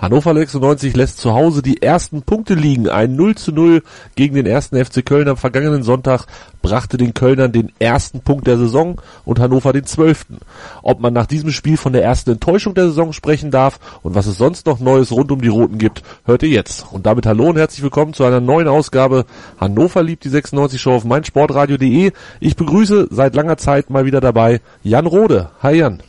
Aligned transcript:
Hannover 0.00 0.32
96 0.32 0.96
lässt 0.96 1.18
zu 1.18 1.34
Hause 1.34 1.60
die 1.60 1.82
ersten 1.82 2.22
Punkte 2.22 2.54
liegen. 2.54 2.88
Ein 2.88 3.16
0 3.16 3.34
zu 3.34 3.52
0 3.52 3.82
gegen 4.14 4.34
den 4.34 4.46
ersten 4.46 4.82
FC 4.82 5.04
Köln 5.04 5.28
am 5.28 5.36
vergangenen 5.36 5.82
Sonntag 5.82 6.24
brachte 6.62 6.96
den 6.96 7.12
Kölnern 7.12 7.52
den 7.52 7.70
ersten 7.78 8.20
Punkt 8.20 8.46
der 8.46 8.56
Saison 8.56 8.98
und 9.26 9.38
Hannover 9.38 9.74
den 9.74 9.84
zwölften. 9.84 10.38
Ob 10.82 11.00
man 11.00 11.12
nach 11.12 11.26
diesem 11.26 11.50
Spiel 11.50 11.76
von 11.76 11.92
der 11.92 12.02
ersten 12.02 12.30
Enttäuschung 12.30 12.72
der 12.74 12.86
Saison 12.86 13.12
sprechen 13.12 13.50
darf 13.50 13.78
und 14.02 14.14
was 14.14 14.26
es 14.26 14.38
sonst 14.38 14.64
noch 14.64 14.80
Neues 14.80 15.12
rund 15.12 15.32
um 15.32 15.42
die 15.42 15.48
Roten 15.48 15.76
gibt, 15.76 16.02
hört 16.24 16.42
ihr 16.44 16.48
jetzt. 16.48 16.86
Und 16.90 17.04
damit 17.04 17.26
hallo 17.26 17.50
und 17.50 17.58
herzlich 17.58 17.82
willkommen 17.82 18.14
zu 18.14 18.24
einer 18.24 18.40
neuen 18.40 18.68
Ausgabe 18.68 19.26
Hannover 19.60 20.02
liebt 20.02 20.24
die 20.24 20.30
96 20.30 20.80
Show 20.80 20.92
auf 20.92 21.04
meinsportradio.de. 21.04 22.12
Ich 22.40 22.56
begrüße 22.56 23.08
seit 23.10 23.34
langer 23.34 23.58
Zeit 23.58 23.90
mal 23.90 24.06
wieder 24.06 24.22
dabei 24.22 24.62
Jan 24.82 25.06
Rode. 25.06 25.50
Hi 25.62 25.76
Jan. 25.76 26.02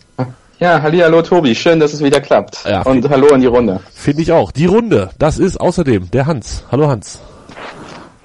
Ja, 0.62 0.80
hallo 0.80 1.24
Tobi, 1.24 1.56
schön, 1.56 1.80
dass 1.80 1.92
es 1.92 2.04
wieder 2.04 2.22
klappt. 2.22 2.66
Ja, 2.70 2.84
und 2.84 3.10
hallo 3.10 3.34
an 3.34 3.42
die 3.42 3.48
Runde. 3.48 3.80
Finde 3.96 4.22
ich 4.22 4.32
auch. 4.32 4.52
Die 4.52 4.68
Runde, 4.68 5.10
das 5.18 5.40
ist 5.40 5.60
außerdem 5.60 6.12
der 6.12 6.28
Hans. 6.28 6.66
Hallo 6.72 6.88
Hans. 6.88 7.20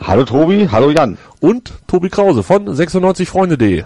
Hallo 0.02 0.22
Tobi, 0.22 0.68
hallo 0.70 0.90
Jan. 0.90 1.16
Und 1.40 1.72
Tobi 1.86 2.10
Krause 2.10 2.42
von 2.42 2.68
96freunde.de. 2.68 3.84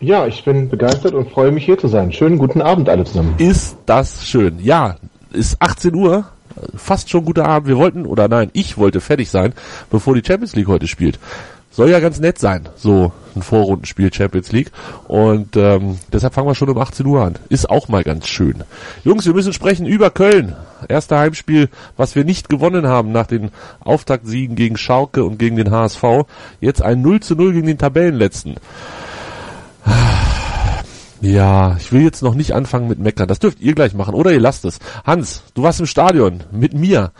Ja, 0.00 0.26
ich 0.26 0.42
bin 0.46 0.70
begeistert 0.70 1.12
und 1.12 1.30
freue 1.30 1.50
mich 1.50 1.66
hier 1.66 1.76
zu 1.76 1.88
sein. 1.88 2.10
Schönen 2.10 2.38
guten 2.38 2.62
Abend 2.62 2.88
alle 2.88 3.04
zusammen. 3.04 3.34
Ist 3.36 3.76
das 3.84 4.26
schön. 4.26 4.60
Ja, 4.62 4.96
ist 5.30 5.60
18 5.60 5.94
Uhr, 5.94 6.24
fast 6.74 7.10
schon 7.10 7.26
guter 7.26 7.44
Abend. 7.44 7.68
Wir 7.68 7.76
wollten, 7.76 8.06
oder 8.06 8.28
nein, 8.28 8.48
ich 8.54 8.78
wollte 8.78 9.02
fertig 9.02 9.28
sein, 9.28 9.52
bevor 9.90 10.14
die 10.14 10.26
Champions 10.26 10.56
League 10.56 10.68
heute 10.68 10.86
spielt 10.86 11.18
soll 11.78 11.90
ja 11.90 12.00
ganz 12.00 12.18
nett 12.18 12.40
sein, 12.40 12.68
so 12.74 13.12
ein 13.36 13.42
Vorrundenspiel 13.42 14.12
Champions 14.12 14.50
League. 14.50 14.72
Und 15.06 15.56
ähm, 15.56 15.96
deshalb 16.12 16.34
fangen 16.34 16.48
wir 16.48 16.56
schon 16.56 16.68
um 16.68 16.76
18 16.76 17.06
Uhr 17.06 17.22
an. 17.22 17.36
Ist 17.50 17.70
auch 17.70 17.86
mal 17.86 18.02
ganz 18.02 18.26
schön. 18.26 18.64
Jungs, 19.04 19.26
wir 19.26 19.32
müssen 19.32 19.52
sprechen 19.52 19.86
über 19.86 20.10
Köln. 20.10 20.56
Erster 20.88 21.20
Heimspiel, 21.20 21.68
was 21.96 22.16
wir 22.16 22.24
nicht 22.24 22.48
gewonnen 22.48 22.88
haben 22.88 23.12
nach 23.12 23.28
den 23.28 23.52
Auftaktsiegen 23.78 24.56
gegen 24.56 24.76
Schalke 24.76 25.22
und 25.22 25.38
gegen 25.38 25.54
den 25.54 25.70
HSV. 25.70 26.02
Jetzt 26.60 26.82
ein 26.82 27.00
0 27.00 27.20
zu 27.20 27.36
0 27.36 27.52
gegen 27.52 27.68
den 27.68 27.78
Tabellenletzten. 27.78 28.56
Ja, 31.20 31.76
ich 31.76 31.92
will 31.92 32.02
jetzt 32.02 32.24
noch 32.24 32.34
nicht 32.34 32.56
anfangen 32.56 32.88
mit 32.88 32.98
Meckern. 32.98 33.28
Das 33.28 33.38
dürft 33.38 33.60
ihr 33.60 33.76
gleich 33.76 33.94
machen, 33.94 34.14
oder 34.14 34.32
ihr 34.32 34.40
lasst 34.40 34.64
es. 34.64 34.80
Hans, 35.04 35.44
du 35.54 35.62
warst 35.62 35.78
im 35.78 35.86
Stadion 35.86 36.42
mit 36.50 36.74
mir. 36.74 37.12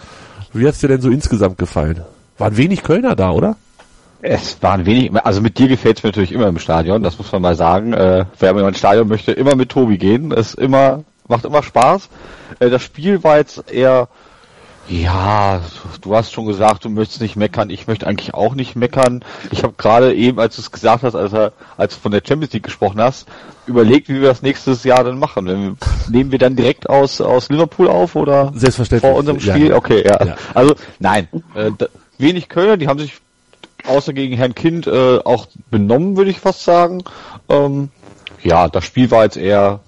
Wie 0.53 0.67
hat's 0.67 0.81
dir 0.81 0.89
denn 0.89 1.01
so 1.01 1.11
insgesamt 1.11 1.59
gefallen? 1.59 2.03
Waren 2.39 2.57
wenig 2.57 2.83
Kölner 2.83 3.15
da, 3.15 3.31
oder? 3.31 3.55
Es 4.31 4.63
waren 4.63 4.85
wenig, 4.85 5.11
also 5.25 5.41
mit 5.41 5.59
dir 5.59 5.69
gefällt 5.69 5.97
es 5.97 6.03
mir 6.03 6.11
natürlich 6.11 6.33
immer 6.33 6.49
im 6.49 6.59
Stadion, 6.59 7.03
das 7.03 7.17
muss 7.17 7.33
man 7.33 7.41
mal 7.41 7.55
sagen. 7.55 7.95
Äh, 7.95 8.27
wer 8.39 8.53
mal 8.53 8.69
ins 8.69 8.77
Stadion 8.77 9.09
möchte, 9.09 9.33
immer 9.33 9.57
mit 9.57 9.71
Tobi 9.71 9.97
gehen. 9.97 10.33
Es 10.33 10.53
immer, 10.53 11.05
macht 11.29 11.47
immer 11.47 11.63
Spaß. 11.63 12.11
Äh, 12.59 12.69
das 12.69 12.83
Spiel 12.83 13.25
war 13.25 13.39
jetzt 13.39 13.71
eher, 13.73 14.09
ja, 14.87 15.63
du 16.03 16.15
hast 16.15 16.31
schon 16.31 16.45
gesagt, 16.45 16.85
du 16.85 16.91
möchtest 16.91 17.23
nicht 17.23 17.37
meckern. 17.37 17.71
Ich 17.71 17.87
möchte 17.87 18.07
eigentlich 18.07 18.35
auch 18.35 18.55
nicht 18.55 18.77
meckern. 18.77 19.25
Ich 19.51 19.63
habe 19.63 19.73
gerade 19.79 20.15
eben, 20.15 20.39
als 20.39 20.57
du 20.57 20.61
es 20.61 20.73
gesagt 20.73 21.05
hast, 21.05 21.15
als, 21.15 21.33
er, 21.33 21.53
als 21.79 21.95
du 21.95 22.01
von 22.03 22.13
der 22.13 22.21
Champions 22.23 22.53
League 22.53 22.65
gesprochen 22.65 23.01
hast, 23.01 23.27
überlegt, 23.67 24.11
wie 24.11 24.21
wir 24.21 24.29
das 24.29 24.43
nächstes 24.43 24.85
Jahr 24.85 25.05
dann 25.05 25.19
machen. 25.19 25.47
Wir, 25.47 25.75
nehmen 26.11 26.33
wir 26.33 26.39
dann 26.39 26.55
direkt 26.55 26.87
aus, 26.91 27.23
aus 27.23 27.49
Liverpool 27.49 27.89
auf 27.89 28.15
oder 28.15 28.53
Selbstverständlich. 28.55 29.11
vor 29.11 29.19
unserem 29.19 29.41
Spiel? 29.41 29.71
Ja. 29.71 29.77
Okay, 29.77 30.05
ja. 30.07 30.23
ja. 30.23 30.37
Also 30.53 30.75
nein, 30.99 31.29
äh, 31.55 31.71
wenig 32.19 32.51
Kölner, 32.51 32.77
die 32.77 32.89
haben 32.89 32.99
sich 32.99 33.23
außer 33.89 34.13
gegen 34.13 34.37
Herrn 34.37 34.55
Kind 34.55 34.87
äh, 34.87 35.19
auch 35.19 35.47
benommen, 35.71 36.17
würde 36.17 36.31
ich 36.31 36.41
fast 36.41 36.65
sagen. 36.65 37.03
Ähm, 37.49 37.89
ja, 38.43 38.69
das 38.69 38.85
Spiel 38.85 39.11
war 39.11 39.25
jetzt 39.25 39.37
eher 39.37 39.81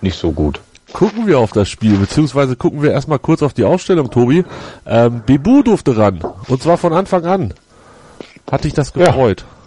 nicht 0.00 0.18
so 0.18 0.32
gut. 0.32 0.60
Gucken 0.92 1.26
wir 1.26 1.38
auf 1.38 1.52
das 1.52 1.68
Spiel, 1.68 1.96
beziehungsweise 1.96 2.56
gucken 2.56 2.82
wir 2.82 2.92
erstmal 2.92 3.18
kurz 3.18 3.42
auf 3.42 3.52
die 3.52 3.64
Ausstellung, 3.64 4.10
Tobi. 4.10 4.44
Ähm, 4.86 5.22
Bebu 5.26 5.62
durfte 5.62 5.96
ran. 5.96 6.20
Und 6.48 6.62
zwar 6.62 6.78
von 6.78 6.92
Anfang 6.92 7.26
an. 7.26 7.54
Hat 8.50 8.64
dich 8.64 8.72
das 8.72 8.92
gefreut? 8.92 9.44
Ja. 9.46 9.58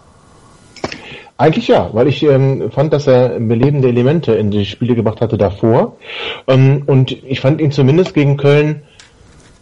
Eigentlich 1.38 1.68
ja, 1.68 1.90
weil 1.92 2.08
ich 2.08 2.22
ähm, 2.22 2.70
fand, 2.70 2.92
dass 2.92 3.06
er 3.06 3.40
belebende 3.40 3.88
Elemente 3.88 4.32
in 4.34 4.50
die 4.50 4.64
Spiele 4.64 4.94
gebracht 4.94 5.20
hatte 5.20 5.38
davor. 5.38 5.96
Ähm, 6.46 6.82
und 6.86 7.10
ich 7.10 7.40
fand 7.40 7.60
ihn 7.60 7.72
zumindest 7.72 8.14
gegen 8.14 8.36
Köln 8.36 8.82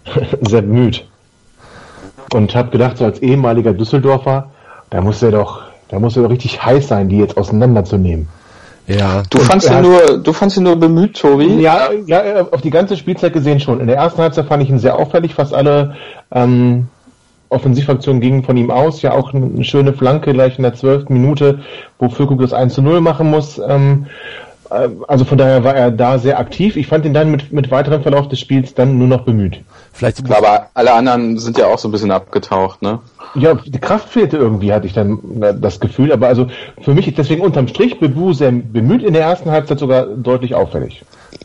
sehr 0.40 0.62
bemüht 0.62 1.06
und 2.32 2.54
habe 2.54 2.70
gedacht, 2.70 2.98
so 2.98 3.04
als 3.04 3.20
ehemaliger 3.20 3.72
Düsseldorfer, 3.72 4.50
da 4.90 5.00
muss 5.00 5.22
er 5.22 5.32
doch, 5.32 5.62
da 5.88 5.98
muss 5.98 6.16
er 6.16 6.24
doch 6.24 6.30
richtig 6.30 6.64
heiß 6.64 6.88
sein, 6.88 7.08
die 7.08 7.18
jetzt 7.18 7.36
auseinanderzunehmen. 7.36 8.28
Ja. 8.86 9.22
Du 9.30 9.38
fandst 9.38 9.70
ihn 9.70 9.82
nur, 9.82 10.18
du 10.18 10.32
fandst 10.32 10.56
ihn 10.56 10.64
nur 10.64 10.76
bemüht, 10.76 11.16
Tobi? 11.18 11.60
Ja, 11.60 11.90
ja, 12.06 12.46
auf 12.50 12.60
die 12.60 12.70
ganze 12.70 12.96
Spielzeit 12.96 13.32
gesehen 13.32 13.60
schon. 13.60 13.80
In 13.80 13.86
der 13.86 13.96
ersten 13.96 14.20
Halbzeit 14.20 14.46
fand 14.46 14.62
ich 14.62 14.70
ihn 14.70 14.78
sehr 14.78 14.98
auffällig, 14.98 15.34
fast 15.34 15.54
alle 15.54 15.94
ähm, 16.32 16.88
Offensivaktionen 17.50 18.20
gingen 18.20 18.42
von 18.42 18.56
ihm 18.56 18.70
aus. 18.70 19.02
Ja, 19.02 19.12
auch 19.12 19.32
eine 19.32 19.62
schöne 19.64 19.92
Flanke 19.92 20.32
gleich 20.32 20.56
in 20.56 20.62
der 20.62 20.74
zwölften 20.74 21.12
Minute, 21.12 21.60
wo 21.98 22.08
Füllkrug 22.08 22.40
das 22.40 22.52
1 22.52 22.74
zu 22.74 22.82
0 22.82 23.00
machen 23.00 23.30
muss. 23.30 23.58
Ähm, 23.58 24.06
äh, 24.70 24.88
also 25.06 25.24
von 25.24 25.38
daher 25.38 25.62
war 25.62 25.74
er 25.74 25.90
da 25.90 26.18
sehr 26.18 26.38
aktiv. 26.38 26.76
Ich 26.76 26.86
fand 26.86 27.04
ihn 27.04 27.14
dann 27.14 27.30
mit, 27.30 27.52
mit 27.52 27.70
weiterem 27.70 28.02
Verlauf 28.02 28.28
des 28.28 28.40
Spiels 28.40 28.74
dann 28.74 28.98
nur 28.98 29.08
noch 29.08 29.22
bemüht. 29.22 29.60
Vielleicht 29.92 30.24
Klar, 30.24 30.38
aber 30.38 30.70
alle 30.74 30.92
anderen 30.92 31.38
sind 31.38 31.58
ja 31.58 31.66
auch 31.66 31.78
so 31.78 31.88
ein 31.88 31.92
bisschen 31.92 32.10
abgetaucht, 32.10 32.80
ne? 32.82 33.00
Ja, 33.34 33.54
die 33.54 33.78
Kraft 33.78 34.08
fehlte 34.08 34.36
irgendwie, 34.36 34.72
hatte 34.72 34.86
ich 34.86 34.92
dann 34.92 35.42
äh, 35.42 35.54
das 35.54 35.78
Gefühl. 35.78 36.12
Aber 36.12 36.28
also 36.28 36.46
für 36.80 36.94
mich 36.94 37.06
ist 37.06 37.18
deswegen 37.18 37.42
unterm 37.42 37.68
Strich 37.68 38.00
Bebu 38.00 38.32
sehr 38.32 38.50
bemüht 38.50 39.02
in 39.02 39.12
der 39.12 39.22
ersten 39.22 39.50
Halbzeit 39.50 39.78
sogar 39.78 40.06
deutlich 40.06 40.54
auffällig. 40.54 41.04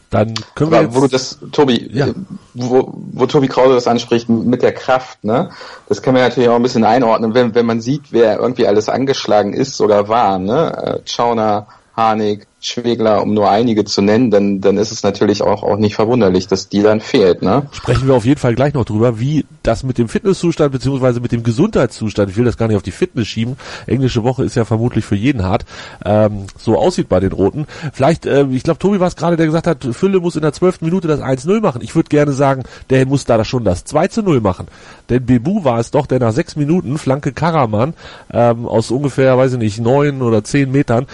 Dann 0.10 0.34
können 0.56 0.72
wir. 0.72 0.80
Aber 0.80 0.96
wo 0.96 1.02
du 1.02 1.08
das, 1.08 1.40
Tobi, 1.52 1.90
ja. 1.92 2.08
wo, 2.54 2.94
wo 3.12 3.26
Tobi 3.26 3.48
Krause 3.48 3.76
das 3.76 3.88
anspricht 3.88 4.30
mit 4.30 4.62
der 4.62 4.72
Kraft, 4.72 5.24
ne? 5.24 5.50
Das 5.88 6.02
kann 6.02 6.14
man 6.14 6.24
natürlich 6.24 6.50
auch 6.50 6.56
ein 6.56 6.64
bisschen 6.64 6.86
einordnen, 6.86 7.34
wenn, 7.34 7.54
wenn 7.54 7.66
man 7.66 7.82
sieht, 7.82 8.12
wer 8.12 8.40
irgendwie 8.40 8.68
alles 8.68 8.90
angeschlagen 8.90 9.54
ist 9.54 9.82
oder 9.82 10.08
war, 10.08 10.40
ne? 10.40 11.02
Äh, 11.04 11.10
Schauner, 11.10 11.68
Harnik, 11.96 12.48
Schwegler, 12.66 13.22
um 13.22 13.34
nur 13.34 13.50
einige 13.50 13.86
zu 13.86 14.02
nennen, 14.02 14.32
dann, 14.32 14.62
dann 14.62 14.78
ist 14.78 14.92
es 14.92 15.04
natürlich 15.04 15.42
auch, 15.42 15.64
auch 15.64 15.78
nicht 15.78 15.96
verwunderlich, 15.96 16.48
dass 16.48 16.70
die 16.70 16.82
dann 16.82 17.02
fehlt. 17.02 17.42
Ne? 17.42 17.68
Sprechen 17.72 18.08
wir 18.08 18.16
auf 18.16 18.26
jeden 18.26 18.40
Fall 18.40 18.56
gleich 18.56 18.74
noch 18.74 18.86
drüber, 18.86 19.20
wie 19.20 19.46
das 19.64 19.84
mit 19.84 19.98
dem 19.98 20.10
Fitnesszustand 20.10 20.72
beziehungsweise 20.72 21.20
mit 21.20 21.32
dem 21.32 21.44
Gesundheitszustand, 21.44 22.30
ich 22.30 22.38
will 22.38 22.46
das 22.46 22.58
gar 22.58 22.68
nicht 22.68 22.78
auf 22.78 22.84
die 22.84 22.92
Fitness 22.92 23.28
schieben, 23.28 23.58
englische 23.88 24.24
Woche 24.24 24.44
ist 24.44 24.56
ja 24.56 24.66
vermutlich 24.66 25.06
für 25.06 25.16
jeden 25.16 25.44
hart, 25.44 25.66
ähm, 26.04 26.46
so 26.58 26.78
aussieht 26.78 27.10
bei 27.10 27.20
den 27.20 27.32
Roten. 27.32 27.68
Vielleicht, 27.94 28.26
äh, 28.26 28.46
ich 28.52 28.64
glaube, 28.64 28.80
Tobi 28.80 29.00
war 29.00 29.08
es 29.08 29.16
gerade, 29.16 29.38
der 29.38 29.46
gesagt 29.46 29.68
hat, 29.68 29.86
Fülle 29.92 30.20
muss 30.20 30.36
in 30.36 30.42
der 30.42 30.54
zwölften 30.54 30.86
Minute 30.86 31.08
das 31.08 31.22
1-0 31.22 31.62
machen. 31.62 31.82
Ich 31.82 31.96
würde 31.96 32.10
gerne 32.10 32.34
sagen, 32.34 32.64
der 32.90 33.06
muss 33.06 33.26
da 33.26 33.44
schon 33.46 33.64
das 33.64 33.86
2-0 33.86 34.42
machen. 34.42 34.68
Denn 35.10 35.26
Bebu 35.26 35.64
war 35.64 35.80
es 35.80 35.92
doch, 35.92 36.08
der 36.08 36.20
nach 36.20 36.34
sechs 36.34 36.56
Minuten, 36.56 36.98
Flanke 36.98 37.32
Karaman, 37.32 37.94
ähm, 38.32 38.66
aus 38.66 38.92
ungefähr, 38.92 39.38
weiß 39.38 39.54
ich 39.54 39.60
nicht, 39.60 39.80
neun 39.80 40.22
oder 40.22 40.44
zehn 40.44 40.72
Metern, 40.72 41.06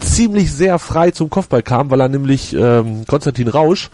ziemlich 0.00 0.45
sehr 0.52 0.78
frei 0.78 1.10
zum 1.10 1.30
Kopfball 1.30 1.62
kam, 1.62 1.90
weil 1.90 2.00
er 2.00 2.08
nämlich 2.08 2.54
ähm, 2.54 3.04
Konstantin 3.06 3.48
Rausch, 3.48 3.90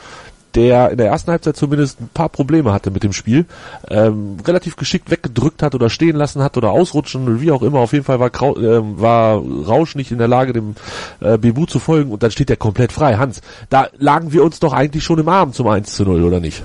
der 0.55 0.91
in 0.91 0.99
der 0.99 1.07
ersten 1.07 1.31
Halbzeit 1.31 1.57
zumindest 1.57 2.01
ein 2.01 2.11
paar 2.13 2.29
Probleme 2.29 2.73
hatte 2.73 2.91
mit 2.91 3.03
dem 3.03 3.13
Spiel, 3.13 3.47
ähm, 3.89 4.37
relativ 4.47 4.77
geschickt 4.77 5.11
weggedrückt 5.11 5.63
hat 5.63 5.75
oder 5.75 5.89
stehen 5.89 6.17
lassen 6.17 6.43
hat 6.43 6.57
oder 6.57 6.71
ausrutschen, 6.71 7.41
wie 7.41 7.51
auch 7.51 7.63
immer. 7.63 7.79
Auf 7.81 7.93
jeden 7.93 8.05
Fall 8.05 8.21
war, 8.21 8.31
Krau 8.31 8.57
äh, 8.57 9.01
war 9.01 9.37
Rausch 9.37 9.95
nicht 9.95 10.13
in 10.13 10.19
der 10.19 10.29
Lage, 10.29 10.53
dem 10.53 10.75
äh, 11.21 11.39
Bebu 11.39 11.67
zu 11.67 11.79
folgen 11.79 12.11
und 12.11 12.23
dann 12.23 12.31
steht 12.31 12.51
er 12.51 12.57
komplett 12.57 12.93
frei. 12.93 13.17
Hans, 13.17 13.41
da 13.71 13.89
lagen 13.99 14.33
wir 14.33 14.45
uns 14.45 14.61
doch 14.61 14.73
eigentlich 14.73 15.05
schon 15.05 15.19
im 15.19 15.29
Arm 15.29 15.53
zum 15.53 15.69
1 15.69 15.95
zu 15.95 16.05
0, 16.05 16.23
oder 16.23 16.41
nicht? 16.41 16.63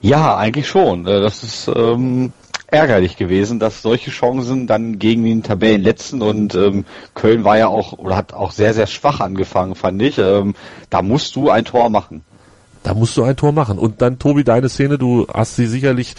Ja, 0.00 0.36
eigentlich 0.36 0.68
schon. 0.68 1.06
Äh, 1.06 1.20
das 1.20 1.42
ist 1.42 1.70
ähm, 1.74 2.32
ärgerlich 2.68 3.16
gewesen, 3.16 3.58
dass 3.58 3.82
solche 3.82 4.10
Chancen 4.10 4.66
dann 4.66 4.98
gegen 4.98 5.24
den 5.24 5.42
Tabellenletzten 5.42 6.22
und 6.22 6.54
ähm, 6.54 6.84
Köln 7.14 7.42
war 7.44 7.58
ja 7.58 7.68
auch 7.68 7.94
oder 7.94 8.16
hat 8.16 8.34
auch 8.34 8.52
sehr, 8.52 8.74
sehr 8.74 8.86
schwach 8.86 9.20
angefangen, 9.20 9.74
fand 9.74 10.00
ich. 10.02 10.18
Ähm, 10.18 10.54
da 10.90 11.02
musst 11.02 11.34
du 11.34 11.50
ein 11.50 11.64
Tor 11.64 11.88
machen. 11.88 12.22
Da 12.82 12.94
musst 12.94 13.16
du 13.16 13.24
ein 13.24 13.36
Tor 13.36 13.52
machen. 13.52 13.78
Und 13.78 14.02
dann, 14.02 14.18
Tobi, 14.18 14.44
deine 14.44 14.68
Szene, 14.68 14.98
du 14.98 15.26
hast 15.32 15.56
sie 15.56 15.66
sicherlich 15.66 16.14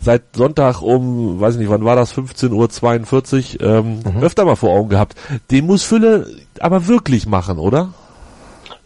seit 0.00 0.22
Sonntag 0.34 0.82
um, 0.82 1.40
weiß 1.40 1.54
ich 1.54 1.60
nicht, 1.60 1.70
wann 1.70 1.84
war 1.84 1.96
das, 1.96 2.14
15.42 2.14 3.60
Uhr, 3.60 3.66
ähm, 3.66 4.00
mhm. 4.00 4.22
öfter 4.22 4.44
mal 4.44 4.56
vor 4.56 4.70
Augen 4.70 4.88
gehabt. 4.88 5.14
Den 5.50 5.66
muss 5.66 5.84
Fülle 5.84 6.26
aber 6.58 6.86
wirklich 6.88 7.26
machen, 7.26 7.58
oder? 7.58 7.90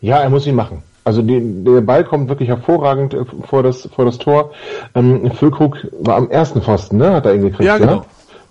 Ja, 0.00 0.18
er 0.18 0.30
muss 0.30 0.46
ihn 0.46 0.54
machen. 0.54 0.82
Also 1.06 1.22
die, 1.22 1.40
der 1.64 1.82
Ball 1.82 2.02
kommt 2.02 2.28
wirklich 2.28 2.48
hervorragend 2.48 3.14
äh, 3.14 3.24
vor 3.46 3.62
das, 3.62 3.88
vor 3.94 4.04
das 4.04 4.18
Tor. 4.18 4.50
Ähm, 4.96 5.30
Füllkrug 5.30 5.86
war 6.00 6.16
am 6.16 6.28
ersten 6.30 6.60
Pfosten, 6.60 6.96
ne? 6.96 7.12
Hat 7.12 7.26
er 7.26 7.34
ihn 7.36 7.42
gekriegt, 7.42 7.62
ja? 7.62 7.78
Genau. 7.78 7.92
Ja? 7.92 8.04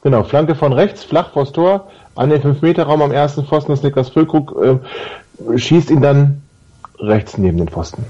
Genau, 0.04 0.24
Flanke 0.24 0.56
von 0.56 0.72
rechts, 0.72 1.04
flach 1.04 1.34
vors 1.34 1.52
Tor, 1.52 1.88
an 2.16 2.30
den 2.30 2.42
5-Meter-Raum 2.42 3.02
am 3.02 3.12
ersten 3.12 3.44
Pfosten 3.44 3.74
ist 3.74 3.84
Niklas 3.84 4.08
Füllkrug, 4.08 4.56
äh, 4.64 5.58
schießt 5.58 5.90
ihn 5.90 6.00
dann 6.00 6.44
rechts 6.98 7.38
neben 7.38 7.58
den 7.58 7.68
Pfosten. 7.68 8.06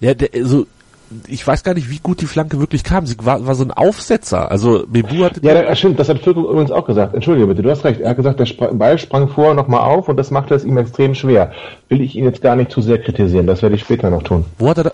Ja, 0.00 0.14
der, 0.14 0.30
also 0.32 0.66
ich 1.26 1.46
weiß 1.46 1.62
gar 1.62 1.74
nicht, 1.74 1.90
wie 1.90 1.98
gut 1.98 2.20
die 2.20 2.26
Flanke 2.26 2.58
wirklich 2.60 2.84
kam. 2.84 3.06
Sie 3.06 3.16
war, 3.22 3.46
war 3.46 3.54
so 3.54 3.64
ein 3.64 3.70
Aufsetzer. 3.70 4.50
Also 4.50 4.84
Bebu 4.86 5.24
hatte. 5.24 5.40
Ja, 5.42 5.62
das 5.62 5.78
stimmt. 5.78 5.98
Das 5.98 6.08
hat 6.08 6.18
Füllkrug 6.20 6.48
übrigens 6.48 6.70
auch 6.70 6.86
gesagt. 6.86 7.14
Entschuldige 7.14 7.46
bitte, 7.46 7.62
du 7.62 7.70
hast 7.70 7.84
recht. 7.84 8.00
Er 8.00 8.10
hat 8.10 8.16
gesagt, 8.16 8.40
der 8.40 8.46
Ball 8.72 8.98
sprang 8.98 9.28
vorher 9.28 9.54
nochmal 9.54 9.80
auf 9.80 10.08
und 10.08 10.16
das 10.16 10.30
machte 10.30 10.54
es 10.54 10.64
ihm 10.64 10.78
extrem 10.78 11.14
schwer. 11.14 11.52
Will 11.92 12.00
ich 12.00 12.16
ihn 12.16 12.24
jetzt 12.24 12.40
gar 12.40 12.56
nicht 12.56 12.70
zu 12.70 12.80
sehr 12.80 12.96
kritisieren. 12.96 13.46
Das 13.46 13.60
werde 13.60 13.74
ich 13.74 13.82
später 13.82 14.08
noch 14.08 14.22
tun. 14.22 14.46
Wo 14.56 14.70
hat 14.70 14.78
er 14.78 14.84
da? 14.84 14.92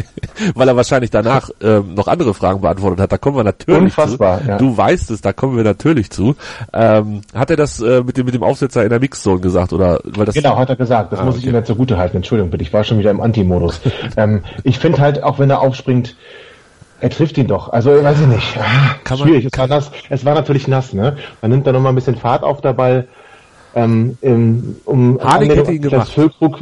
Weil 0.54 0.68
er 0.68 0.76
wahrscheinlich 0.76 1.10
danach 1.10 1.48
ähm, 1.62 1.94
noch 1.94 2.06
andere 2.06 2.34
Fragen 2.34 2.60
beantwortet 2.60 3.00
hat. 3.00 3.12
Da 3.12 3.16
kommen 3.16 3.38
wir 3.38 3.44
natürlich 3.44 3.80
Unfassbar, 3.80 4.42
zu. 4.42 4.48
Ja. 4.48 4.58
Du 4.58 4.76
weißt 4.76 5.10
es, 5.10 5.22
da 5.22 5.32
kommen 5.32 5.56
wir 5.56 5.64
natürlich 5.64 6.10
zu. 6.10 6.36
Ähm, 6.74 7.22
hat 7.34 7.48
er 7.48 7.56
das 7.56 7.80
äh, 7.80 8.02
mit 8.02 8.18
dem 8.18 8.26
mit 8.26 8.34
dem 8.34 8.42
Aufsetzer 8.42 8.84
in 8.84 8.90
der 8.90 9.00
Mixzone 9.00 9.40
gesagt 9.40 9.72
oder? 9.72 10.00
Weil 10.04 10.26
das 10.26 10.34
genau, 10.34 10.58
hat 10.58 10.68
er 10.68 10.76
gesagt. 10.76 11.14
Das 11.14 11.20
ah, 11.20 11.24
muss 11.24 11.36
okay. 11.36 11.44
ich 11.44 11.48
ihm 11.48 11.54
jetzt 11.54 11.68
zugute 11.68 11.96
halten. 11.96 12.18
Entschuldigung 12.18 12.50
bitte. 12.50 12.62
Ich 12.62 12.74
war 12.74 12.84
schon 12.84 12.98
wieder 12.98 13.10
im 13.10 13.22
Anti-Modus. 13.22 13.80
ähm, 14.18 14.42
ich 14.64 14.78
finde 14.78 14.98
halt, 14.98 15.22
auch 15.22 15.38
wenn 15.38 15.48
er 15.48 15.62
aufspringt, 15.62 16.14
er 17.00 17.08
trifft 17.08 17.38
ihn 17.38 17.46
doch. 17.46 17.70
Also, 17.70 17.90
weiß 17.90 18.20
ich 18.20 18.26
nicht. 18.26 18.58
Kann 19.04 19.16
Schwierig. 19.16 19.44
Man, 19.44 19.50
es 19.50 19.58
war 19.58 19.66
nass. 19.66 19.90
Es 20.10 20.24
war 20.26 20.34
natürlich 20.34 20.68
nass, 20.68 20.92
ne? 20.92 21.16
Dann 21.40 21.50
nimmt 21.50 21.66
er 21.66 21.72
nochmal 21.72 21.92
ein 21.92 21.94
bisschen 21.94 22.16
Fahrt 22.16 22.42
auf 22.42 22.60
der 22.60 22.74
Ball. 22.74 23.08
Ähm, 23.74 24.16
im, 24.20 24.76
um 24.84 25.18
Harnik 25.20 25.56
hätte 25.56 25.72
ihn 25.72 25.82
gemacht. 25.82 26.08
Füllkrug, 26.08 26.58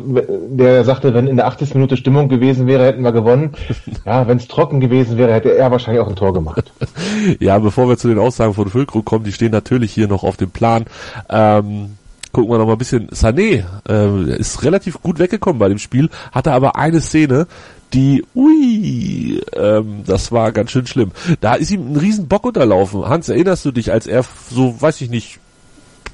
der 0.49 0.85
sagte, 0.85 1.13
wenn 1.13 1.27
in 1.27 1.37
der 1.37 1.47
80. 1.47 1.75
Minute 1.75 1.97
Stimmung 1.97 2.29
gewesen 2.29 2.67
wäre, 2.67 2.87
hätten 2.87 3.03
wir 3.03 3.13
gewonnen. 3.13 3.53
ja, 4.07 4.27
wenn 4.27 4.39
es 4.39 4.49
trocken 4.49 4.81
gewesen 4.81 5.19
wäre, 5.19 5.33
hätte 5.33 5.55
er 5.55 5.71
wahrscheinlich 5.71 6.03
auch 6.03 6.09
ein 6.09 6.17
Tor 6.17 6.33
gemacht. 6.33 6.73
ja, 7.39 7.59
bevor 7.59 7.89
wir 7.89 7.99
zu 7.99 8.09
den 8.09 8.19
Aussagen 8.19 8.55
von 8.55 8.69
Füllkrug 8.69 9.05
kommen, 9.05 9.25
die 9.25 9.33
stehen 9.33 9.53
natürlich 9.53 9.93
hier 9.93 10.09
noch 10.09 10.25
auf 10.25 10.37
dem 10.37 10.51
Plan. 10.51 10.85
Ähm, 11.29 11.97
gucken 12.33 12.51
wir 12.51 12.59
noch 12.59 12.67
mal 12.67 12.73
ein 12.73 12.79
bisschen. 12.79 13.09
Sané 13.11 13.65
äh, 13.89 14.37
ist 14.39 14.63
relativ 14.63 15.03
gut 15.03 15.19
weggekommen 15.19 15.59
bei 15.59 15.69
dem 15.69 15.79
Spiel, 15.79 16.09
hatte 16.33 16.53
aber 16.53 16.77
eine 16.77 17.01
Szene, 17.01 17.47
die, 17.93 18.25
ui, 18.35 19.43
ähm, 19.55 20.03
das 20.07 20.33
war 20.33 20.51
ganz 20.53 20.71
schön 20.71 20.87
schlimm. 20.87 21.13
Da 21.41 21.55
ist 21.55 21.71
ihm 21.71 21.93
ein 21.93 21.97
riesen 21.97 22.27
Bock 22.27 22.45
unterlaufen. 22.45 23.07
Hans, 23.07 23.29
erinnerst 23.29 23.67
du 23.67 23.71
dich, 23.71 23.93
als 23.93 24.07
er 24.07 24.25
so, 24.51 24.81
weiß 24.81 25.03
ich 25.03 25.11
nicht, 25.11 25.41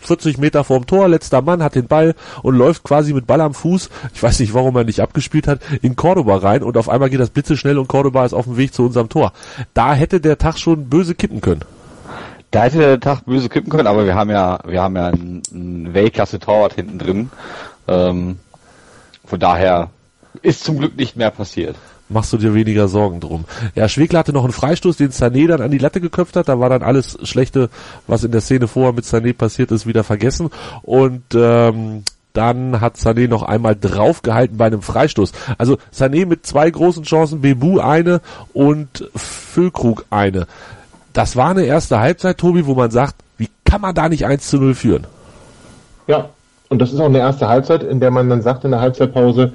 40 0.00 0.38
Meter 0.38 0.64
vorm 0.64 0.86
Tor, 0.86 1.08
letzter 1.08 1.42
Mann, 1.42 1.62
hat 1.62 1.74
den 1.74 1.86
Ball 1.86 2.14
und 2.42 2.56
läuft 2.56 2.82
quasi 2.82 3.12
mit 3.12 3.26
Ball 3.26 3.40
am 3.40 3.54
Fuß, 3.54 3.90
ich 4.14 4.22
weiß 4.22 4.40
nicht, 4.40 4.54
warum 4.54 4.76
er 4.76 4.84
nicht 4.84 5.00
abgespielt 5.00 5.46
hat, 5.46 5.60
in 5.82 5.96
Cordoba 5.96 6.36
rein 6.36 6.62
und 6.62 6.76
auf 6.76 6.88
einmal 6.88 7.10
geht 7.10 7.20
das 7.20 7.30
Blitze 7.30 7.56
schnell 7.56 7.78
und 7.78 7.88
Cordoba 7.88 8.24
ist 8.24 8.32
auf 8.32 8.44
dem 8.44 8.56
Weg 8.56 8.74
zu 8.74 8.84
unserem 8.84 9.08
Tor. 9.08 9.32
Da 9.74 9.94
hätte 9.94 10.20
der 10.20 10.38
Tag 10.38 10.58
schon 10.58 10.88
böse 10.88 11.14
kippen 11.14 11.40
können. 11.40 11.62
Da 12.50 12.62
hätte 12.62 12.78
der 12.78 13.00
Tag 13.00 13.26
böse 13.26 13.48
kippen 13.48 13.70
können, 13.70 13.86
aber 13.86 14.06
wir 14.06 14.14
haben 14.14 14.30
ja, 14.30 14.58
wir 14.66 14.82
haben 14.82 14.96
ja 14.96 15.08
einen 15.08 15.92
Weltklasse-Torwart 15.92 16.74
hinten 16.74 16.98
drin. 16.98 17.30
Ähm, 17.86 18.38
von 19.24 19.38
daher 19.38 19.90
ist 20.42 20.64
zum 20.64 20.78
Glück 20.78 20.96
nicht 20.96 21.16
mehr 21.16 21.30
passiert. 21.30 21.76
Machst 22.10 22.32
du 22.32 22.38
dir 22.38 22.54
weniger 22.54 22.88
Sorgen 22.88 23.20
drum. 23.20 23.44
Ja, 23.74 23.86
Schwegler 23.88 24.20
hatte 24.20 24.32
noch 24.32 24.44
einen 24.44 24.52
Freistoß, 24.52 24.96
den 24.96 25.10
Sané 25.10 25.46
dann 25.46 25.60
an 25.60 25.70
die 25.70 25.78
Latte 25.78 26.00
geköpft 26.00 26.36
hat. 26.36 26.48
Da 26.48 26.58
war 26.58 26.70
dann 26.70 26.82
alles 26.82 27.18
Schlechte, 27.22 27.68
was 28.06 28.24
in 28.24 28.32
der 28.32 28.40
Szene 28.40 28.66
vorher 28.66 28.94
mit 28.94 29.04
Sané 29.04 29.34
passiert 29.34 29.70
ist, 29.72 29.86
wieder 29.86 30.04
vergessen. 30.04 30.48
Und 30.82 31.22
ähm, 31.34 32.04
dann 32.32 32.80
hat 32.80 32.96
Sané 32.96 33.28
noch 33.28 33.42
einmal 33.42 33.76
draufgehalten 33.76 34.56
bei 34.56 34.66
einem 34.66 34.80
Freistoß. 34.80 35.32
Also 35.58 35.76
Sané 35.94 36.24
mit 36.24 36.46
zwei 36.46 36.70
großen 36.70 37.02
Chancen, 37.02 37.42
Bebu 37.42 37.78
eine 37.78 38.20
und 38.54 39.10
Füllkrug 39.14 40.06
eine. 40.08 40.46
Das 41.12 41.36
war 41.36 41.50
eine 41.50 41.64
erste 41.64 41.98
Halbzeit, 41.98 42.38
Tobi, 42.38 42.64
wo 42.64 42.74
man 42.74 42.90
sagt, 42.90 43.16
wie 43.38 43.50
kann 43.64 43.80
man 43.80 43.94
da 43.94 44.08
nicht 44.08 44.24
1 44.24 44.48
zu 44.48 44.58
0 44.58 44.74
führen? 44.74 45.06
Ja, 46.06 46.30
und 46.68 46.80
das 46.80 46.92
ist 46.92 47.00
auch 47.00 47.06
eine 47.06 47.18
erste 47.18 47.48
Halbzeit, 47.48 47.82
in 47.82 48.00
der 48.00 48.10
man 48.10 48.30
dann 48.30 48.42
sagt 48.42 48.64
in 48.64 48.70
der 48.70 48.80
Halbzeitpause, 48.80 49.54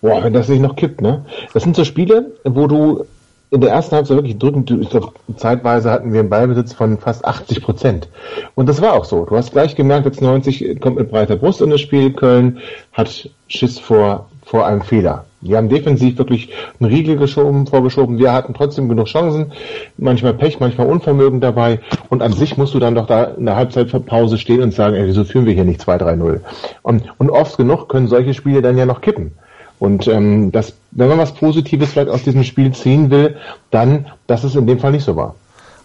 Boah, 0.00 0.22
wenn 0.22 0.32
das 0.32 0.48
nicht 0.48 0.60
noch 0.62 0.76
kippt, 0.76 1.00
ne? 1.00 1.24
Das 1.52 1.62
sind 1.62 1.74
so 1.74 1.84
Spiele, 1.84 2.32
wo 2.44 2.66
du 2.66 3.04
in 3.50 3.60
der 3.60 3.70
ersten 3.70 3.96
Halbzeit 3.96 4.16
wirklich 4.16 4.38
drückend, 4.38 4.70
ich 4.70 4.90
glaube, 4.90 5.12
zeitweise 5.36 5.90
hatten 5.90 6.12
wir 6.12 6.20
einen 6.20 6.28
Ballbesitz 6.28 6.74
von 6.74 6.98
fast 6.98 7.24
80 7.24 7.62
Prozent. 7.62 8.08
Und 8.54 8.68
das 8.68 8.82
war 8.82 8.92
auch 8.92 9.04
so. 9.04 9.24
Du 9.24 9.36
hast 9.36 9.52
gleich 9.52 9.74
gemerkt, 9.74 10.06
jetzt 10.06 10.20
90 10.20 10.80
kommt 10.80 10.96
mit 10.96 11.10
breiter 11.10 11.36
Brust 11.36 11.62
in 11.62 11.70
das 11.70 11.80
Spiel. 11.80 12.12
Köln 12.12 12.58
hat 12.92 13.30
Schiss 13.48 13.78
vor, 13.78 14.28
vor 14.44 14.66
einem 14.66 14.82
Fehler. 14.82 15.24
Die 15.40 15.56
haben 15.56 15.68
defensiv 15.68 16.18
wirklich 16.18 16.50
einen 16.80 16.90
Riegel 16.90 17.16
geschoben, 17.16 17.66
vorgeschoben. 17.66 18.18
Wir 18.18 18.32
hatten 18.32 18.54
trotzdem 18.54 18.88
genug 18.88 19.06
Chancen. 19.06 19.52
Manchmal 19.96 20.34
Pech, 20.34 20.58
manchmal 20.60 20.88
Unvermögen 20.88 21.40
dabei. 21.40 21.78
Und 22.10 22.22
an 22.22 22.32
sich 22.32 22.56
musst 22.56 22.74
du 22.74 22.80
dann 22.80 22.96
doch 22.96 23.06
da 23.06 23.24
in 23.24 23.46
der 23.46 23.56
Halbzeitpause 23.56 24.36
stehen 24.36 24.62
und 24.62 24.74
sagen, 24.74 24.96
ey, 24.96 25.06
wieso 25.06 25.24
führen 25.24 25.46
wir 25.46 25.54
hier 25.54 25.64
nicht 25.64 25.80
2-3-0? 25.80 26.40
Und, 26.82 27.04
und 27.18 27.30
oft 27.30 27.56
genug 27.56 27.88
können 27.88 28.08
solche 28.08 28.34
Spiele 28.34 28.62
dann 28.62 28.76
ja 28.76 28.84
noch 28.84 29.00
kippen. 29.00 29.32
Und 29.78 30.08
ähm, 30.08 30.50
das, 30.52 30.74
wenn 30.90 31.08
man 31.08 31.18
was 31.18 31.34
Positives 31.34 31.90
vielleicht 31.90 32.10
aus 32.10 32.24
diesem 32.24 32.44
Spiel 32.44 32.72
ziehen 32.72 33.10
will, 33.10 33.36
dann, 33.70 34.06
dass 34.26 34.44
es 34.44 34.54
in 34.54 34.66
dem 34.66 34.78
Fall 34.78 34.92
nicht 34.92 35.04
so 35.04 35.16
war. 35.16 35.34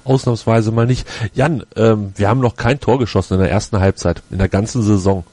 Ausnahmsweise 0.06 0.72
mal 0.72 0.86
nicht. 0.86 1.08
Jan, 1.34 1.64
ähm, 1.76 2.14
wir 2.16 2.28
haben 2.28 2.40
noch 2.40 2.56
kein 2.56 2.80
Tor 2.80 3.00
geschossen 3.00 3.36
in 3.36 3.40
der 3.40 3.52
ersten 3.52 3.80
Halbzeit, 3.80 4.22
in 4.32 4.38
der 4.38 4.50
ganzen 4.50 4.82
Saison. 4.82 5.24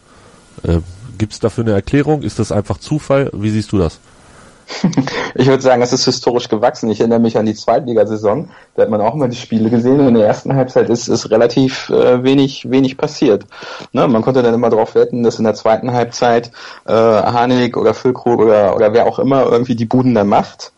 Äh, 0.63 0.79
Gibt 1.19 1.33
es 1.33 1.41
dafür 1.41 1.65
eine 1.65 1.73
Erklärung? 1.73 2.23
Ist 2.23 2.39
das 2.39 2.53
einfach 2.53 2.79
Zufall? 2.79 3.31
Wie 3.35 3.51
siehst 3.51 3.73
du 3.73 3.79
das? 3.79 3.99
Ich 5.35 5.47
würde 5.47 5.63
sagen, 5.63 5.83
es 5.83 5.93
ist 5.93 6.05
historisch 6.05 6.49
gewachsen. 6.49 6.91
Ich 6.91 7.01
erinnere 7.01 7.21
mich 7.21 7.39
an 7.39 7.47
die 7.47 7.55
Zweitligasaison. 7.55 8.51
Da 8.75 8.83
hat 8.83 8.91
man 8.91 9.01
auch 9.01 9.15
mal 9.15 9.29
die 9.29 9.37
Spiele 9.37 9.71
gesehen 9.71 10.01
und 10.01 10.09
in 10.09 10.15
der 10.15 10.27
ersten 10.27 10.55
Halbzeit 10.55 10.89
ist, 10.91 11.09
ist 11.09 11.31
relativ 11.31 11.89
äh, 11.91 12.23
wenig, 12.23 12.71
wenig 12.71 12.97
passiert. 12.97 13.45
Ne? 13.93 14.07
Man 14.09 14.23
konnte 14.23 14.43
dann 14.43 14.55
immer 14.55 14.71
darauf 14.71 14.95
wetten, 14.95 15.23
dass 15.23 15.39
in 15.39 15.45
der 15.45 15.55
zweiten 15.55 15.93
Halbzeit 15.93 16.51
äh, 16.87 16.93
Harnik 16.93 17.77
oder 17.77 17.95
Füllkrug 17.95 18.41
oder, 18.41 18.75
oder 18.75 18.93
wer 18.93 19.07
auch 19.07 19.19
immer 19.19 19.47
irgendwie 19.47 19.77
die 19.77 19.87
Buden 19.87 20.15
dann 20.15 20.29
macht. 20.29 20.73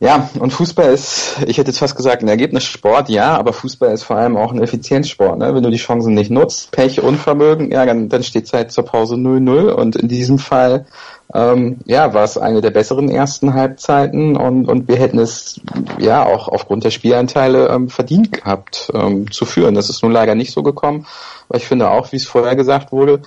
Ja, 0.00 0.28
und 0.38 0.52
Fußball 0.52 0.92
ist, 0.92 1.36
ich 1.46 1.56
hätte 1.56 1.70
jetzt 1.70 1.78
fast 1.78 1.96
gesagt, 1.96 2.22
ein 2.22 2.28
Ergebnissport, 2.28 3.08
ja, 3.08 3.38
aber 3.38 3.54
Fußball 3.54 3.92
ist 3.92 4.02
vor 4.02 4.16
allem 4.16 4.36
auch 4.36 4.52
ein 4.52 4.60
Effizienzsport. 4.60 5.38
Ne? 5.38 5.54
Wenn 5.54 5.62
du 5.62 5.70
die 5.70 5.78
Chancen 5.78 6.12
nicht 6.12 6.30
nutzt, 6.30 6.72
Pech, 6.72 7.00
Unvermögen, 7.00 7.70
ja, 7.70 7.86
dann, 7.86 8.10
dann 8.10 8.22
steht 8.22 8.46
Zeit 8.46 8.70
zur 8.70 8.84
Pause 8.84 9.14
0-0 9.14 9.70
und 9.70 9.96
in 9.96 10.08
diesem 10.08 10.38
Fall 10.38 10.84
ähm, 11.32 11.78
ja, 11.84 12.12
war 12.12 12.24
es 12.24 12.36
eine 12.36 12.60
der 12.60 12.70
besseren 12.70 13.08
ersten 13.08 13.54
Halbzeiten 13.54 14.36
und, 14.36 14.68
und 14.68 14.88
wir 14.88 14.96
hätten 14.96 15.18
es 15.18 15.60
ja 15.98 16.24
auch 16.24 16.48
aufgrund 16.48 16.84
der 16.84 16.90
Spielanteile 16.90 17.68
ähm, 17.68 17.88
verdient 17.88 18.32
gehabt 18.32 18.90
ähm, 18.94 19.30
zu 19.30 19.44
führen. 19.44 19.74
Das 19.74 19.88
ist 19.88 20.02
nun 20.02 20.12
leider 20.12 20.34
nicht 20.34 20.52
so 20.52 20.62
gekommen, 20.62 21.06
aber 21.48 21.58
ich 21.58 21.66
finde 21.66 21.90
auch, 21.90 22.12
wie 22.12 22.16
es 22.16 22.26
vorher 22.26 22.56
gesagt 22.56 22.92
wurde, 22.92 23.22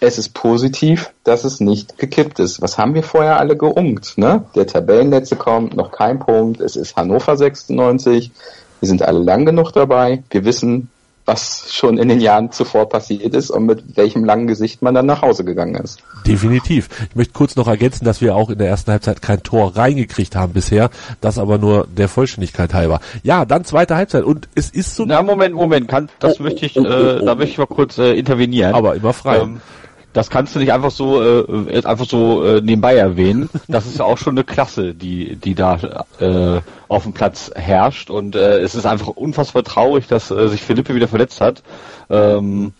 es 0.00 0.18
ist 0.18 0.32
positiv, 0.32 1.12
dass 1.24 1.44
es 1.44 1.60
nicht 1.60 1.98
gekippt 1.98 2.38
ist. 2.38 2.62
Was 2.62 2.78
haben 2.78 2.94
wir 2.94 3.02
vorher 3.02 3.38
alle 3.40 3.56
geungt? 3.56 4.16
Ne? 4.16 4.44
Der 4.54 4.66
Tabellenletzte 4.66 5.36
kommt, 5.36 5.74
noch 5.74 5.90
kein 5.90 6.20
Punkt. 6.20 6.60
Es 6.60 6.76
ist 6.76 6.96
Hannover 6.96 7.36
96. 7.36 8.30
Wir 8.80 8.88
sind 8.88 9.02
alle 9.02 9.18
lang 9.18 9.44
genug 9.44 9.72
dabei. 9.72 10.22
Wir 10.30 10.44
wissen, 10.44 10.88
was 11.28 11.66
schon 11.70 11.98
in 11.98 12.08
den 12.08 12.20
Jahren 12.20 12.50
zuvor 12.50 12.88
passiert 12.88 13.34
ist 13.34 13.50
und 13.50 13.66
mit 13.66 13.96
welchem 13.96 14.24
langen 14.24 14.46
Gesicht 14.46 14.80
man 14.80 14.94
dann 14.94 15.04
nach 15.04 15.20
Hause 15.20 15.44
gegangen 15.44 15.74
ist. 15.74 16.00
Definitiv. 16.26 16.88
Ich 17.10 17.14
möchte 17.14 17.34
kurz 17.34 17.54
noch 17.54 17.68
ergänzen, 17.68 18.06
dass 18.06 18.22
wir 18.22 18.34
auch 18.34 18.48
in 18.48 18.58
der 18.58 18.68
ersten 18.68 18.90
Halbzeit 18.90 19.20
kein 19.20 19.42
Tor 19.42 19.76
reingekriegt 19.76 20.34
haben 20.34 20.54
bisher. 20.54 20.88
Das 21.20 21.38
aber 21.38 21.58
nur 21.58 21.86
der 21.86 22.08
Vollständigkeit 22.08 22.72
halber. 22.72 23.00
Ja, 23.22 23.44
dann 23.44 23.64
zweite 23.66 23.94
Halbzeit 23.94 24.24
und 24.24 24.48
es 24.54 24.70
ist 24.70 24.96
so. 24.96 25.04
Na 25.04 25.22
Moment, 25.22 25.54
Moment, 25.54 25.86
kann, 25.86 26.08
das 26.18 26.40
oh, 26.40 26.44
möchte 26.44 26.64
ich, 26.64 26.78
oh, 26.78 26.82
oh, 26.82 26.86
äh, 26.86 27.24
da 27.24 27.34
möchte 27.34 27.52
ich 27.52 27.58
mal 27.58 27.66
kurz 27.66 27.98
äh, 27.98 28.14
intervenieren. 28.14 28.74
Aber 28.74 28.94
immer 28.94 29.12
frei. 29.12 29.40
Ähm, 29.40 29.60
das 30.12 30.30
kannst 30.30 30.54
du 30.54 30.58
nicht 30.58 30.72
einfach 30.72 30.90
so 30.90 31.22
äh, 31.22 31.82
einfach 31.84 32.06
so 32.06 32.44
äh, 32.44 32.60
nebenbei 32.60 32.96
erwähnen. 32.96 33.48
Das 33.68 33.86
ist 33.86 33.98
ja 33.98 34.04
auch 34.04 34.18
schon 34.18 34.34
eine 34.34 34.44
Klasse, 34.44 34.94
die 34.94 35.36
die 35.36 35.54
da 35.54 36.04
äh, 36.20 36.60
auf 36.88 37.02
dem 37.02 37.12
Platz 37.12 37.50
herrscht 37.54 38.10
und 38.10 38.34
äh, 38.34 38.58
es 38.60 38.74
ist 38.74 38.86
einfach 38.86 39.08
unfassbar 39.08 39.62
traurig, 39.64 40.06
dass 40.06 40.30
äh, 40.30 40.48
sich 40.48 40.62
Philippe 40.62 40.94
wieder 40.94 41.08
verletzt 41.08 41.40
hat. 41.40 41.62
Ähm, 42.10 42.72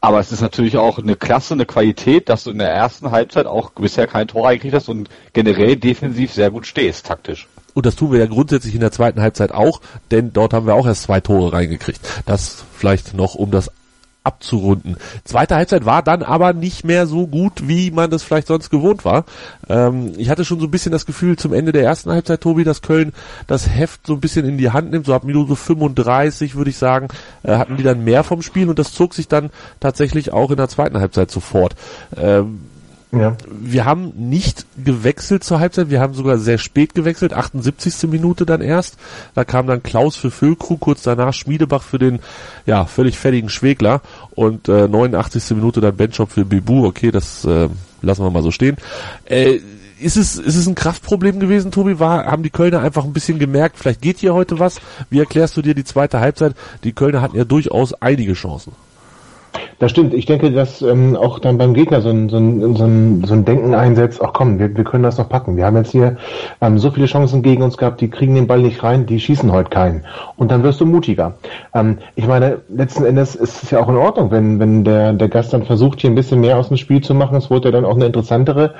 aber 0.00 0.20
es 0.20 0.30
ist 0.30 0.40
natürlich 0.40 0.76
auch 0.76 0.98
eine 0.98 1.16
Klasse, 1.16 1.54
eine 1.54 1.66
Qualität, 1.66 2.28
dass 2.28 2.44
du 2.44 2.50
in 2.50 2.58
der 2.58 2.70
ersten 2.70 3.10
Halbzeit 3.10 3.46
auch 3.46 3.70
bisher 3.70 4.06
kein 4.06 4.28
Tor 4.28 4.46
eingekriegt 4.46 4.74
hast 4.74 4.88
und 4.88 5.08
generell 5.32 5.76
defensiv 5.76 6.32
sehr 6.32 6.50
gut 6.50 6.66
stehst, 6.66 7.06
taktisch. 7.06 7.48
Und 7.74 7.86
das 7.86 7.96
tun 7.96 8.12
wir 8.12 8.20
ja 8.20 8.26
grundsätzlich 8.26 8.74
in 8.74 8.80
der 8.80 8.92
zweiten 8.92 9.20
Halbzeit 9.20 9.52
auch, 9.52 9.80
denn 10.10 10.32
dort 10.32 10.54
haben 10.54 10.66
wir 10.66 10.74
auch 10.74 10.86
erst 10.86 11.02
zwei 11.02 11.20
Tore 11.20 11.52
reingekriegt. 11.52 12.00
Das 12.24 12.64
vielleicht 12.72 13.14
noch, 13.14 13.34
um 13.34 13.50
das 13.50 13.70
abzurunden. 14.26 14.96
Zweite 15.24 15.56
Halbzeit 15.56 15.86
war 15.86 16.02
dann 16.02 16.22
aber 16.22 16.52
nicht 16.52 16.84
mehr 16.84 17.06
so 17.06 17.26
gut, 17.26 17.68
wie 17.68 17.90
man 17.90 18.10
das 18.10 18.22
vielleicht 18.22 18.48
sonst 18.48 18.70
gewohnt 18.70 19.04
war. 19.04 19.24
Ähm, 19.68 20.12
ich 20.16 20.28
hatte 20.28 20.44
schon 20.44 20.60
so 20.60 20.66
ein 20.66 20.70
bisschen 20.70 20.92
das 20.92 21.06
Gefühl 21.06 21.36
zum 21.36 21.52
Ende 21.52 21.72
der 21.72 21.84
ersten 21.84 22.10
Halbzeit, 22.10 22.40
Tobi, 22.40 22.64
dass 22.64 22.82
Köln 22.82 23.12
das 23.46 23.68
Heft 23.68 24.06
so 24.06 24.14
ein 24.14 24.20
bisschen 24.20 24.46
in 24.46 24.58
die 24.58 24.70
Hand 24.70 24.90
nimmt. 24.90 25.06
So 25.06 25.14
ab 25.14 25.24
Minute 25.24 25.54
35, 25.54 26.56
würde 26.56 26.70
ich 26.70 26.78
sagen, 26.78 27.08
äh, 27.44 27.56
hatten 27.56 27.76
die 27.76 27.82
dann 27.84 28.04
mehr 28.04 28.24
vom 28.24 28.42
Spiel 28.42 28.68
und 28.68 28.78
das 28.78 28.92
zog 28.92 29.14
sich 29.14 29.28
dann 29.28 29.50
tatsächlich 29.80 30.32
auch 30.32 30.50
in 30.50 30.56
der 30.56 30.68
zweiten 30.68 30.98
Halbzeit 30.98 31.30
sofort. 31.30 31.76
Ähm, 32.16 32.60
ja. 33.20 33.36
Wir 33.48 33.84
haben 33.84 34.12
nicht 34.16 34.66
gewechselt 34.82 35.44
zur 35.44 35.60
Halbzeit, 35.60 35.90
wir 35.90 36.00
haben 36.00 36.14
sogar 36.14 36.38
sehr 36.38 36.58
spät 36.58 36.94
gewechselt, 36.94 37.32
78. 37.32 38.08
Minute 38.10 38.46
dann 38.46 38.60
erst. 38.60 38.96
Da 39.34 39.44
kam 39.44 39.66
dann 39.66 39.82
Klaus 39.82 40.16
für 40.16 40.30
Füllkrug, 40.30 40.80
kurz 40.80 41.02
danach 41.02 41.34
Schmiedebach 41.34 41.82
für 41.82 41.98
den 41.98 42.20
ja 42.66 42.84
völlig 42.86 43.18
fertigen 43.18 43.48
Schwegler 43.48 44.00
und 44.34 44.68
äh, 44.68 44.88
89. 44.88 45.50
Minute 45.56 45.80
dann 45.80 45.96
Benchop 45.96 46.30
für 46.30 46.44
Bibu. 46.44 46.86
Okay, 46.86 47.10
das 47.10 47.44
äh, 47.44 47.68
lassen 48.02 48.24
wir 48.24 48.30
mal 48.30 48.42
so 48.42 48.50
stehen. 48.50 48.76
Äh, 49.24 49.60
ist 49.98 50.16
es, 50.16 50.36
ist 50.36 50.56
es 50.56 50.66
ein 50.66 50.74
Kraftproblem 50.74 51.40
gewesen, 51.40 51.70
Tobi? 51.70 51.98
War, 51.98 52.26
haben 52.26 52.42
die 52.42 52.50
Kölner 52.50 52.80
einfach 52.80 53.04
ein 53.04 53.12
bisschen 53.12 53.38
gemerkt, 53.38 53.78
vielleicht 53.78 54.02
geht 54.02 54.18
hier 54.18 54.34
heute 54.34 54.58
was? 54.58 54.80
Wie 55.08 55.18
erklärst 55.18 55.56
du 55.56 55.62
dir 55.62 55.74
die 55.74 55.84
zweite 55.84 56.20
Halbzeit? 56.20 56.54
Die 56.84 56.92
Kölner 56.92 57.22
hatten 57.22 57.36
ja 57.36 57.44
durchaus 57.44 57.94
einige 57.94 58.34
Chancen. 58.34 58.72
Das 59.78 59.90
stimmt. 59.90 60.14
Ich 60.14 60.26
denke, 60.26 60.50
dass 60.50 60.82
ähm, 60.82 61.16
auch 61.16 61.38
dann 61.38 61.58
beim 61.58 61.74
Gegner 61.74 62.00
so 62.00 62.08
ein, 62.08 62.28
so 62.28 62.38
ein, 62.38 62.76
so 62.76 62.84
ein, 62.84 63.24
so 63.24 63.34
ein 63.34 63.44
Denken 63.44 63.74
einsetzt, 63.74 64.20
ach 64.22 64.32
komm, 64.32 64.58
wir, 64.58 64.74
wir 64.76 64.84
können 64.84 65.02
das 65.02 65.18
noch 65.18 65.28
packen. 65.28 65.56
Wir 65.56 65.66
haben 65.66 65.76
jetzt 65.76 65.92
hier 65.92 66.16
ähm, 66.60 66.78
so 66.78 66.90
viele 66.90 67.06
Chancen 67.06 67.42
gegen 67.42 67.62
uns 67.62 67.76
gehabt, 67.76 68.00
die 68.00 68.08
kriegen 68.08 68.34
den 68.34 68.46
Ball 68.46 68.60
nicht 68.60 68.82
rein, 68.82 69.06
die 69.06 69.20
schießen 69.20 69.52
heute 69.52 69.70
keinen. 69.70 70.04
Und 70.36 70.50
dann 70.50 70.62
wirst 70.62 70.80
du 70.80 70.86
mutiger. 70.86 71.34
Ähm, 71.74 71.98
ich 72.14 72.26
meine, 72.26 72.58
letzten 72.68 73.04
Endes 73.04 73.34
ist 73.34 73.62
es 73.62 73.70
ja 73.70 73.80
auch 73.80 73.88
in 73.88 73.96
Ordnung, 73.96 74.30
wenn, 74.30 74.58
wenn 74.58 74.84
der, 74.84 75.12
der 75.12 75.28
Gast 75.28 75.52
dann 75.52 75.64
versucht, 75.64 76.00
hier 76.00 76.10
ein 76.10 76.14
bisschen 76.14 76.40
mehr 76.40 76.56
aus 76.58 76.68
dem 76.68 76.76
Spiel 76.76 77.02
zu 77.02 77.14
machen. 77.14 77.36
Es 77.36 77.50
wurde 77.50 77.68
ja 77.68 77.72
dann 77.72 77.84
auch 77.84 77.96
eine 77.96 78.06
interessantere 78.06 78.74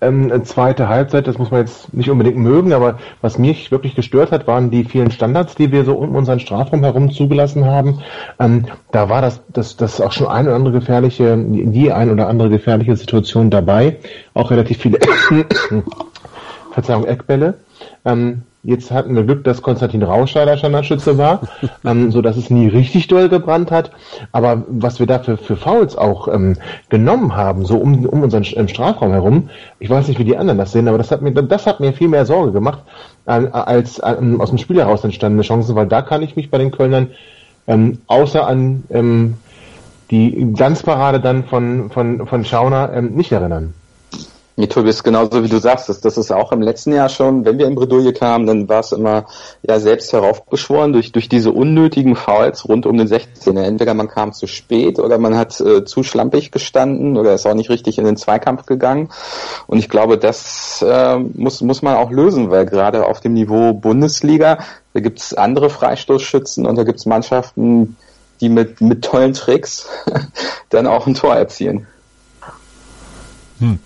ähm, 0.00 0.44
zweite 0.44 0.88
Halbzeit. 0.88 1.26
Das 1.26 1.38
muss 1.38 1.50
man 1.50 1.60
jetzt 1.60 1.94
nicht 1.94 2.10
unbedingt 2.10 2.36
mögen, 2.36 2.72
aber 2.72 2.98
was 3.20 3.38
mich 3.38 3.70
wirklich 3.70 3.94
gestört 3.94 4.32
hat, 4.32 4.46
waren 4.46 4.70
die 4.70 4.84
vielen 4.84 5.10
Standards, 5.10 5.54
die 5.54 5.72
wir 5.72 5.84
so 5.84 5.94
um 5.94 6.14
unseren 6.14 6.40
Strafraum 6.40 6.82
herum 6.82 7.10
zugelassen 7.10 7.64
haben. 7.64 8.00
Ähm, 8.38 8.66
da 8.90 9.08
war 9.08 9.22
das, 9.22 9.40
das, 9.52 9.76
das 9.76 10.00
auch 10.00 10.12
schon 10.12 10.21
ein 10.28 10.46
oder 10.46 10.56
andere 10.56 10.72
gefährliche, 10.72 11.36
die 11.38 11.92
ein 11.92 12.10
oder 12.10 12.28
andere 12.28 12.50
gefährliche 12.50 12.96
Situation 12.96 13.50
dabei. 13.50 13.96
Auch 14.34 14.50
relativ 14.50 14.78
viele, 14.78 14.98
Verzeihung, 16.72 17.04
Eckbälle. 17.04 17.54
Ähm, 18.04 18.42
jetzt 18.62 18.90
hatten 18.90 19.14
wir 19.14 19.24
Glück, 19.24 19.44
dass 19.44 19.62
Konstantin 19.62 20.02
Rauscher 20.02 20.46
der 20.46 20.56
Standardschütze 20.56 21.18
war, 21.18 21.40
ähm, 21.84 22.10
so 22.10 22.22
dass 22.22 22.36
es 22.36 22.50
nie 22.50 22.68
richtig 22.68 23.08
doll 23.08 23.28
gebrannt 23.28 23.70
hat. 23.70 23.90
Aber 24.32 24.64
was 24.68 24.98
wir 24.98 25.06
dafür 25.06 25.36
für 25.36 25.56
Fouls 25.56 25.96
auch 25.96 26.28
ähm, 26.28 26.56
genommen 26.88 27.36
haben, 27.36 27.64
so 27.64 27.76
um, 27.78 28.06
um 28.06 28.22
unseren 28.22 28.44
im 28.44 28.68
Strafraum 28.68 29.12
herum, 29.12 29.50
ich 29.78 29.90
weiß 29.90 30.08
nicht, 30.08 30.18
wie 30.18 30.24
die 30.24 30.36
anderen 30.36 30.58
das 30.58 30.72
sehen, 30.72 30.88
aber 30.88 30.98
das 30.98 31.10
hat 31.10 31.22
mir, 31.22 31.32
das 31.32 31.66
hat 31.66 31.80
mir 31.80 31.92
viel 31.92 32.08
mehr 32.08 32.26
Sorge 32.26 32.52
gemacht, 32.52 32.80
äh, 33.26 33.32
als 33.32 33.98
äh, 33.98 34.16
aus 34.38 34.50
dem 34.50 34.58
Spiel 34.58 34.78
heraus 34.78 35.04
entstandene 35.04 35.42
Chancen, 35.42 35.74
weil 35.74 35.86
da 35.86 36.02
kann 36.02 36.22
ich 36.22 36.36
mich 36.36 36.50
bei 36.50 36.58
den 36.58 36.70
Kölnern 36.70 37.10
ähm, 37.66 37.98
außer 38.06 38.46
an 38.46 38.84
ähm, 38.90 39.34
die 40.12 40.52
Glanzparade 40.52 41.20
dann 41.20 41.44
von, 41.44 41.90
von, 41.90 42.26
von 42.26 42.44
Schauner 42.44 42.92
ähm, 42.94 43.14
nicht 43.14 43.32
erinnern. 43.32 43.72
Nee, 44.54 44.66
Tobi, 44.66 44.90
ist 44.90 45.02
genauso 45.02 45.42
wie 45.42 45.48
du 45.48 45.58
sagst, 45.58 45.88
das, 45.88 46.02
das 46.02 46.18
ist 46.18 46.30
auch 46.30 46.52
im 46.52 46.60
letzten 46.60 46.92
Jahr 46.92 47.08
schon, 47.08 47.46
wenn 47.46 47.56
wir 47.56 47.66
in 47.66 47.74
Bredouille 47.74 48.12
kamen, 48.12 48.46
dann 48.46 48.68
war 48.68 48.80
es 48.80 48.92
immer 48.92 49.24
ja 49.62 49.80
selbst 49.80 50.12
heraufbeschworen 50.12 50.92
durch, 50.92 51.10
durch 51.12 51.30
diese 51.30 51.52
unnötigen 51.52 52.16
Fouls 52.16 52.68
rund 52.68 52.84
um 52.84 52.98
den 52.98 53.08
16er. 53.08 53.62
Entweder 53.62 53.94
man 53.94 54.08
kam 54.08 54.34
zu 54.34 54.46
spät 54.46 54.98
oder 54.98 55.16
man 55.16 55.38
hat 55.38 55.58
äh, 55.62 55.86
zu 55.86 56.02
schlampig 56.02 56.50
gestanden 56.50 57.16
oder 57.16 57.32
ist 57.32 57.46
auch 57.46 57.54
nicht 57.54 57.70
richtig 57.70 57.96
in 57.96 58.04
den 58.04 58.18
Zweikampf 58.18 58.66
gegangen. 58.66 59.08
Und 59.66 59.78
ich 59.78 59.88
glaube, 59.88 60.18
das 60.18 60.84
äh, 60.86 61.16
muss, 61.16 61.62
muss 61.62 61.80
man 61.80 61.96
auch 61.96 62.10
lösen, 62.10 62.50
weil 62.50 62.66
gerade 62.66 63.06
auf 63.06 63.20
dem 63.20 63.32
Niveau 63.32 63.72
Bundesliga, 63.72 64.58
da 64.92 65.00
gibt 65.00 65.20
es 65.20 65.32
andere 65.32 65.70
Freistoßschützen 65.70 66.66
und 66.66 66.76
da 66.76 66.84
gibt 66.84 66.98
es 66.98 67.06
Mannschaften, 67.06 67.96
die 68.42 68.48
mit, 68.48 68.80
mit 68.80 69.02
tollen 69.02 69.32
Tricks 69.32 69.86
dann 70.68 70.86
auch 70.86 71.06
ein 71.06 71.14
Tor 71.14 71.34
erzielen. 71.34 71.86
Hm. 73.60 73.78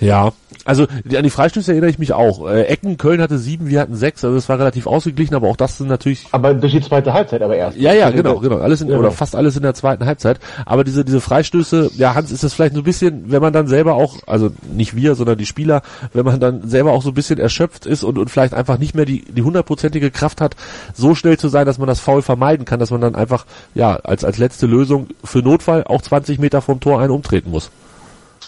Ja, 0.00 0.32
also 0.66 0.84
an 0.84 1.22
die 1.22 1.30
Freistöße 1.30 1.72
erinnere 1.72 1.90
ich 1.90 1.98
mich 1.98 2.12
auch. 2.12 2.48
Äh, 2.48 2.64
Ecken, 2.64 2.96
Köln 2.96 3.20
hatte 3.20 3.38
sieben, 3.38 3.68
wir 3.68 3.80
hatten 3.80 3.94
sechs, 3.94 4.24
also 4.24 4.36
es 4.36 4.48
war 4.48 4.58
relativ 4.58 4.86
ausgeglichen, 4.86 5.34
aber 5.34 5.48
auch 5.48 5.56
das 5.56 5.78
sind 5.78 5.88
natürlich. 5.88 6.26
Aber 6.32 6.54
durch 6.54 6.72
die 6.72 6.80
zweite 6.80 7.12
Halbzeit 7.12 7.42
aber 7.42 7.56
erst. 7.56 7.78
Ja, 7.78 7.92
ja, 7.92 8.10
genau, 8.10 8.38
genau. 8.40 8.56
Alles 8.58 8.80
in, 8.80 8.88
ja, 8.88 8.98
oder 8.98 9.10
fast 9.10 9.36
alles 9.36 9.56
in 9.56 9.62
der 9.62 9.74
zweiten 9.74 10.04
Halbzeit. 10.04 10.40
Aber 10.64 10.84
diese, 10.84 11.04
diese 11.04 11.20
Freistöße, 11.20 11.90
ja, 11.96 12.14
Hans, 12.14 12.32
ist 12.32 12.42
das 12.44 12.54
vielleicht 12.54 12.74
so 12.74 12.80
ein 12.80 12.84
bisschen, 12.84 13.30
wenn 13.30 13.40
man 13.40 13.52
dann 13.52 13.68
selber 13.68 13.94
auch, 13.94 14.16
also 14.26 14.50
nicht 14.72 14.96
wir, 14.96 15.14
sondern 15.14 15.38
die 15.38 15.46
Spieler, 15.46 15.82
wenn 16.12 16.24
man 16.24 16.40
dann 16.40 16.68
selber 16.68 16.92
auch 16.92 17.02
so 17.02 17.10
ein 17.10 17.14
bisschen 17.14 17.38
erschöpft 17.38 17.86
ist 17.86 18.02
und, 18.02 18.18
und 18.18 18.30
vielleicht 18.30 18.54
einfach 18.54 18.78
nicht 18.78 18.94
mehr 18.94 19.04
die, 19.04 19.24
die 19.24 19.42
hundertprozentige 19.42 20.10
Kraft 20.10 20.40
hat, 20.40 20.56
so 20.94 21.14
schnell 21.14 21.38
zu 21.38 21.48
sein, 21.48 21.66
dass 21.66 21.78
man 21.78 21.88
das 21.88 22.00
Foul 22.00 22.22
vermeiden 22.22 22.64
kann, 22.64 22.80
dass 22.80 22.90
man 22.90 23.00
dann 23.00 23.14
einfach, 23.14 23.46
ja, 23.74 23.96
als, 23.96 24.24
als 24.24 24.38
letzte 24.38 24.66
Lösung 24.66 25.08
für 25.22 25.38
Notfall 25.38 25.84
auch 25.84 26.02
20 26.02 26.38
Meter 26.38 26.60
vom 26.60 26.80
Tor 26.80 27.00
einen 27.00 27.10
umtreten 27.10 27.50
muss. 27.50 27.70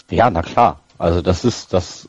Ja, 0.09 0.29
na 0.29 0.41
klar. 0.41 0.79
Also 0.99 1.21
das 1.21 1.45
ist, 1.45 1.73
das 1.73 2.07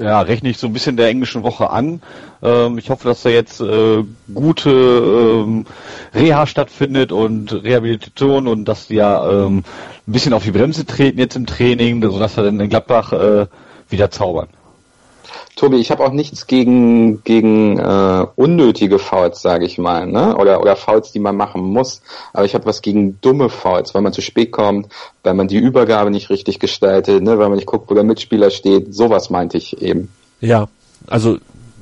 ja, 0.00 0.20
rechne 0.20 0.48
ich 0.50 0.58
so 0.58 0.66
ein 0.66 0.72
bisschen 0.72 0.96
der 0.96 1.08
englischen 1.08 1.42
Woche 1.42 1.70
an. 1.70 2.02
Ähm, 2.42 2.78
ich 2.78 2.90
hoffe, 2.90 3.06
dass 3.06 3.22
da 3.22 3.28
jetzt 3.30 3.60
äh, 3.60 4.02
gute 4.34 4.70
ähm, 4.70 5.66
Reha 6.14 6.46
stattfindet 6.46 7.12
und 7.12 7.52
Rehabilitation 7.52 8.48
und 8.48 8.64
dass 8.64 8.88
die 8.88 8.96
ja 8.96 9.30
ähm, 9.30 9.58
ein 10.06 10.12
bisschen 10.12 10.32
auf 10.32 10.44
die 10.44 10.50
Bremse 10.50 10.84
treten 10.84 11.18
jetzt 11.18 11.36
im 11.36 11.46
Training, 11.46 12.02
sodass 12.02 12.36
wir 12.36 12.44
dann 12.44 12.58
in 12.58 12.70
Gladbach 12.70 13.12
äh, 13.12 13.46
wieder 13.88 14.10
zaubern. 14.10 14.48
Tobi, 15.58 15.78
ich 15.78 15.90
habe 15.90 16.04
auch 16.04 16.12
nichts 16.12 16.46
gegen 16.46 17.24
gegen 17.24 17.80
äh, 17.80 18.26
unnötige 18.36 19.00
Fouls, 19.00 19.42
sage 19.42 19.66
ich 19.66 19.76
mal, 19.76 20.06
ne? 20.06 20.36
Oder 20.36 20.60
oder 20.60 20.76
Fouls, 20.76 21.10
die 21.10 21.18
man 21.18 21.36
machen 21.36 21.62
muss. 21.62 22.00
Aber 22.32 22.44
ich 22.44 22.54
habe 22.54 22.64
was 22.64 22.80
gegen 22.80 23.20
dumme 23.20 23.48
Fouls, 23.48 23.92
weil 23.92 24.02
man 24.02 24.12
zu 24.12 24.20
spät 24.20 24.52
kommt, 24.52 24.86
weil 25.24 25.34
man 25.34 25.48
die 25.48 25.58
Übergabe 25.58 26.12
nicht 26.12 26.30
richtig 26.30 26.60
gestaltet, 26.60 27.24
ne? 27.24 27.38
Weil 27.40 27.48
man 27.48 27.56
nicht 27.56 27.66
guckt, 27.66 27.90
wo 27.90 27.94
der 27.94 28.04
Mitspieler 28.04 28.50
steht. 28.50 28.94
Sowas 28.94 29.30
meinte 29.30 29.58
ich 29.58 29.82
eben. 29.82 30.12
Ja, 30.40 30.68
also 31.08 31.38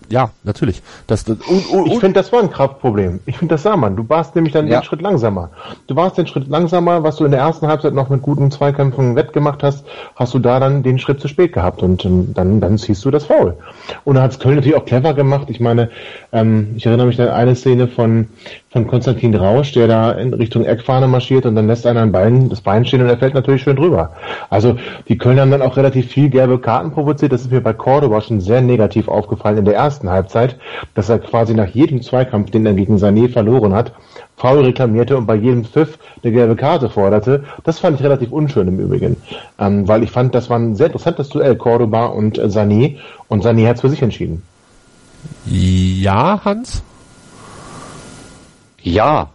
ja, 0.08 0.30
natürlich. 0.44 0.82
Das, 1.06 1.24
das, 1.24 1.38
und, 1.48 1.66
und, 1.70 1.86
ich 1.86 1.98
finde, 1.98 2.14
das 2.14 2.32
war 2.32 2.40
ein 2.40 2.50
Kraftproblem. 2.50 3.20
Ich 3.26 3.38
finde, 3.38 3.54
das 3.54 3.62
sah 3.62 3.76
man. 3.76 3.96
Du 3.96 4.08
warst 4.08 4.34
nämlich 4.34 4.52
dann 4.52 4.66
ja. 4.66 4.80
den 4.80 4.84
Schritt 4.84 5.02
langsamer. 5.02 5.50
Du 5.86 5.96
warst 5.96 6.18
den 6.18 6.26
Schritt 6.26 6.48
langsamer, 6.48 7.02
was 7.02 7.16
du 7.16 7.24
in 7.24 7.30
der 7.30 7.40
ersten 7.40 7.66
Halbzeit 7.66 7.94
noch 7.94 8.08
mit 8.08 8.22
guten 8.22 8.50
Zweikämpfen 8.50 9.16
wettgemacht 9.16 9.62
hast, 9.62 9.84
hast 10.14 10.34
du 10.34 10.38
da 10.38 10.60
dann 10.60 10.82
den 10.82 10.98
Schritt 10.98 11.20
zu 11.20 11.28
spät 11.28 11.52
gehabt 11.52 11.82
und 11.82 12.04
ähm, 12.04 12.32
dann, 12.34 12.60
dann 12.60 12.78
ziehst 12.78 13.04
du 13.04 13.10
das 13.10 13.24
faul. 13.24 13.56
Und 14.04 14.16
da 14.16 14.22
hat 14.22 14.32
es 14.32 14.38
Köln 14.38 14.56
natürlich 14.56 14.76
auch 14.76 14.84
clever 14.84 15.14
gemacht. 15.14 15.48
Ich 15.50 15.60
meine, 15.60 15.90
ähm, 16.32 16.74
ich 16.76 16.86
erinnere 16.86 17.06
mich 17.06 17.20
an 17.20 17.28
eine 17.28 17.54
Szene 17.54 17.88
von, 17.88 18.28
von 18.76 18.86
Konstantin 18.86 19.34
Rausch, 19.34 19.72
der 19.72 19.88
da 19.88 20.12
in 20.12 20.34
Richtung 20.34 20.66
Eckfahne 20.66 21.08
marschiert 21.08 21.46
und 21.46 21.54
dann 21.54 21.66
lässt 21.66 21.86
einer 21.86 22.02
ein 22.02 22.12
Bein, 22.12 22.50
das 22.50 22.60
Bein 22.60 22.84
stehen 22.84 23.00
und 23.00 23.08
er 23.08 23.16
fällt 23.16 23.32
natürlich 23.32 23.62
schön 23.62 23.76
drüber. 23.76 24.10
Also 24.50 24.76
die 25.08 25.16
Kölner 25.16 25.40
haben 25.42 25.50
dann 25.50 25.62
auch 25.62 25.78
relativ 25.78 26.08
viel 26.08 26.28
gelbe 26.28 26.58
Karten 26.58 26.90
provoziert. 26.90 27.32
Das 27.32 27.40
ist 27.40 27.50
mir 27.50 27.62
bei 27.62 27.72
Cordoba 27.72 28.20
schon 28.20 28.42
sehr 28.42 28.60
negativ 28.60 29.08
aufgefallen 29.08 29.56
in 29.56 29.64
der 29.64 29.76
ersten 29.76 30.10
Halbzeit, 30.10 30.58
dass 30.92 31.08
er 31.08 31.20
quasi 31.20 31.54
nach 31.54 31.68
jedem 31.68 32.02
Zweikampf, 32.02 32.50
den 32.50 32.66
er 32.66 32.74
gegen 32.74 32.96
Sané 32.96 33.32
verloren 33.32 33.72
hat, 33.72 33.92
faul 34.36 34.62
reklamierte 34.62 35.16
und 35.16 35.24
bei 35.24 35.36
jedem 35.36 35.64
Pfiff 35.64 35.98
eine 36.22 36.32
gelbe 36.34 36.54
Karte 36.54 36.90
forderte. 36.90 37.44
Das 37.64 37.78
fand 37.78 37.98
ich 37.98 38.04
relativ 38.04 38.30
unschön 38.30 38.68
im 38.68 38.78
Übrigen, 38.78 39.16
ähm, 39.58 39.88
weil 39.88 40.02
ich 40.02 40.10
fand, 40.10 40.34
das 40.34 40.50
war 40.50 40.58
ein 40.58 40.74
sehr 40.76 40.88
interessantes 40.88 41.30
Duell, 41.30 41.56
Cordoba 41.56 42.04
und 42.08 42.36
äh, 42.36 42.48
Sané 42.48 42.98
und 43.28 43.42
Sané 43.42 43.68
hat 43.68 43.76
es 43.76 43.80
für 43.80 43.88
sich 43.88 44.02
entschieden. 44.02 44.42
Ja, 45.46 46.42
Hans? 46.44 46.82
Ja, 48.86 49.30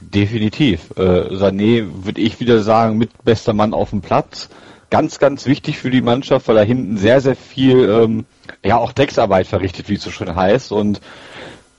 definitiv. 0.00 0.96
Äh, 0.96 1.34
Sané 1.34 1.84
würde 2.06 2.22
ich 2.22 2.40
wieder 2.40 2.62
sagen, 2.62 2.96
mit 2.96 3.10
bester 3.22 3.52
Mann 3.52 3.74
auf 3.74 3.90
dem 3.90 4.00
Platz. 4.00 4.48
Ganz, 4.88 5.18
ganz 5.18 5.44
wichtig 5.44 5.76
für 5.76 5.90
die 5.90 6.00
Mannschaft, 6.00 6.48
weil 6.48 6.56
er 6.56 6.64
hinten 6.64 6.96
sehr, 6.96 7.20
sehr 7.20 7.36
viel, 7.36 7.86
ähm, 7.90 8.24
ja, 8.64 8.78
auch 8.78 8.94
Drecksarbeit 8.94 9.46
verrichtet, 9.46 9.90
wie 9.90 9.96
es 9.96 10.02
so 10.02 10.10
schön 10.10 10.34
heißt. 10.34 10.72
Und 10.72 11.02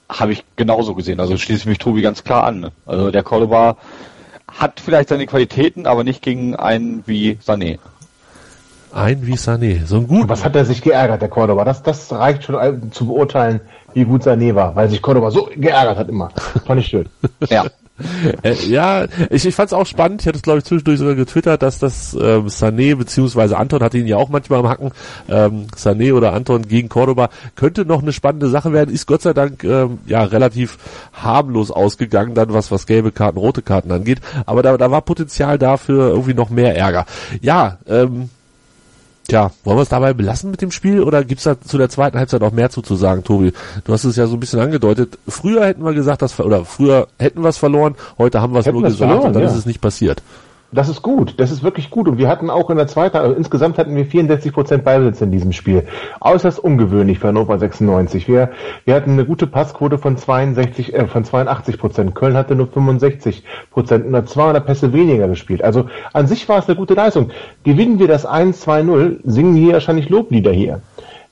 habe 0.08 0.34
ich 0.34 0.44
genauso 0.56 0.94
gesehen. 0.94 1.20
Also 1.20 1.36
schließe 1.36 1.62
ich 1.62 1.66
mich 1.66 1.80
Tobi 1.80 2.04
ganz 2.04 2.24
klar 2.24 2.44
an. 2.44 2.70
Also 2.86 3.10
der 3.10 3.24
Cordoba 3.24 3.78
hat 4.48 4.80
vielleicht 4.80 5.10
seine 5.10 5.26
Qualitäten, 5.26 5.88
aber 5.88 6.04
nicht 6.04 6.22
gegen 6.22 6.56
einen 6.56 7.02
wie 7.08 7.40
Sané. 7.44 7.80
Ein 8.96 9.28
wie 9.28 9.34
Sané. 9.34 9.86
So 9.86 9.98
ein 9.98 10.08
gut. 10.08 10.30
Was 10.30 10.46
hat 10.46 10.56
er 10.56 10.64
sich 10.64 10.82
geärgert, 10.82 11.22
der 11.22 11.28
Cordoba? 11.28 11.66
Das, 11.66 11.84
das 11.84 12.14
reicht 12.14 12.46
schon 12.46 12.92
zu 12.94 13.08
beurteilen, 13.08 13.60
wie 13.94 14.06
gut 14.06 14.24
Sané 14.24 14.56
war, 14.56 14.74
weil 14.74 14.90
sich 14.90 15.02
Cordoba 15.02 15.32
so 15.32 15.50
geärgert 15.54 15.98
hat 15.98 16.08
immer. 16.08 16.30
Fand 16.66 16.80
ich 16.80 16.88
schön. 16.88 17.06
ja. 17.50 17.66
Äh, 18.42 18.54
ja, 18.68 19.06
ich, 19.30 19.46
ich 19.46 19.54
fand 19.54 19.68
es 19.68 19.74
auch 19.74 19.86
spannend. 19.86 20.22
Ich 20.22 20.28
hatte 20.28 20.38
es, 20.38 20.44
glaube 20.44 20.60
ich, 20.60 20.66
zwischendurch 20.66 21.00
sogar 21.00 21.16
getwittert, 21.16 21.62
dass 21.62 21.80
das 21.80 22.14
ähm, 22.14 22.48
Sané 22.48 22.96
beziehungsweise 22.96 23.58
Anton 23.58 23.84
hatte 23.84 23.98
ihn 23.98 24.08
ja 24.08 24.16
auch 24.16 24.30
manchmal 24.30 24.60
am 24.60 24.70
Hacken. 24.70 24.92
Ähm, 25.28 25.68
Sané 25.76 26.14
oder 26.14 26.32
Anton 26.32 26.66
gegen 26.66 26.88
Cordoba 26.88 27.30
könnte 27.56 27.84
noch 27.84 28.02
eine 28.02 28.14
spannende 28.14 28.48
Sache 28.48 28.72
werden. 28.72 28.96
Ist 28.96 29.08
Gott 29.08 29.24
sei 29.24 29.34
Dank 29.34 29.66
ähm, 29.66 30.00
ja 30.06 30.24
relativ 30.24 30.78
harmlos 31.12 31.70
ausgegangen, 31.70 32.34
dann 32.34 32.54
was 32.54 32.72
was 32.72 32.86
gelbe 32.86 33.12
Karten, 33.12 33.40
rote 33.40 33.62
Karten 33.62 33.92
angeht. 33.92 34.22
Aber 34.46 34.64
da, 34.64 34.78
da 34.78 34.90
war 34.90 35.02
Potenzial 35.02 35.58
dafür 35.60 36.12
irgendwie 36.12 36.34
noch 36.34 36.50
mehr 36.50 36.78
Ärger. 36.78 37.06
Ja, 37.42 37.78
ähm, 37.88 38.30
Tja, 39.28 39.52
wollen 39.64 39.78
wir 39.78 39.82
es 39.82 39.90
dabei 39.90 40.14
belassen 40.14 40.52
mit 40.52 40.62
dem 40.62 40.70
Spiel 40.70 41.02
oder 41.02 41.24
gibt's 41.24 41.46
da 41.46 41.60
zu 41.60 41.80
der 41.80 41.90
zweiten 41.90 42.18
Halbzeit 42.18 42.42
noch 42.42 42.52
mehr 42.52 42.70
zuzusagen, 42.70 43.24
Tobi? 43.24 43.54
Du 43.84 43.94
hast 43.94 44.04
es 44.04 44.16
ja 44.16 44.28
so 44.28 44.36
ein 44.36 44.40
bisschen 44.40 44.60
angedeutet. 44.60 45.18
Früher 45.28 45.66
hätten 45.66 45.84
wir 45.84 45.94
gesagt, 45.94 46.22
dass 46.22 46.40
oder 46.40 46.64
früher 46.64 47.08
hätten 47.18 47.42
wir 47.42 47.50
es 47.50 47.58
verloren, 47.58 47.96
heute 48.20 48.42
haben 48.42 48.54
wir 48.54 48.60
es 48.60 48.68
nur 48.68 48.84
gesagt 48.84 48.98
verloren, 48.98 49.28
und 49.28 49.34
dann 49.34 49.44
ja. 49.44 49.50
ist 49.50 49.56
es 49.56 49.66
nicht 49.66 49.82
passiert. 49.82 50.22
Das 50.72 50.90
ist 50.90 51.02
gut, 51.02 51.36
das 51.38 51.52
ist 51.52 51.64
wirklich 51.64 51.90
gut. 51.90 52.08
Und 52.08 52.18
wir 52.18 52.28
hatten 52.28 52.50
auch 52.50 52.70
in 52.70 52.78
der 52.78 52.88
zweiten, 52.88 53.18
also 53.18 53.34
insgesamt 53.34 53.78
hatten 53.78 53.96
wir 53.96 54.06
64 54.06 54.52
Prozent 54.52 54.84
Ballbesitz 54.84 55.22
in 55.22 55.32
diesem 55.32 55.52
Spiel. 55.54 55.88
Äußerst 56.20 56.60
ungewöhnlich 56.60 57.20
für 57.20 57.28
Hannover 57.28 57.58
96. 57.58 58.28
Wir, 58.28 58.52
wir 58.84 58.96
hatten 58.96 59.12
eine 59.12 59.26
gute 59.26 59.48
Passquote 59.48 59.98
von 59.98 60.18
62, 60.18 60.94
äh, 60.94 61.08
von 61.08 61.24
82 61.24 61.78
Prozent. 61.78 62.16
Köln 62.16 62.36
hatte 62.36 62.56
nur 62.56 62.68
65 62.68 63.44
Prozent 63.72 64.06
und 64.06 64.16
hat 64.16 64.28
200 64.28 64.66
Pässe 64.66 64.92
weniger 64.92 65.28
gespielt. 65.28 65.64
Also 65.64 65.88
an 66.14 66.28
sich 66.28 66.50
war 66.50 66.60
es 66.60 66.68
eine 66.68 66.76
gute 66.76 66.96
Leistung. 66.96 67.30
Gewinnen 67.64 68.00
wir 68.00 68.08
das 68.08 68.28
1-2-0, 68.28 69.20
singen 69.24 69.56
wir 69.56 69.74
wahrscheinlich 69.74 70.10
Loblieder 70.10 70.52
hier. 70.52 70.82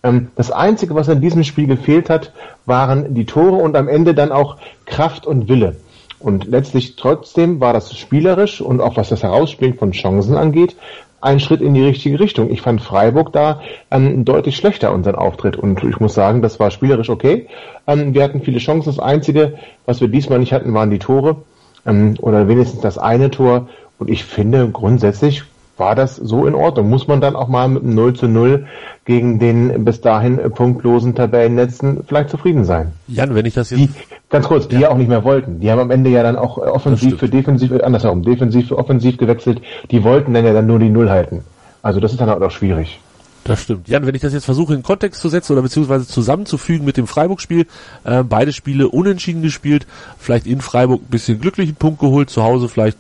Ähm, 0.04 0.30
das 0.36 0.52
Einzige, 0.52 0.96
was 0.96 1.08
in 1.08 1.22
diesem 1.22 1.44
Spiel 1.44 1.68
gefehlt 1.68 2.10
hat, 2.10 2.34
waren 2.66 3.14
die 3.14 3.26
Tore 3.26 3.56
und 3.56 3.76
am 3.76 3.88
Ende 3.88 4.14
dann 4.14 4.32
auch 4.32 4.58
Kraft 4.86 5.26
und 5.26 5.50
Wille. 5.50 5.76
Und 6.24 6.46
letztlich 6.46 6.96
trotzdem 6.96 7.60
war 7.60 7.74
das 7.74 7.96
spielerisch 7.98 8.62
und 8.62 8.80
auch 8.80 8.96
was 8.96 9.10
das 9.10 9.24
Herausspielen 9.24 9.74
von 9.74 9.92
Chancen 9.92 10.36
angeht, 10.38 10.76
ein 11.20 11.40
Schritt 11.40 11.62
in 11.62 11.74
die 11.74 11.84
richtige 11.84 12.20
Richtung. 12.20 12.50
Ich 12.50 12.62
fand 12.62 12.82
Freiburg 12.82 13.32
da 13.32 13.62
ähm, 13.92 14.26
deutlich 14.26 14.56
schlechter 14.56 14.94
unseren 14.94 15.16
Auftritt 15.16 15.58
und 15.58 15.84
ich 15.84 16.00
muss 16.00 16.14
sagen, 16.14 16.42
das 16.42 16.60
war 16.60 16.72
spielerisch 16.72 17.10
okay. 17.10 17.48
Ähm, 17.88 18.14
wir 18.14 18.24
hatten 18.24 18.42
viele 18.42 18.60
Chancen. 18.60 18.90
Das 18.90 19.00
Einzige, 19.00 19.60
was 19.86 20.02
wir 20.02 20.08
diesmal 20.08 20.40
nicht 20.40 20.54
hatten, 20.54 20.74
waren 20.74 20.90
die 20.90 21.00
Tore 21.00 21.38
ähm, 21.86 22.16
oder 22.20 22.48
wenigstens 22.48 22.82
das 22.82 22.98
eine 22.98 23.30
Tor. 23.30 23.68
Und 24.00 24.10
ich 24.10 24.24
finde 24.24 24.70
grundsätzlich 24.70 25.44
war 25.78 25.96
das 25.96 26.16
so 26.16 26.46
in 26.46 26.54
Ordnung. 26.54 26.90
Muss 26.90 27.08
man 27.08 27.22
dann 27.22 27.36
auch 27.36 27.48
mal 27.48 27.68
mit 27.68 27.84
einem 27.84 27.96
0 27.96 28.14
zu 28.14 28.28
0 28.28 28.68
gegen 29.06 29.40
den 29.40 29.84
bis 29.86 30.02
dahin 30.02 30.38
punktlosen 30.52 31.16
Tabellennetzen 31.16 32.04
vielleicht 32.08 32.30
zufrieden 32.30 32.64
sein? 32.64 32.92
Jan, 33.08 33.34
wenn 33.34 33.46
ich 33.46 33.56
das 33.56 33.72
jetzt... 33.72 33.80
Die, 33.80 33.90
ganz 34.30 34.48
kurz, 34.48 34.68
die 34.68 34.76
ja. 34.76 34.82
ja 34.82 34.90
auch 34.90 34.98
nicht 34.98 35.10
mehr 35.10 35.24
wollten. 35.24 35.60
Die 35.60 35.72
haben 35.72 35.80
am 35.80 35.92
Ende 35.92 36.10
ja 36.10 36.24
dann 36.24 36.38
auch 36.38 36.58
offensiv 36.58 37.18
für 37.18 37.30
defensiv, 37.30 37.72
äh, 37.72 37.82
andersherum, 37.82 38.24
defensiv 38.24 38.68
für 38.68 38.78
offensiv 38.78 39.18
gewechselt. 39.18 39.62
Die 39.90 40.04
wollten 40.04 40.34
dann 40.34 40.46
ja 40.46 40.54
dann 40.54 40.68
nur 40.68 40.80
die 40.80 40.90
Null 40.90 41.10
halten. 41.10 41.44
Also 41.82 42.00
das 42.00 42.12
ist 42.12 42.22
dann 42.22 42.30
auch 42.30 42.52
schwierig. 42.52 43.00
Das 43.44 43.62
stimmt. 43.62 43.90
Jan, 43.90 44.06
wenn 44.06 44.16
ich 44.16 44.22
das 44.22 44.34
jetzt 44.34 44.46
versuche 44.46 44.74
in 44.74 44.84
Kontext 44.84 45.20
zu 45.20 45.28
setzen 45.28 45.52
oder 45.52 45.64
beziehungsweise 45.64 46.08
zusammenzufügen 46.08 46.86
mit 46.86 46.96
dem 46.96 47.08
Freiburg-Spiel, 47.08 47.68
äh, 48.06 48.24
beide 48.24 48.54
Spiele 48.54 48.88
unentschieden 48.88 49.42
gespielt, 49.42 49.86
vielleicht 50.18 50.48
in 50.48 50.62
Freiburg 50.62 51.02
ein 51.02 51.10
bisschen 51.10 51.42
glücklichen 51.42 51.76
Punkt 51.76 52.00
geholt, 52.00 52.30
zu 52.30 52.44
Hause 52.44 52.70
vielleicht 52.70 52.98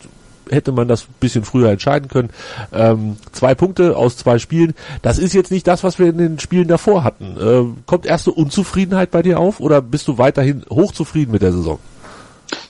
hätte 0.49 0.71
man 0.71 0.87
das 0.87 1.03
ein 1.03 1.15
bisschen 1.19 1.43
früher 1.43 1.69
entscheiden 1.69 2.09
können. 2.09 2.29
Ähm, 2.71 3.17
zwei 3.31 3.55
Punkte 3.55 3.95
aus 3.95 4.17
zwei 4.17 4.39
Spielen. 4.39 4.73
Das 5.01 5.17
ist 5.17 5.33
jetzt 5.33 5.51
nicht 5.51 5.67
das, 5.67 5.83
was 5.83 5.99
wir 5.99 6.07
in 6.07 6.17
den 6.17 6.39
Spielen 6.39 6.67
davor 6.67 7.03
hatten. 7.03 7.37
Ähm, 7.39 7.77
kommt 7.85 8.05
erste 8.05 8.31
Unzufriedenheit 8.31 9.11
bei 9.11 9.21
dir 9.21 9.39
auf 9.39 9.59
oder 9.59 9.81
bist 9.81 10.07
du 10.07 10.17
weiterhin 10.17 10.63
hochzufrieden 10.69 11.31
mit 11.31 11.41
der 11.41 11.51
Saison? 11.51 11.79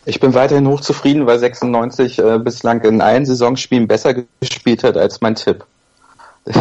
Ich 0.06 0.20
bin 0.20 0.34
weiterhin 0.34 0.68
hochzufrieden, 0.68 1.26
weil 1.26 1.40
96 1.40 2.20
äh, 2.20 2.40
bislang 2.40 2.82
in 2.82 3.02
allen 3.02 3.26
Saisonspielen 3.26 3.88
besser 3.88 4.14
gespielt 4.42 4.84
hat 4.84 4.98
als 4.98 5.22
mein 5.22 5.36
Tipp. 5.36 5.66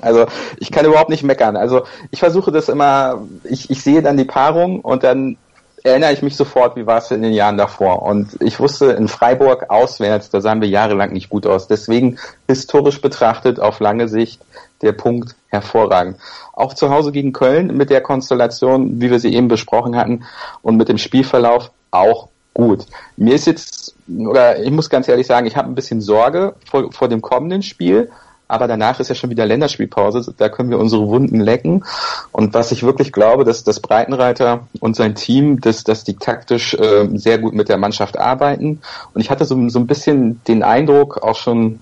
Also 0.00 0.26
ich 0.58 0.70
kann 0.70 0.84
überhaupt 0.84 1.08
nicht 1.08 1.22
meckern. 1.22 1.56
Also 1.56 1.84
ich 2.10 2.18
versuche 2.18 2.52
das 2.52 2.68
immer, 2.68 3.22
ich, 3.44 3.70
ich 3.70 3.82
sehe 3.82 4.02
dann 4.02 4.18
die 4.18 4.26
Paarung 4.26 4.80
und 4.80 5.02
dann 5.02 5.38
erinnere 5.84 6.14
ich 6.14 6.22
mich 6.22 6.34
sofort, 6.34 6.76
wie 6.76 6.86
war 6.86 6.98
es 6.98 7.10
in 7.10 7.22
den 7.22 7.34
Jahren 7.34 7.58
davor. 7.58 8.02
Und 8.02 8.40
ich 8.40 8.58
wusste, 8.58 8.86
in 8.92 9.06
Freiburg 9.06 9.68
auswärts, 9.68 10.30
da 10.30 10.40
sahen 10.40 10.62
wir 10.62 10.68
jahrelang 10.68 11.12
nicht 11.12 11.28
gut 11.28 11.46
aus. 11.46 11.68
Deswegen 11.68 12.18
historisch 12.48 13.02
betrachtet 13.02 13.60
auf 13.60 13.80
lange 13.80 14.08
Sicht 14.08 14.40
der 14.80 14.92
Punkt 14.92 15.36
hervorragend. 15.48 16.16
Auch 16.54 16.72
zu 16.72 16.88
Hause 16.88 17.12
gegen 17.12 17.34
Köln 17.34 17.76
mit 17.76 17.90
der 17.90 18.00
Konstellation, 18.00 19.00
wie 19.00 19.10
wir 19.10 19.20
sie 19.20 19.34
eben 19.34 19.48
besprochen 19.48 19.94
hatten, 19.94 20.24
und 20.62 20.76
mit 20.76 20.88
dem 20.88 20.98
Spielverlauf 20.98 21.70
auch 21.90 22.28
gut. 22.54 22.86
Mir 23.18 23.34
ist 23.34 23.46
jetzt, 23.46 23.94
oder 24.08 24.62
ich 24.62 24.70
muss 24.70 24.88
ganz 24.88 25.06
ehrlich 25.06 25.26
sagen, 25.26 25.46
ich 25.46 25.56
habe 25.56 25.68
ein 25.68 25.74
bisschen 25.74 26.00
Sorge 26.00 26.54
vor, 26.64 26.90
vor 26.92 27.08
dem 27.08 27.20
kommenden 27.20 27.62
Spiel, 27.62 28.10
aber 28.54 28.68
danach 28.68 29.00
ist 29.00 29.08
ja 29.08 29.14
schon 29.14 29.30
wieder 29.30 29.44
Länderspielpause, 29.46 30.32
da 30.36 30.48
können 30.48 30.70
wir 30.70 30.78
unsere 30.78 31.08
Wunden 31.08 31.40
lecken. 31.40 31.84
Und 32.32 32.54
was 32.54 32.70
ich 32.72 32.84
wirklich 32.84 33.12
glaube, 33.12 33.44
dass 33.44 33.64
das 33.64 33.80
Breitenreiter 33.80 34.68
und 34.80 34.94
sein 34.94 35.14
Team, 35.14 35.60
dass, 35.60 35.82
dass 35.82 36.04
die 36.04 36.14
taktisch 36.16 36.74
äh, 36.74 37.08
sehr 37.14 37.38
gut 37.38 37.54
mit 37.54 37.68
der 37.68 37.78
Mannschaft 37.78 38.16
arbeiten. 38.18 38.80
Und 39.12 39.20
ich 39.20 39.30
hatte 39.30 39.44
so, 39.44 39.68
so 39.68 39.78
ein 39.80 39.86
bisschen 39.86 40.40
den 40.46 40.62
Eindruck, 40.62 41.22
auch 41.22 41.36
schon 41.36 41.80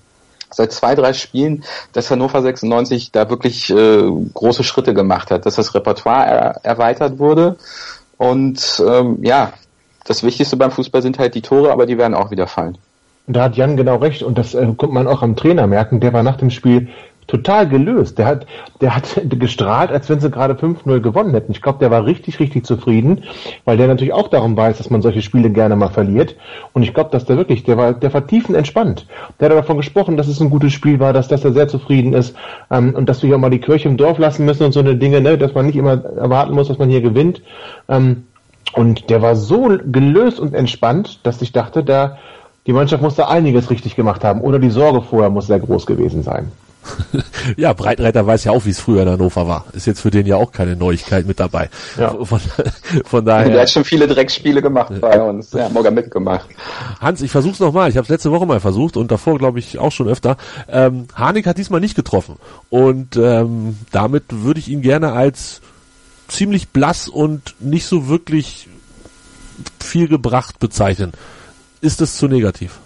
seit 0.49 0.71
zwei, 0.71 0.95
drei 0.95 1.13
Spielen, 1.13 1.63
dass 1.93 2.09
Hannover 2.09 2.41
96 2.41 3.11
da 3.11 3.29
wirklich 3.29 3.69
äh, 3.69 4.03
große 4.33 4.63
Schritte 4.63 4.93
gemacht 4.93 5.31
hat, 5.31 5.45
dass 5.45 5.55
das 5.55 5.73
Repertoire 5.75 6.25
er, 6.25 6.59
erweitert 6.63 7.19
wurde. 7.19 7.57
Und 8.17 8.81
ähm, 8.87 9.19
ja, 9.21 9.53
das 10.05 10.23
Wichtigste 10.23 10.57
beim 10.57 10.71
Fußball 10.71 11.01
sind 11.01 11.19
halt 11.19 11.35
die 11.35 11.41
Tore, 11.41 11.71
aber 11.71 11.85
die 11.85 11.97
werden 11.97 12.13
auch 12.13 12.31
wieder 12.31 12.47
fallen. 12.47 12.77
Da 13.27 13.43
hat 13.43 13.55
Jan 13.55 13.77
genau 13.77 13.97
recht 13.97 14.21
und 14.23 14.37
das 14.37 14.53
äh, 14.53 14.65
konnte 14.77 14.93
man 14.93 15.07
auch 15.07 15.21
am 15.21 15.35
Trainer 15.35 15.65
merken. 15.67 15.99
Der 15.99 16.11
war 16.13 16.23
nach 16.23 16.37
dem 16.37 16.49
Spiel 16.49 16.89
total 17.27 17.67
gelöst. 17.67 18.17
Der 18.17 18.25
hat, 18.25 18.45
der 18.81 18.95
hat 18.95 19.21
gestrahlt, 19.29 19.91
als 19.91 20.09
wenn 20.09 20.19
sie 20.19 20.29
gerade 20.29 20.53
5-0 20.55 20.99
gewonnen 20.99 21.33
hätten. 21.33 21.51
Ich 21.51 21.61
glaube, 21.61 21.79
der 21.79 21.91
war 21.91 22.05
richtig, 22.05 22.39
richtig 22.39 22.65
zufrieden, 22.65 23.23
weil 23.65 23.77
der 23.77 23.87
natürlich 23.87 24.13
auch 24.13 24.27
darum 24.27 24.57
weiß, 24.57 24.77
dass 24.77 24.89
man 24.89 25.01
solche 25.01 25.21
Spiele 25.21 25.49
gerne 25.49 25.75
mal 25.75 25.89
verliert. 25.89 26.35
Und 26.73 26.83
ich 26.83 26.93
glaube, 26.93 27.11
dass 27.11 27.25
der 27.25 27.37
wirklich, 27.37 27.63
der 27.63 27.77
war, 27.77 27.93
der 27.93 28.13
war 28.13 28.27
tiefenentspannt. 28.27 29.07
Der 29.39 29.49
hat 29.49 29.57
davon 29.57 29.77
gesprochen, 29.77 30.17
dass 30.17 30.27
es 30.27 30.39
ein 30.41 30.49
gutes 30.49 30.73
Spiel 30.73 30.99
war, 30.99 31.13
dass, 31.13 31.27
dass 31.27 31.45
er 31.45 31.53
sehr 31.53 31.67
zufrieden 31.67 32.13
ist 32.13 32.35
ähm, 32.71 32.93
und 32.93 33.07
dass 33.07 33.23
wir 33.23 33.35
auch 33.35 33.39
mal 33.39 33.49
die 33.49 33.59
Kirche 33.59 33.87
im 33.87 33.97
Dorf 33.97 34.17
lassen 34.17 34.45
müssen 34.45 34.63
und 34.63 34.73
so 34.73 34.79
eine 34.79 34.95
Dinge, 34.95 35.21
ne, 35.21 35.37
dass 35.37 35.53
man 35.53 35.65
nicht 35.65 35.75
immer 35.75 36.03
erwarten 36.03 36.53
muss, 36.53 36.67
dass 36.67 36.77
man 36.77 36.89
hier 36.89 37.01
gewinnt. 37.01 37.41
Ähm, 37.87 38.23
und 38.73 39.09
der 39.09 39.21
war 39.21 39.35
so 39.35 39.69
gelöst 39.85 40.39
und 40.39 40.53
entspannt, 40.53 41.19
dass 41.23 41.41
ich 41.41 41.51
dachte, 41.51 41.83
da 41.83 42.17
die 42.65 42.73
Mannschaft 42.73 43.03
muss 43.03 43.15
da 43.15 43.27
einiges 43.27 43.69
richtig 43.69 43.95
gemacht 43.95 44.23
haben 44.23 44.41
oder 44.41 44.59
die 44.59 44.69
Sorge 44.69 45.01
vorher 45.01 45.29
muss 45.29 45.47
sehr 45.47 45.59
groß 45.59 45.85
gewesen 45.85 46.23
sein. 46.23 46.51
ja, 47.57 47.73
Breitreiter 47.73 48.25
weiß 48.25 48.43
ja 48.45 48.51
auch, 48.51 48.65
wie 48.65 48.69
es 48.69 48.79
früher 48.79 49.03
in 49.03 49.09
Hannover 49.09 49.47
war. 49.47 49.65
Ist 49.73 49.87
jetzt 49.87 50.01
für 50.01 50.11
den 50.11 50.25
ja 50.25 50.35
auch 50.35 50.51
keine 50.51 50.75
Neuigkeit 50.75 51.25
mit 51.25 51.39
dabei. 51.39 51.69
Ja. 51.97 52.13
Von, 52.23 52.39
von 53.05 53.25
daher. 53.25 53.49
Der 53.49 53.61
hat 53.61 53.69
schon 53.69 53.85
viele 53.85 54.07
Dreckspiele 54.07 54.61
gemacht 54.61 54.93
bei 54.99 55.21
uns. 55.21 55.51
Ja, 55.53 55.69
morgen 55.69 55.93
mitgemacht. 55.93 56.47
Hans, 56.99 57.21
ich 57.21 57.31
versuch's 57.31 57.59
nochmal. 57.59 57.89
Ich 57.89 57.97
habe 57.97 58.03
es 58.03 58.09
letzte 58.09 58.31
Woche 58.31 58.45
mal 58.45 58.59
versucht 58.59 58.97
und 58.97 59.11
davor 59.11 59.37
glaube 59.37 59.59
ich 59.59 59.79
auch 59.79 59.91
schon 59.91 60.07
öfter. 60.07 60.37
Ähm, 60.67 61.07
Harnik 61.15 61.47
hat 61.47 61.57
diesmal 61.57 61.79
nicht 61.79 61.95
getroffen 61.95 62.35
und 62.69 63.15
ähm, 63.15 63.77
damit 63.91 64.23
würde 64.29 64.59
ich 64.59 64.67
ihn 64.67 64.81
gerne 64.81 65.13
als 65.13 65.61
ziemlich 66.27 66.69
blass 66.69 67.07
und 67.07 67.55
nicht 67.59 67.85
so 67.85 68.07
wirklich 68.07 68.67
viel 69.79 70.07
gebracht 70.07 70.59
bezeichnen. 70.59 71.13
Ist 71.83 71.99
es 71.99 72.15
zu 72.15 72.29
negativ? 72.29 72.79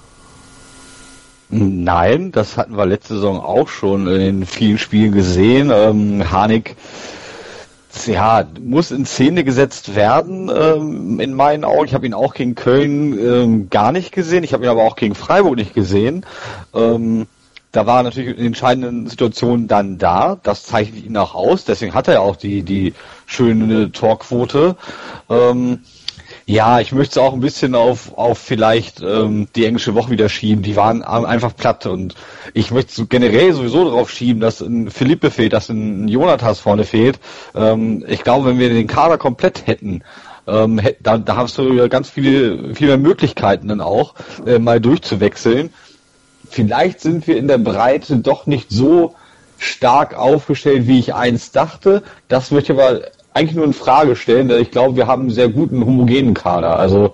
Nein, 1.50 2.32
das 2.32 2.58
hatten 2.58 2.76
wir 2.76 2.88
letzte 2.88 3.14
Saison 3.14 3.40
auch 3.40 3.68
schon 3.68 4.08
in 4.08 4.44
vielen 4.48 4.80
Spielen 4.80 5.12
gesehen. 5.12 5.70
Ähm, 5.72 6.32
Harnik 6.32 6.76
ja, 8.08 8.44
muss 8.60 8.90
in 8.90 9.06
Szene 9.06 9.44
gesetzt 9.44 9.94
werden, 9.94 10.50
ähm, 10.50 11.20
in 11.20 11.36
meinen 11.36 11.64
Augen. 11.64 11.86
Ich 11.86 11.94
habe 11.94 12.08
ihn 12.08 12.16
auch 12.16 12.34
gegen 12.34 12.56
Köln 12.56 13.20
ähm, 13.20 13.70
gar 13.70 13.92
nicht 13.92 14.12
gesehen. 14.12 14.44
Ich 14.44 14.54
habe 14.54 14.64
ihn 14.64 14.70
aber 14.70 14.82
auch 14.82 14.96
gegen 14.96 15.14
Freiburg 15.14 15.58
nicht 15.58 15.76
gesehen. 15.76 16.26
Ähm, 16.74 17.28
da 17.72 17.86
war 17.86 18.02
natürlich 18.02 18.36
in 18.36 18.48
entscheidenden 18.48 19.06
Situationen 19.08 19.68
dann 19.68 20.00
da. 20.00 20.40
Das 20.42 20.64
zeichnet 20.64 21.06
ihn 21.06 21.18
auch 21.18 21.36
aus. 21.36 21.66
Deswegen 21.66 21.94
hat 21.94 22.08
er 22.08 22.22
auch 22.22 22.36
die, 22.36 22.64
die 22.64 22.96
schöne 23.28 23.92
Torquote. 23.92 24.76
Ähm, 25.30 25.82
ja, 26.50 26.80
ich 26.80 26.94
möchte 26.94 27.12
es 27.12 27.18
auch 27.18 27.34
ein 27.34 27.42
bisschen 27.42 27.76
auf, 27.76 28.18
auf 28.18 28.38
vielleicht 28.38 29.02
ähm, 29.02 29.50
die 29.58 29.66
englische 29.66 29.96
Woche 29.96 30.12
wieder 30.12 30.30
schieben. 30.30 30.64
Die 30.64 30.78
waren 30.78 31.04
einfach 31.04 31.54
platt 31.54 31.86
und 31.86 32.16
ich 32.54 32.72
möchte 32.72 32.94
so 32.94 33.06
generell 33.06 33.52
sowieso 33.52 33.84
darauf 33.84 34.10
schieben, 34.10 34.40
dass 34.40 34.62
ein 34.62 34.90
Philippe 34.90 35.30
fehlt, 35.30 35.52
dass 35.52 35.68
ein 35.68 36.08
Jonathas 36.08 36.62
vorne 36.62 36.86
fehlt. 36.86 37.20
Ähm, 37.54 38.06
ich 38.08 38.24
glaube, 38.24 38.48
wenn 38.48 38.60
wir 38.60 38.70
den 38.70 38.88
Kader 38.88 39.18
komplett 39.18 39.68
hätten, 39.68 40.04
ähm, 40.48 40.80
da, 41.02 41.18
da 41.18 41.36
hast 41.36 41.58
du 41.58 41.74
ja 41.74 41.90
ganz 41.90 42.10
viele, 42.10 42.74
viele 42.74 42.92
mehr 42.92 43.10
Möglichkeiten 43.10 43.68
dann 43.68 43.82
auch, 43.82 44.16
äh, 44.46 44.58
mal 44.58 44.80
durchzuwechseln. 44.80 45.74
Vielleicht 46.50 47.02
sind 47.02 47.28
wir 47.28 47.36
in 47.36 47.50
der 47.50 47.58
Breite 47.58 48.16
doch 48.20 48.46
nicht 48.46 48.72
so 48.72 49.16
stark 49.58 50.16
aufgestellt, 50.16 50.88
wie 50.88 51.00
ich 51.00 51.14
einst 51.14 51.58
dachte. 51.58 52.04
Das 52.30 52.52
möchte 52.52 52.72
ich 52.72 52.80
aber 52.80 53.02
eigentlich 53.38 53.56
nur 53.56 53.66
in 53.66 53.74
Frage 53.74 54.16
stellen, 54.16 54.48
denn 54.48 54.62
ich 54.62 54.72
glaube, 54.72 54.96
wir 54.96 55.08
haben 55.08 55.24
einen 55.24 55.32
sehr 55.32 55.50
guten 55.50 55.86
homogenen 55.86 56.34
Kader. 56.34 56.80
Also 56.80 57.14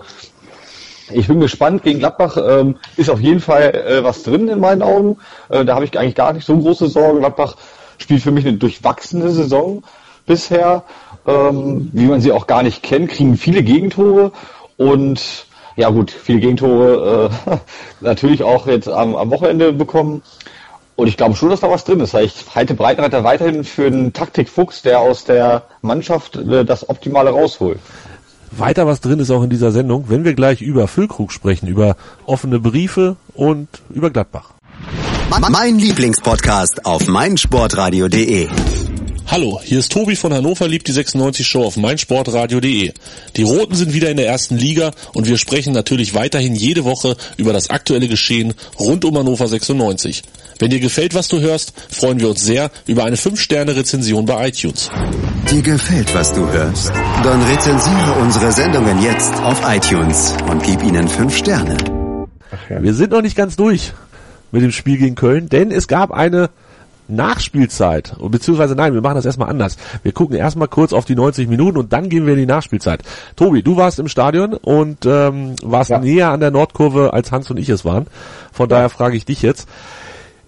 ich 1.12 1.28
bin 1.28 1.40
gespannt. 1.40 1.82
Gegen 1.82 1.98
Gladbach 1.98 2.36
ähm, 2.36 2.76
ist 2.96 3.10
auf 3.10 3.20
jeden 3.20 3.40
Fall 3.40 3.74
äh, 3.74 4.04
was 4.04 4.22
drin 4.22 4.48
in 4.48 4.58
meinen 4.58 4.82
Augen. 4.82 5.18
Äh, 5.50 5.64
da 5.64 5.74
habe 5.74 5.84
ich 5.84 5.98
eigentlich 5.98 6.14
gar 6.14 6.32
nicht 6.32 6.46
so 6.46 6.56
große 6.56 6.88
Sorgen. 6.88 7.18
Gladbach 7.18 7.56
spielt 7.98 8.22
für 8.22 8.30
mich 8.30 8.46
eine 8.46 8.56
durchwachsene 8.56 9.30
Saison 9.30 9.82
bisher, 10.26 10.84
ähm, 11.26 11.90
wie 11.92 12.06
man 12.06 12.20
sie 12.20 12.32
auch 12.32 12.46
gar 12.46 12.62
nicht 12.62 12.82
kennt, 12.82 13.10
kriegen 13.10 13.36
viele 13.36 13.62
Gegentore 13.62 14.32
und 14.76 15.46
ja 15.76 15.90
gut, 15.90 16.10
viele 16.10 16.40
Gegentore 16.40 17.30
äh, 17.50 17.56
natürlich 18.00 18.42
auch 18.42 18.66
jetzt 18.66 18.88
am, 18.88 19.14
am 19.14 19.30
Wochenende 19.30 19.72
bekommen. 19.72 20.22
Und 20.96 21.08
ich 21.08 21.16
glaube 21.16 21.34
schon, 21.34 21.50
dass 21.50 21.60
da 21.60 21.70
was 21.70 21.84
drin 21.84 22.00
ist. 22.00 22.14
Ich 22.14 22.44
halte 22.54 22.74
Breitenreiter 22.74 23.24
weiterhin 23.24 23.64
für 23.64 23.86
einen 23.86 24.12
Taktikfuchs, 24.12 24.82
der 24.82 25.00
aus 25.00 25.24
der 25.24 25.64
Mannschaft 25.82 26.36
äh, 26.36 26.64
das 26.64 26.88
Optimale 26.88 27.30
rausholt. 27.30 27.80
Weiter 28.52 28.86
was 28.86 29.00
drin 29.00 29.18
ist 29.18 29.30
auch 29.32 29.42
in 29.42 29.50
dieser 29.50 29.72
Sendung, 29.72 30.04
wenn 30.08 30.24
wir 30.24 30.34
gleich 30.34 30.62
über 30.62 30.86
Füllkrug 30.86 31.32
sprechen, 31.32 31.66
über 31.66 31.96
offene 32.24 32.60
Briefe 32.60 33.16
und 33.34 33.68
über 33.90 34.10
Gladbach. 34.10 34.50
Mein 35.50 35.78
Lieblingspodcast 35.78 36.86
auf 36.86 37.08
meinsportradio.de. 37.08 38.48
Hallo, 39.26 39.58
hier 39.64 39.78
ist 39.78 39.90
Tobi 39.90 40.16
von 40.16 40.34
Hannover 40.34 40.68
liebt 40.68 40.86
die 40.86 40.92
96 40.92 41.46
Show 41.46 41.64
auf 41.64 41.78
meinsportradio.de. 41.78 42.92
Die 43.36 43.42
Roten 43.42 43.74
sind 43.74 43.94
wieder 43.94 44.10
in 44.10 44.18
der 44.18 44.26
ersten 44.26 44.58
Liga 44.58 44.90
und 45.14 45.26
wir 45.26 45.38
sprechen 45.38 45.72
natürlich 45.72 46.14
weiterhin 46.14 46.54
jede 46.54 46.84
Woche 46.84 47.16
über 47.38 47.54
das 47.54 47.70
aktuelle 47.70 48.06
Geschehen 48.06 48.52
rund 48.78 49.04
um 49.06 49.16
Hannover 49.16 49.48
96. 49.48 50.22
Wenn 50.58 50.70
dir 50.70 50.78
gefällt, 50.78 51.14
was 51.14 51.28
du 51.28 51.40
hörst, 51.40 51.72
freuen 51.90 52.20
wir 52.20 52.28
uns 52.28 52.44
sehr 52.44 52.70
über 52.86 53.04
eine 53.04 53.16
5-Sterne-Rezension 53.16 54.26
bei 54.26 54.48
iTunes. 54.48 54.90
Dir 55.50 55.62
gefällt, 55.62 56.14
was 56.14 56.32
du 56.32 56.46
hörst? 56.46 56.92
Dann 57.22 57.42
rezensiere 57.44 58.12
unsere 58.20 58.52
Sendungen 58.52 59.02
jetzt 59.02 59.34
auf 59.42 59.60
iTunes 59.66 60.34
und 60.50 60.62
gib 60.62 60.82
ihnen 60.84 61.08
5 61.08 61.34
Sterne. 61.34 61.76
Wir 62.68 62.94
sind 62.94 63.10
noch 63.10 63.22
nicht 63.22 63.36
ganz 63.36 63.56
durch 63.56 63.92
mit 64.52 64.62
dem 64.62 64.70
Spiel 64.70 64.98
gegen 64.98 65.16
Köln, 65.16 65.48
denn 65.48 65.72
es 65.72 65.88
gab 65.88 66.12
eine 66.12 66.50
Nachspielzeit, 67.08 68.16
beziehungsweise 68.18 68.74
nein, 68.74 68.94
wir 68.94 69.02
machen 69.02 69.16
das 69.16 69.26
erstmal 69.26 69.50
anders. 69.50 69.76
Wir 70.02 70.12
gucken 70.12 70.36
erstmal 70.36 70.68
kurz 70.68 70.92
auf 70.92 71.04
die 71.04 71.14
90 71.14 71.48
Minuten 71.48 71.78
und 71.78 71.92
dann 71.92 72.08
gehen 72.08 72.26
wir 72.26 72.34
in 72.34 72.40
die 72.40 72.46
Nachspielzeit. 72.46 73.02
Tobi, 73.36 73.62
du 73.62 73.76
warst 73.76 73.98
im 73.98 74.08
Stadion 74.08 74.54
und 74.54 75.04
ähm, 75.06 75.56
warst 75.62 75.90
ja. 75.90 75.98
näher 75.98 76.30
an 76.30 76.40
der 76.40 76.50
Nordkurve, 76.50 77.12
als 77.12 77.30
Hans 77.32 77.50
und 77.50 77.58
ich 77.58 77.68
es 77.68 77.84
waren. 77.84 78.06
Von 78.52 78.68
daher 78.68 78.88
frage 78.88 79.16
ich 79.16 79.24
dich 79.24 79.42
jetzt. 79.42 79.68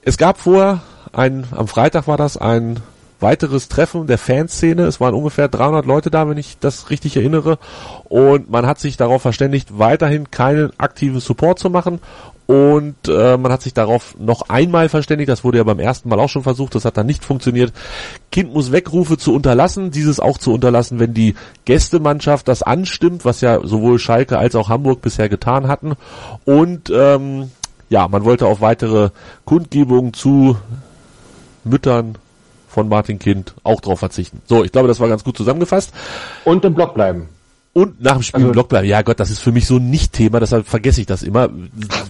Es 0.02 0.16
gab 0.16 0.38
vor, 0.38 0.82
ein, 1.12 1.44
am 1.50 1.68
Freitag 1.68 2.06
war 2.06 2.16
das 2.16 2.36
ein 2.36 2.80
weiteres 3.20 3.68
Treffen 3.68 4.06
der 4.06 4.18
Fanszene. 4.18 4.84
Es 4.84 5.00
waren 5.00 5.14
ungefähr 5.14 5.48
300 5.48 5.86
Leute 5.86 6.10
da, 6.10 6.28
wenn 6.28 6.36
ich 6.36 6.58
das 6.58 6.90
richtig 6.90 7.16
erinnere. 7.16 7.58
Und 8.04 8.50
man 8.50 8.66
hat 8.66 8.78
sich 8.78 8.96
darauf 8.96 9.22
verständigt, 9.22 9.78
weiterhin 9.78 10.30
keinen 10.30 10.70
aktiven 10.78 11.20
Support 11.20 11.58
zu 11.58 11.70
machen 11.70 12.00
und 12.46 13.08
äh, 13.08 13.36
man 13.36 13.50
hat 13.50 13.62
sich 13.62 13.74
darauf 13.74 14.16
noch 14.18 14.48
einmal 14.48 14.88
verständigt, 14.88 15.28
das 15.28 15.42
wurde 15.42 15.58
ja 15.58 15.64
beim 15.64 15.80
ersten 15.80 16.08
Mal 16.08 16.20
auch 16.20 16.28
schon 16.28 16.44
versucht, 16.44 16.76
das 16.76 16.84
hat 16.84 16.96
dann 16.96 17.06
nicht 17.06 17.24
funktioniert. 17.24 17.72
Kind 18.30 18.54
muss 18.54 18.70
Wegrufe 18.70 19.18
zu 19.18 19.34
unterlassen, 19.34 19.90
dieses 19.90 20.20
auch 20.20 20.38
zu 20.38 20.52
unterlassen, 20.52 21.00
wenn 21.00 21.12
die 21.12 21.34
Gästemannschaft 21.64 22.46
das 22.46 22.62
anstimmt, 22.62 23.24
was 23.24 23.40
ja 23.40 23.66
sowohl 23.66 23.98
Schalke 23.98 24.38
als 24.38 24.54
auch 24.54 24.68
Hamburg 24.68 25.02
bisher 25.02 25.28
getan 25.28 25.66
hatten. 25.66 25.94
Und 26.44 26.88
ähm, 26.90 27.50
ja, 27.88 28.06
man 28.06 28.24
wollte 28.24 28.46
auf 28.46 28.60
weitere 28.60 29.10
Kundgebungen 29.44 30.14
zu 30.14 30.56
Müttern 31.64 32.16
von 32.68 32.88
Martin 32.88 33.18
Kind 33.18 33.54
auch 33.64 33.80
drauf 33.80 33.98
verzichten. 33.98 34.40
So, 34.46 34.62
ich 34.62 34.70
glaube, 34.70 34.86
das 34.86 35.00
war 35.00 35.08
ganz 35.08 35.24
gut 35.24 35.36
zusammengefasst. 35.36 35.92
Und 36.44 36.64
im 36.64 36.74
Block 36.74 36.94
bleiben 36.94 37.28
und 37.76 38.00
nach 38.02 38.14
dem 38.14 38.22
Spiel 38.22 38.36
also, 38.36 38.46
im 38.46 38.52
Block 38.52 38.70
bleiben. 38.70 38.88
Ja 38.88 39.02
Gott, 39.02 39.20
das 39.20 39.28
ist 39.30 39.40
für 39.40 39.52
mich 39.52 39.66
so 39.66 39.76
ein 39.76 39.90
Nicht-Thema, 39.90 40.40
deshalb 40.40 40.66
vergesse 40.66 41.02
ich 41.02 41.06
das 41.06 41.22
immer. 41.22 41.50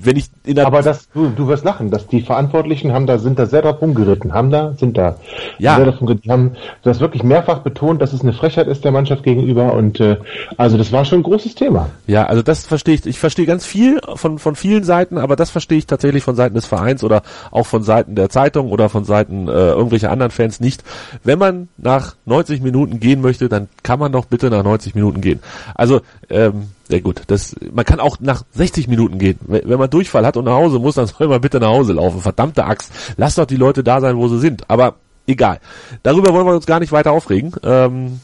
Wenn 0.00 0.16
ich 0.16 0.26
in 0.44 0.54
der 0.54 0.64
Aber 0.64 0.80
das, 0.80 1.08
du, 1.10 1.30
du 1.30 1.48
wirst 1.48 1.64
lachen, 1.64 1.90
dass 1.90 2.06
die 2.06 2.20
Verantwortlichen 2.20 2.92
haben 2.92 3.08
da, 3.08 3.18
sind 3.18 3.36
da 3.36 3.46
sehr 3.46 3.62
drauf 3.62 3.82
rumgeritten, 3.82 4.32
haben 4.32 4.52
da, 4.52 4.74
sind 4.78 4.96
da. 4.96 5.16
Ja. 5.58 5.74
Sehr 5.74 5.86
drauf 5.86 5.96
die 6.22 6.30
haben 6.30 6.52
das 6.84 7.00
wirklich 7.00 7.24
mehrfach 7.24 7.62
betont, 7.62 8.00
dass 8.00 8.12
es 8.12 8.20
eine 8.20 8.32
Frechheit 8.32 8.68
ist 8.68 8.84
der 8.84 8.92
Mannschaft 8.92 9.24
gegenüber 9.24 9.74
und 9.74 9.98
äh, 9.98 10.18
also 10.56 10.78
das 10.78 10.92
war 10.92 11.04
schon 11.04 11.18
ein 11.18 11.24
großes 11.24 11.56
Thema. 11.56 11.90
Ja, 12.06 12.26
also 12.26 12.42
das 12.42 12.64
verstehe 12.64 12.94
ich. 12.94 13.04
Ich 13.04 13.18
verstehe 13.18 13.46
ganz 13.46 13.66
viel 13.66 13.98
von, 14.14 14.38
von 14.38 14.54
vielen 14.54 14.84
Seiten, 14.84 15.18
aber 15.18 15.34
das 15.34 15.50
verstehe 15.50 15.78
ich 15.78 15.86
tatsächlich 15.88 16.22
von 16.22 16.36
Seiten 16.36 16.54
des 16.54 16.66
Vereins 16.66 17.02
oder 17.02 17.22
auch 17.50 17.66
von 17.66 17.82
Seiten 17.82 18.14
der 18.14 18.28
Zeitung 18.28 18.70
oder 18.70 18.88
von 18.88 19.04
Seiten 19.04 19.48
äh, 19.48 19.50
irgendwelcher 19.50 20.12
anderen 20.12 20.30
Fans 20.30 20.60
nicht. 20.60 20.84
Wenn 21.24 21.40
man 21.40 21.66
nach 21.76 22.14
90 22.26 22.62
Minuten 22.62 23.00
gehen 23.00 23.20
möchte, 23.20 23.48
dann 23.48 23.66
kann 23.82 23.98
man 23.98 24.12
doch 24.12 24.26
bitte 24.26 24.48
nach 24.48 24.62
90 24.62 24.94
Minuten 24.94 25.20
gehen. 25.20 25.40
Also, 25.74 26.00
ähm, 26.30 26.68
ja 26.88 27.00
gut, 27.00 27.22
das, 27.26 27.56
man 27.72 27.84
kann 27.84 28.00
auch 28.00 28.18
nach 28.20 28.42
60 28.52 28.88
Minuten 28.88 29.18
gehen. 29.18 29.38
Wenn, 29.46 29.78
man 29.78 29.90
Durchfall 29.90 30.26
hat 30.26 30.36
und 30.36 30.44
nach 30.44 30.54
Hause 30.54 30.78
muss, 30.78 30.94
dann 30.94 31.06
soll 31.06 31.28
man 31.28 31.40
bitte 31.40 31.60
nach 31.60 31.68
Hause 31.68 31.94
laufen. 31.94 32.20
Verdammte 32.20 32.64
Axt. 32.64 32.92
Lass 33.16 33.34
doch 33.34 33.46
die 33.46 33.56
Leute 33.56 33.82
da 33.82 34.00
sein, 34.00 34.16
wo 34.16 34.28
sie 34.28 34.38
sind. 34.38 34.68
Aber 34.68 34.94
egal. 35.26 35.58
Darüber 36.02 36.32
wollen 36.32 36.46
wir 36.46 36.54
uns 36.54 36.66
gar 36.66 36.80
nicht 36.80 36.92
weiter 36.92 37.12
aufregen. 37.12 37.52
Ähm, 37.62 38.20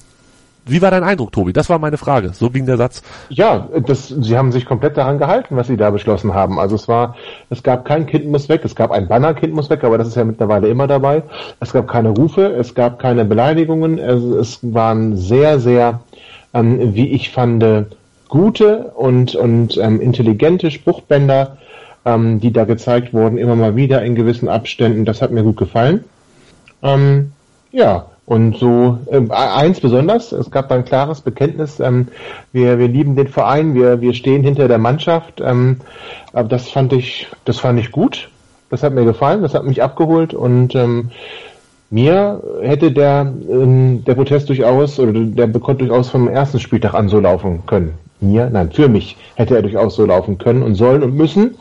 wie 0.65 0.81
war 0.81 0.93
dein 0.93 1.03
Eindruck, 1.03 1.33
Tobi? 1.33 1.53
Das 1.53 1.69
war 1.69 1.81
meine 1.81 1.99
Frage. 1.99 2.33
So 2.35 2.49
ging 2.49 2.67
der 2.67 2.77
Satz. 2.77 3.03
Ja, 3.31 3.69
das, 3.85 4.09
sie 4.09 4.39
haben 4.39 4.53
sich 4.53 4.65
komplett 4.65 4.97
daran 4.97 5.19
gehalten, 5.19 5.57
was 5.57 5.67
sie 5.67 5.77
da 5.77 5.91
beschlossen 5.91 6.35
haben. 6.35 6.61
Also 6.61 6.77
es 6.77 6.87
war, 6.87 7.17
es 7.51 7.65
gab 7.65 7.85
kein 7.85 8.07
Kind 8.07 8.27
muss 8.27 8.49
weg, 8.49 8.61
es 8.65 8.77
gab 8.77 8.93
ein 8.93 9.09
Banner 9.09 9.35
Kind 9.35 9.55
muss 9.55 9.71
weg, 9.71 9.83
aber 9.83 9.99
das 9.99 10.07
ist 10.07 10.15
ja 10.15 10.25
mittlerweile 10.25 10.69
immer 10.69 10.87
dabei. 10.87 11.25
Es 11.59 11.73
gab 11.73 11.89
keine 11.89 12.11
Rufe, 12.11 12.47
es 12.47 12.75
gab 12.75 13.01
keine 13.01 13.25
Beleidigungen, 13.25 13.99
es, 13.99 14.23
es 14.23 14.59
waren 14.63 15.17
sehr, 15.17 15.59
sehr 15.59 16.01
ähm, 16.55 16.95
wie 16.95 17.09
ich 17.09 17.31
fand, 17.31 17.65
gute 18.29 18.93
und, 18.95 19.35
und 19.35 19.77
ähm, 19.77 20.01
intelligente 20.01 20.71
Spruchbänder, 20.71 21.59
ähm, 22.07 22.41
die 22.41 22.51
da 22.51 22.65
gezeigt 22.65 23.13
wurden, 23.13 23.37
immer 23.37 23.57
mal 23.57 23.77
wieder 23.77 24.03
in 24.03 24.15
gewissen 24.15 24.49
Abständen. 24.49 25.05
Das 25.05 25.21
hat 25.21 25.33
mir 25.33 25.43
gut 25.43 25.59
gefallen. 25.59 26.05
Ähm, 26.83 27.33
ja, 27.71 28.07
und 28.25 28.57
so 28.57 28.99
äh, 29.11 29.21
eins 29.31 29.81
besonders, 29.81 30.33
es 30.33 30.51
gab 30.51 30.73
ein 30.73 30.87
klares 30.87 31.21
Bekenntnis, 31.21 31.79
ähm, 31.81 32.09
wir, 32.53 32.79
wir 32.79 32.89
lieben 32.89 33.17
den 33.17 33.29
Verein, 33.29 33.75
wir, 33.75 34.01
wir 34.01 34.15
stehen 34.15 34.43
hinter 34.43 34.67
der 34.67 34.79
Mannschaft. 34.79 35.43
Ähm, 35.45 35.81
das 36.33 36.71
fand 36.71 36.95
ich, 36.95 37.27
das 37.45 37.59
fand 37.59 37.79
ich 37.79 37.91
gut. 37.91 38.31
Das 38.71 38.83
hat 38.83 38.95
mir 38.95 39.05
gefallen, 39.05 39.43
das 39.43 39.53
hat 39.53 39.65
mich 39.65 39.83
abgeholt 39.83 40.33
und 40.33 40.75
ähm, 40.75 41.11
mir 41.93 42.43
hätte 42.63 42.91
der, 42.91 43.33
ähm, 43.51 44.03
der 44.05 44.15
Protest 44.15 44.49
durchaus, 44.49 44.99
oder 44.99 45.13
der 45.13 45.49
konnte 45.61 45.85
durchaus 45.85 46.09
vom 46.09 46.27
ersten 46.27 46.59
Spieltag 46.59 46.95
an 46.95 47.11
so 47.11 47.21
laufen 47.21 47.65
können. 47.67 47.93
Mir, 48.21 48.49
nein, 48.49 48.73
für 48.73 48.89
mich 48.89 49.19
hätte 49.35 49.57
er 49.57 49.63
durchaus 49.63 49.97
so 49.97 50.07
laufen 50.07 50.39
können 50.39 50.63
und 50.63 50.75
sollen 50.75 51.03
und 51.03 51.15
müssen. 51.15 51.57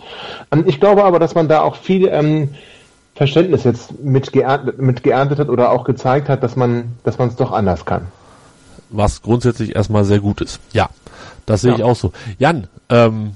Ähm, 0.52 0.64
ich 0.68 0.80
glaube 0.80 1.04
aber, 1.04 1.20
dass 1.20 1.36
man 1.36 1.50
da 1.50 1.62
auch 1.62 1.76
viel 1.76 2.08
ähm, 2.08 2.48
Verständnis 3.14 3.66
jetzt 3.66 4.02
mit 4.02 4.32
geerntet, 4.32 4.80
mit 4.80 5.04
geerntet 5.04 5.40
hat 5.40 5.50
oder 5.50 5.70
auch 5.70 5.84
gezeigt 5.84 6.30
hat, 6.30 6.44
dass 6.44 6.56
man 6.56 6.94
dass 7.04 7.18
man 7.18 7.28
es 7.28 7.36
doch 7.36 7.52
anders 7.52 7.84
kann. 7.84 8.08
Was 8.90 9.22
grundsätzlich 9.22 9.76
erstmal 9.76 10.06
sehr 10.06 10.20
gut 10.20 10.40
ist. 10.40 10.62
Ja, 10.72 10.90
das 11.46 11.62
sehe 11.62 11.72
ja. 11.72 11.78
ich 11.78 11.84
auch 11.84 11.96
so. 11.98 12.14
Jan, 12.40 12.68
ähm, 12.90 13.32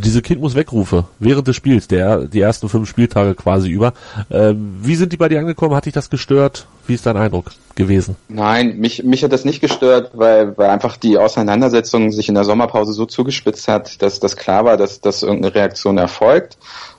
diese 0.00 0.22
Kind 0.22 0.40
muss 0.40 0.54
wegrufe 0.54 1.04
während 1.18 1.46
des 1.48 1.56
Spiels, 1.56 1.88
der 1.88 2.26
die 2.26 2.40
ersten 2.40 2.68
fünf 2.68 2.88
Spieltage 2.88 3.34
quasi 3.34 3.68
über. 3.68 3.92
Äh, 4.30 4.54
wie 4.56 4.94
sind 4.94 5.12
die 5.12 5.16
bei 5.16 5.28
dir 5.28 5.40
angekommen? 5.40 5.74
Hat 5.74 5.86
dich 5.86 5.92
das 5.92 6.10
gestört? 6.10 6.66
Wie 6.86 6.94
ist 6.94 7.04
dein 7.04 7.16
Eindruck 7.16 7.50
gewesen? 7.74 8.16
Nein, 8.28 8.78
mich, 8.78 9.04
mich 9.04 9.22
hat 9.22 9.32
das 9.32 9.44
nicht 9.44 9.60
gestört, 9.60 10.12
weil, 10.14 10.56
weil 10.56 10.70
einfach 10.70 10.96
die 10.96 11.18
Auseinandersetzung 11.18 12.10
sich 12.12 12.28
in 12.28 12.34
der 12.34 12.44
Sommerpause 12.44 12.92
so 12.92 13.04
zugespitzt 13.04 13.68
hat, 13.68 14.00
dass 14.02 14.20
das 14.20 14.36
klar 14.36 14.64
war, 14.64 14.76
dass, 14.76 15.00
dass 15.00 15.22
irgendeine 15.22 15.54
Reaktion 15.54 15.98
erfolgt. 15.98 16.56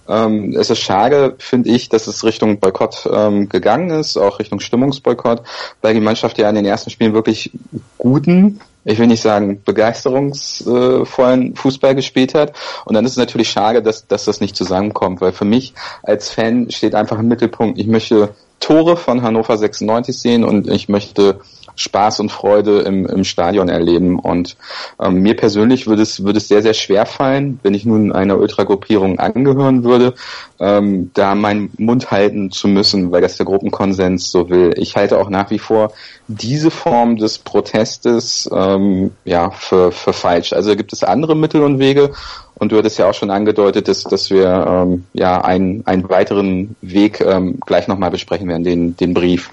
Ähm, 0.07 0.55
es 0.57 0.69
ist 0.69 0.79
schade, 0.79 1.35
finde 1.37 1.69
ich, 1.69 1.89
dass 1.89 2.07
es 2.07 2.23
Richtung 2.23 2.59
Boykott 2.59 3.07
ähm, 3.11 3.47
gegangen 3.47 3.91
ist, 3.91 4.17
auch 4.17 4.39
Richtung 4.39 4.59
Stimmungsboykott, 4.59 5.43
weil 5.81 5.93
die 5.93 6.01
Mannschaft 6.01 6.37
ja 6.39 6.49
in 6.49 6.55
den 6.55 6.65
ersten 6.65 6.89
Spielen 6.89 7.13
wirklich 7.13 7.51
guten 7.97 8.59
ich 8.89 8.97
will 8.97 9.07
nicht 9.07 9.21
sagen, 9.21 9.61
begeisterungsvollen 9.63 11.55
Fußball 11.55 11.93
gespielt 11.93 12.33
hat. 12.33 12.53
Und 12.85 12.95
dann 12.95 13.05
ist 13.05 13.11
es 13.11 13.17
natürlich 13.17 13.49
schade, 13.49 13.83
dass, 13.83 14.07
dass 14.07 14.25
das 14.25 14.41
nicht 14.41 14.55
zusammenkommt, 14.55 15.21
weil 15.21 15.31
für 15.31 15.45
mich 15.45 15.73
als 16.01 16.29
Fan 16.29 16.71
steht 16.71 16.95
einfach 16.95 17.19
im 17.19 17.27
Mittelpunkt, 17.27 17.77
ich 17.77 17.87
möchte 17.87 18.29
Tore 18.59 18.97
von 18.97 19.21
Hannover 19.21 19.57
96 19.57 20.19
sehen 20.19 20.43
und 20.43 20.67
ich 20.67 20.89
möchte 20.89 21.39
Spaß 21.75 22.19
und 22.19 22.31
Freude 22.31 22.79
im, 22.81 23.05
im 23.05 23.23
Stadion 23.23 23.69
erleben. 23.69 24.19
Und 24.19 24.57
ähm, 24.99 25.21
mir 25.21 25.35
persönlich 25.35 25.87
würde 25.87 26.01
es, 26.01 26.23
würde 26.23 26.37
es 26.37 26.47
sehr, 26.47 26.61
sehr 26.61 26.73
schwer 26.73 27.05
fallen, 27.05 27.59
wenn 27.63 27.73
ich 27.73 27.85
nun 27.85 28.11
einer 28.11 28.37
Ultragruppierung 28.37 29.19
angehören 29.19 29.83
würde, 29.83 30.13
ähm, 30.59 31.11
da 31.13 31.35
meinen 31.35 31.71
Mund 31.77 32.11
halten 32.11 32.51
zu 32.51 32.67
müssen, 32.67 33.11
weil 33.11 33.21
das 33.21 33.37
der 33.37 33.45
Gruppenkonsens 33.45 34.29
so 34.31 34.49
will. 34.49 34.73
Ich 34.77 34.95
halte 34.95 35.19
auch 35.19 35.29
nach 35.29 35.49
wie 35.51 35.59
vor 35.59 35.93
diese 36.27 36.71
Form 36.71 37.17
des 37.17 37.39
Protestes 37.39 38.49
ähm, 38.53 39.11
ja 39.25 39.51
für, 39.51 39.91
für 39.91 40.13
falsch. 40.13 40.53
Also 40.53 40.75
gibt 40.75 40.93
es 40.93 41.03
andere 41.03 41.35
Mittel 41.35 41.63
und 41.63 41.79
Wege 41.79 42.11
und 42.59 42.71
du 42.71 42.77
hattest 42.77 42.99
ja 42.99 43.09
auch 43.09 43.13
schon 43.13 43.31
angedeutet, 43.31 43.87
dass, 43.87 44.03
dass 44.03 44.29
wir 44.29 44.65
ähm, 44.67 45.05
ja 45.13 45.41
einen, 45.41 45.85
einen 45.87 46.09
weiteren 46.09 46.75
Weg 46.81 47.21
ähm, 47.21 47.59
gleich 47.65 47.87
nochmal 47.87 48.11
besprechen 48.11 48.47
werden, 48.49 48.63
den, 48.63 48.97
den 48.97 49.13
Brief. 49.13 49.49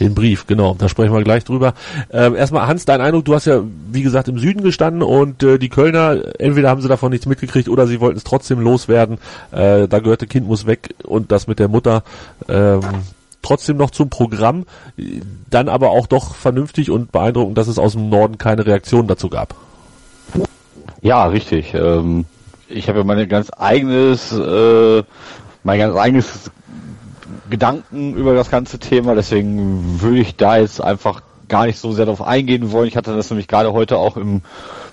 Den 0.00 0.14
Brief, 0.14 0.46
genau. 0.46 0.74
Da 0.78 0.88
sprechen 0.88 1.12
wir 1.12 1.22
gleich 1.22 1.44
drüber. 1.44 1.74
Ähm, 2.10 2.34
erstmal, 2.34 2.66
Hans, 2.66 2.86
dein 2.86 3.02
Eindruck, 3.02 3.26
du 3.26 3.34
hast 3.34 3.44
ja, 3.44 3.62
wie 3.92 4.02
gesagt, 4.02 4.28
im 4.28 4.38
Süden 4.38 4.62
gestanden 4.62 5.02
und 5.02 5.42
äh, 5.42 5.58
die 5.58 5.68
Kölner, 5.68 6.40
entweder 6.40 6.70
haben 6.70 6.80
sie 6.80 6.88
davon 6.88 7.10
nichts 7.10 7.26
mitgekriegt 7.26 7.68
oder 7.68 7.86
sie 7.86 8.00
wollten 8.00 8.16
es 8.16 8.24
trotzdem 8.24 8.60
loswerden. 8.60 9.18
Äh, 9.52 9.88
da 9.88 9.98
gehörte 9.98 10.26
Kind 10.26 10.46
muss 10.48 10.66
weg 10.66 10.94
und 11.04 11.30
das 11.30 11.46
mit 11.46 11.58
der 11.58 11.68
Mutter 11.68 12.02
ähm, 12.48 12.80
trotzdem 13.42 13.76
noch 13.76 13.90
zum 13.90 14.08
Programm. 14.08 14.64
Dann 15.50 15.68
aber 15.68 15.90
auch 15.90 16.06
doch 16.06 16.34
vernünftig 16.34 16.90
und 16.90 17.12
beeindruckend, 17.12 17.58
dass 17.58 17.68
es 17.68 17.78
aus 17.78 17.92
dem 17.92 18.08
Norden 18.08 18.38
keine 18.38 18.64
Reaktion 18.64 19.06
dazu 19.06 19.28
gab. 19.28 19.54
Ja, 21.02 21.26
richtig. 21.26 21.74
Ähm, 21.74 22.24
ich 22.68 22.88
habe 22.88 22.98
ja 22.98 23.04
mein 23.04 23.28
ganz 23.28 23.50
eigenes, 23.56 24.32
äh, 24.32 25.02
mein 25.62 25.78
ganz 25.78 25.96
eigenes 25.96 26.50
Gedanken 27.48 28.14
über 28.14 28.34
das 28.34 28.50
ganze 28.50 28.78
Thema, 28.78 29.14
deswegen 29.14 30.00
würde 30.00 30.20
ich 30.20 30.36
da 30.36 30.58
jetzt 30.58 30.80
einfach 30.80 31.22
gar 31.48 31.66
nicht 31.66 31.78
so 31.78 31.92
sehr 31.92 32.06
darauf 32.06 32.22
eingehen 32.22 32.70
wollen. 32.72 32.88
Ich 32.88 32.96
hatte 32.96 33.14
das 33.14 33.30
nämlich 33.30 33.48
gerade 33.48 33.72
heute 33.72 33.98
auch 33.98 34.16
im 34.16 34.42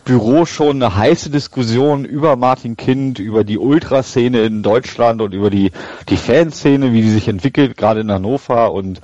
Büro 0.06 0.46
schon 0.46 0.82
eine 0.82 0.96
heiße 0.96 1.30
Diskussion 1.30 2.04
über 2.04 2.36
Martin 2.36 2.78
Kind, 2.78 3.20
über 3.20 3.44
die 3.44 3.60
Ultraszene 3.60 4.42
in 4.42 4.64
Deutschland 4.64 5.22
und 5.22 5.34
über 5.34 5.50
die, 5.50 5.72
die 6.10 6.18
Fanszene, 6.18 6.94
wie 6.94 7.02
die 7.02 7.12
sich 7.12 7.28
entwickelt, 7.28 7.78
gerade 7.78 8.02
in 8.02 8.12
Hannover. 8.12 8.72
Und 8.72 9.02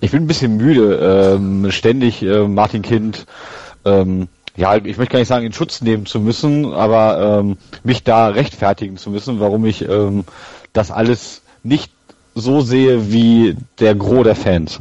ich 0.00 0.12
bin 0.12 0.24
ein 0.24 0.26
bisschen 0.28 0.56
müde, 0.56 1.34
ähm, 1.34 1.70
ständig 1.72 2.22
äh, 2.22 2.46
Martin 2.46 2.82
Kind 2.82 3.26
ähm, 3.84 4.28
ja, 4.56 4.76
ich 4.76 4.98
möchte 4.98 5.12
gar 5.12 5.18
nicht 5.18 5.28
sagen, 5.28 5.46
in 5.46 5.52
Schutz 5.52 5.80
nehmen 5.80 6.06
zu 6.06 6.20
müssen, 6.20 6.74
aber 6.74 7.40
ähm, 7.40 7.56
mich 7.84 8.04
da 8.04 8.28
rechtfertigen 8.28 8.96
zu 8.96 9.10
müssen, 9.10 9.40
warum 9.40 9.64
ich 9.64 9.88
ähm, 9.88 10.24
das 10.72 10.90
alles 10.90 11.42
nicht 11.62 11.90
so 12.34 12.60
sehe 12.60 13.12
wie 13.12 13.56
der 13.78 13.94
Gros 13.94 14.24
der 14.24 14.34
Fans. 14.34 14.80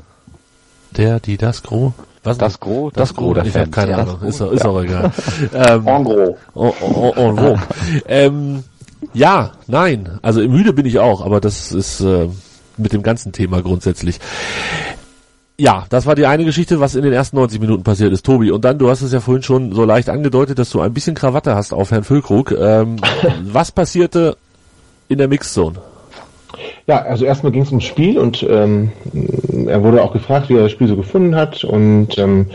Der, 0.91 1.19
die, 1.19 1.37
das 1.37 1.63
Gros? 1.63 1.93
Was 2.23 2.37
das 2.37 2.59
Gros, 2.59 2.93
das, 2.93 3.09
das 3.09 3.15
Gros 3.15 3.33
der 3.33 3.45
ich 3.45 3.51
Fans. 3.51 3.71
keine 3.71 3.91
ja, 3.91 3.97
Ahnung, 3.99 4.21
ist, 4.21 4.39
ist 4.41 4.63
ja. 4.63 4.69
auch 4.69 4.81
egal. 4.81 5.11
ähm, 5.53 5.87
en 5.87 6.03
gros. 6.03 6.35
En, 6.55 6.71
en, 6.81 7.17
en 7.17 7.35
gros. 7.35 7.59
ähm, 8.07 8.63
ja, 9.13 9.51
nein, 9.67 10.19
also 10.21 10.41
müde 10.41 10.73
bin 10.73 10.85
ich 10.85 10.99
auch, 10.99 11.25
aber 11.25 11.41
das 11.41 11.71
ist 11.71 12.01
äh, 12.01 12.29
mit 12.77 12.93
dem 12.93 13.01
ganzen 13.01 13.31
Thema 13.31 13.61
grundsätzlich. 13.61 14.19
Ja, 15.57 15.85
das 15.89 16.05
war 16.05 16.15
die 16.15 16.25
eine 16.25 16.45
Geschichte, 16.45 16.79
was 16.79 16.95
in 16.95 17.03
den 17.03 17.13
ersten 17.13 17.35
90 17.35 17.59
Minuten 17.59 17.83
passiert 17.83 18.11
ist, 18.13 18.25
Tobi. 18.25 18.51
Und 18.51 18.65
dann, 18.65 18.79
du 18.79 18.89
hast 18.89 19.01
es 19.01 19.11
ja 19.11 19.19
vorhin 19.19 19.43
schon 19.43 19.73
so 19.73 19.85
leicht 19.85 20.09
angedeutet, 20.09 20.57
dass 20.57 20.71
du 20.71 20.81
ein 20.81 20.93
bisschen 20.93 21.13
Krawatte 21.13 21.55
hast 21.55 21.73
auf 21.73 21.91
Herrn 21.91 22.03
Füllkrug. 22.03 22.51
Ähm, 22.51 22.97
was 23.43 23.71
passierte 23.71 24.37
in 25.07 25.19
der 25.19 25.27
Mixzone? 25.27 25.79
Ja, 26.87 27.03
also 27.03 27.25
erstmal 27.25 27.51
ging 27.51 27.61
es 27.61 27.69
ums 27.69 27.83
Spiel 27.83 28.17
und 28.17 28.43
ähm, 28.43 28.91
er 29.67 29.83
wurde 29.83 30.01
auch 30.01 30.13
gefragt, 30.13 30.49
wie 30.49 30.55
er 30.55 30.63
das 30.63 30.71
Spiel 30.71 30.87
so 30.87 30.95
gefunden 30.95 31.35
hat 31.35 31.63
und 31.63 32.17
ähm, 32.17 32.47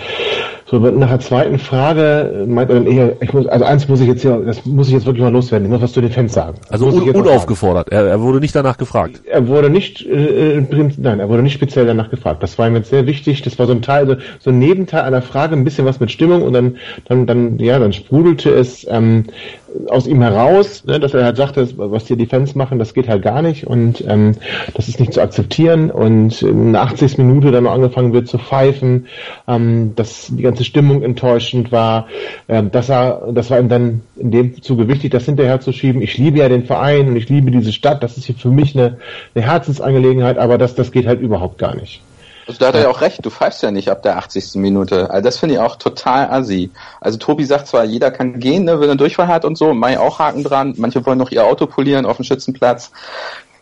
so 0.69 0.79
nach 0.79 1.09
der 1.09 1.21
zweiten 1.21 1.61
Frage 1.61 2.45
meint 2.49 2.71
er 2.71 2.77
dann 2.77 2.87
eher, 2.87 3.17
ich 3.21 3.33
muss, 3.33 3.47
also 3.47 3.65
eins 3.65 3.87
muss 3.89 4.01
ich 4.01 4.09
jetzt 4.09 4.23
hier, 4.23 4.43
das 4.45 4.67
muss 4.67 4.89
ich 4.89 4.95
jetzt 4.95 5.07
wirklich 5.07 5.23
mal 5.23 5.33
loswerden, 5.33 5.67
ich 5.67 5.71
muss 5.71 5.81
was 5.81 5.93
zu 5.93 6.01
den 6.01 6.11
Fans 6.11 6.33
sagen. 6.33 6.59
Also 6.71 6.87
un 6.87 7.03
unaufgefordert, 7.03 7.93
er, 7.93 8.07
er, 8.07 8.21
wurde 8.21 8.41
nicht 8.41 8.55
danach 8.55 8.77
gefragt. 8.77 9.21
Er 9.27 9.47
wurde 9.47 9.71
nicht, 9.71 10.05
äh, 10.05 10.61
nein, 10.97 11.21
er 11.21 11.29
wurde 11.29 11.43
nicht 11.43 11.55
speziell 11.55 11.87
danach 11.87 12.11
gefragt. 12.11 12.43
Das 12.43 12.59
war 12.59 12.67
ihm 12.67 12.75
jetzt 12.75 12.91
sehr 12.91 13.07
wichtig, 13.07 13.43
das 13.43 13.59
war 13.61 13.67
so 13.67 13.73
ein 13.73 13.83
Teil, 13.83 14.09
so, 14.09 14.17
so 14.41 14.51
ein 14.51 14.59
Nebenteil 14.59 15.03
einer 15.03 15.23
Frage, 15.23 15.55
ein 15.55 15.63
bisschen 15.63 15.87
was 15.87 16.01
mit 16.01 16.11
Stimmung 16.11 16.43
und 16.43 16.53
dann, 16.53 16.77
dann, 17.05 17.27
dann, 17.27 17.59
ja, 17.61 17.79
dann 17.79 17.93
sprudelte 17.93 18.51
es, 18.51 18.85
ähm, 18.91 19.27
aus 19.89 20.07
ihm 20.07 20.23
heraus, 20.23 20.85
ne, 20.85 21.01
dass 21.01 21.15
er 21.15 21.25
halt 21.25 21.37
sagte, 21.37 21.69
was 21.77 22.07
hier 22.07 22.17
die 22.17 22.27
Fans 22.27 22.55
machen, 22.55 22.79
das 22.79 22.95
geht 22.95 23.09
halt 23.09 23.23
gar 23.23 23.43
nicht 23.43 23.67
und 23.67 24.05
ähm, 24.07 24.33
das 24.75 24.89
ist 24.89 25.01
nicht 25.01 25.13
zu 25.13 25.23
akzeptieren 25.23 25.91
und 25.91 26.43
in 26.43 26.73
der 26.73 26.83
80. 26.83 27.19
Minute 27.19 27.51
dann 27.51 27.65
noch 27.65 27.73
angefangen 27.73 28.13
wird 28.13 28.29
zu 28.29 28.39
pfeifen, 28.39 29.07
ähm, 29.47 29.93
dass 29.95 30.29
die 30.29 30.43
ganze 30.43 30.56
Stimmung 30.65 31.03
enttäuschend 31.03 31.73
war, 31.73 32.09
ähm, 32.49 32.71
dass 32.71 32.89
er, 32.89 33.29
das 33.33 33.51
war 33.51 33.59
ihm 33.59 33.69
dann 33.69 34.03
in 34.17 34.31
dem 34.31 34.63
Zuge 34.63 34.89
wichtig, 34.89 35.11
das 35.11 35.25
hinterher 35.25 35.61
zu 35.61 35.73
schieben. 35.73 36.03
Ich 36.03 36.17
liebe 36.19 36.39
ja 36.39 36.49
den 36.49 36.65
Verein 36.65 37.09
und 37.09 37.17
ich 37.17 37.29
liebe 37.29 37.51
diese 37.51 37.73
Stadt, 37.73 38.03
das 38.03 38.17
ist 38.17 38.25
hier 38.27 38.35
für 38.35 38.51
mich 38.51 38.77
eine, 38.77 38.99
eine 39.35 39.45
Herzensangelegenheit, 39.45 40.39
aber 40.39 40.59
das, 40.59 40.75
das 40.75 40.93
geht 40.93 41.07
halt 41.07 41.21
überhaupt 41.21 41.59
gar 41.59 41.75
nicht. 41.75 42.03
Also 42.47 42.61
da 42.61 42.69
hat 42.69 42.77
er 42.77 42.83
ja 42.83 42.89
auch 42.91 43.01
recht, 43.01 43.25
du 43.27 43.31
pfeifst 43.31 43.63
ja 43.63 43.73
nicht 43.73 43.91
ab 43.91 44.03
der 44.03 44.19
80. 44.19 44.55
Minute. 44.55 45.11
Also 45.11 45.25
das 45.25 45.39
finde 45.39 45.57
ich 45.57 45.61
auch 45.61 45.77
total 45.77 46.31
assi. 46.31 46.71
Also 47.01 47.19
Tobi 47.19 47.45
sagt 47.45 47.67
zwar, 47.67 47.85
jeder 47.85 48.13
kann 48.13 48.39
gehen, 48.39 48.65
ne, 48.65 48.81
wenn 48.81 48.89
er 48.89 48.95
Durchfall 48.95 49.27
hat 49.27 49.45
und 49.45 49.59
so, 49.59 49.75
Mai 49.75 49.99
auch 49.99 50.21
Haken 50.21 50.45
dran, 50.45 50.75
manche 50.77 51.05
wollen 51.05 51.19
noch 51.19 51.33
ihr 51.33 51.45
Auto 51.45 51.67
polieren 51.67 52.07
auf 52.07 52.17
dem 52.17 52.25
Schützenplatz. 52.25 52.93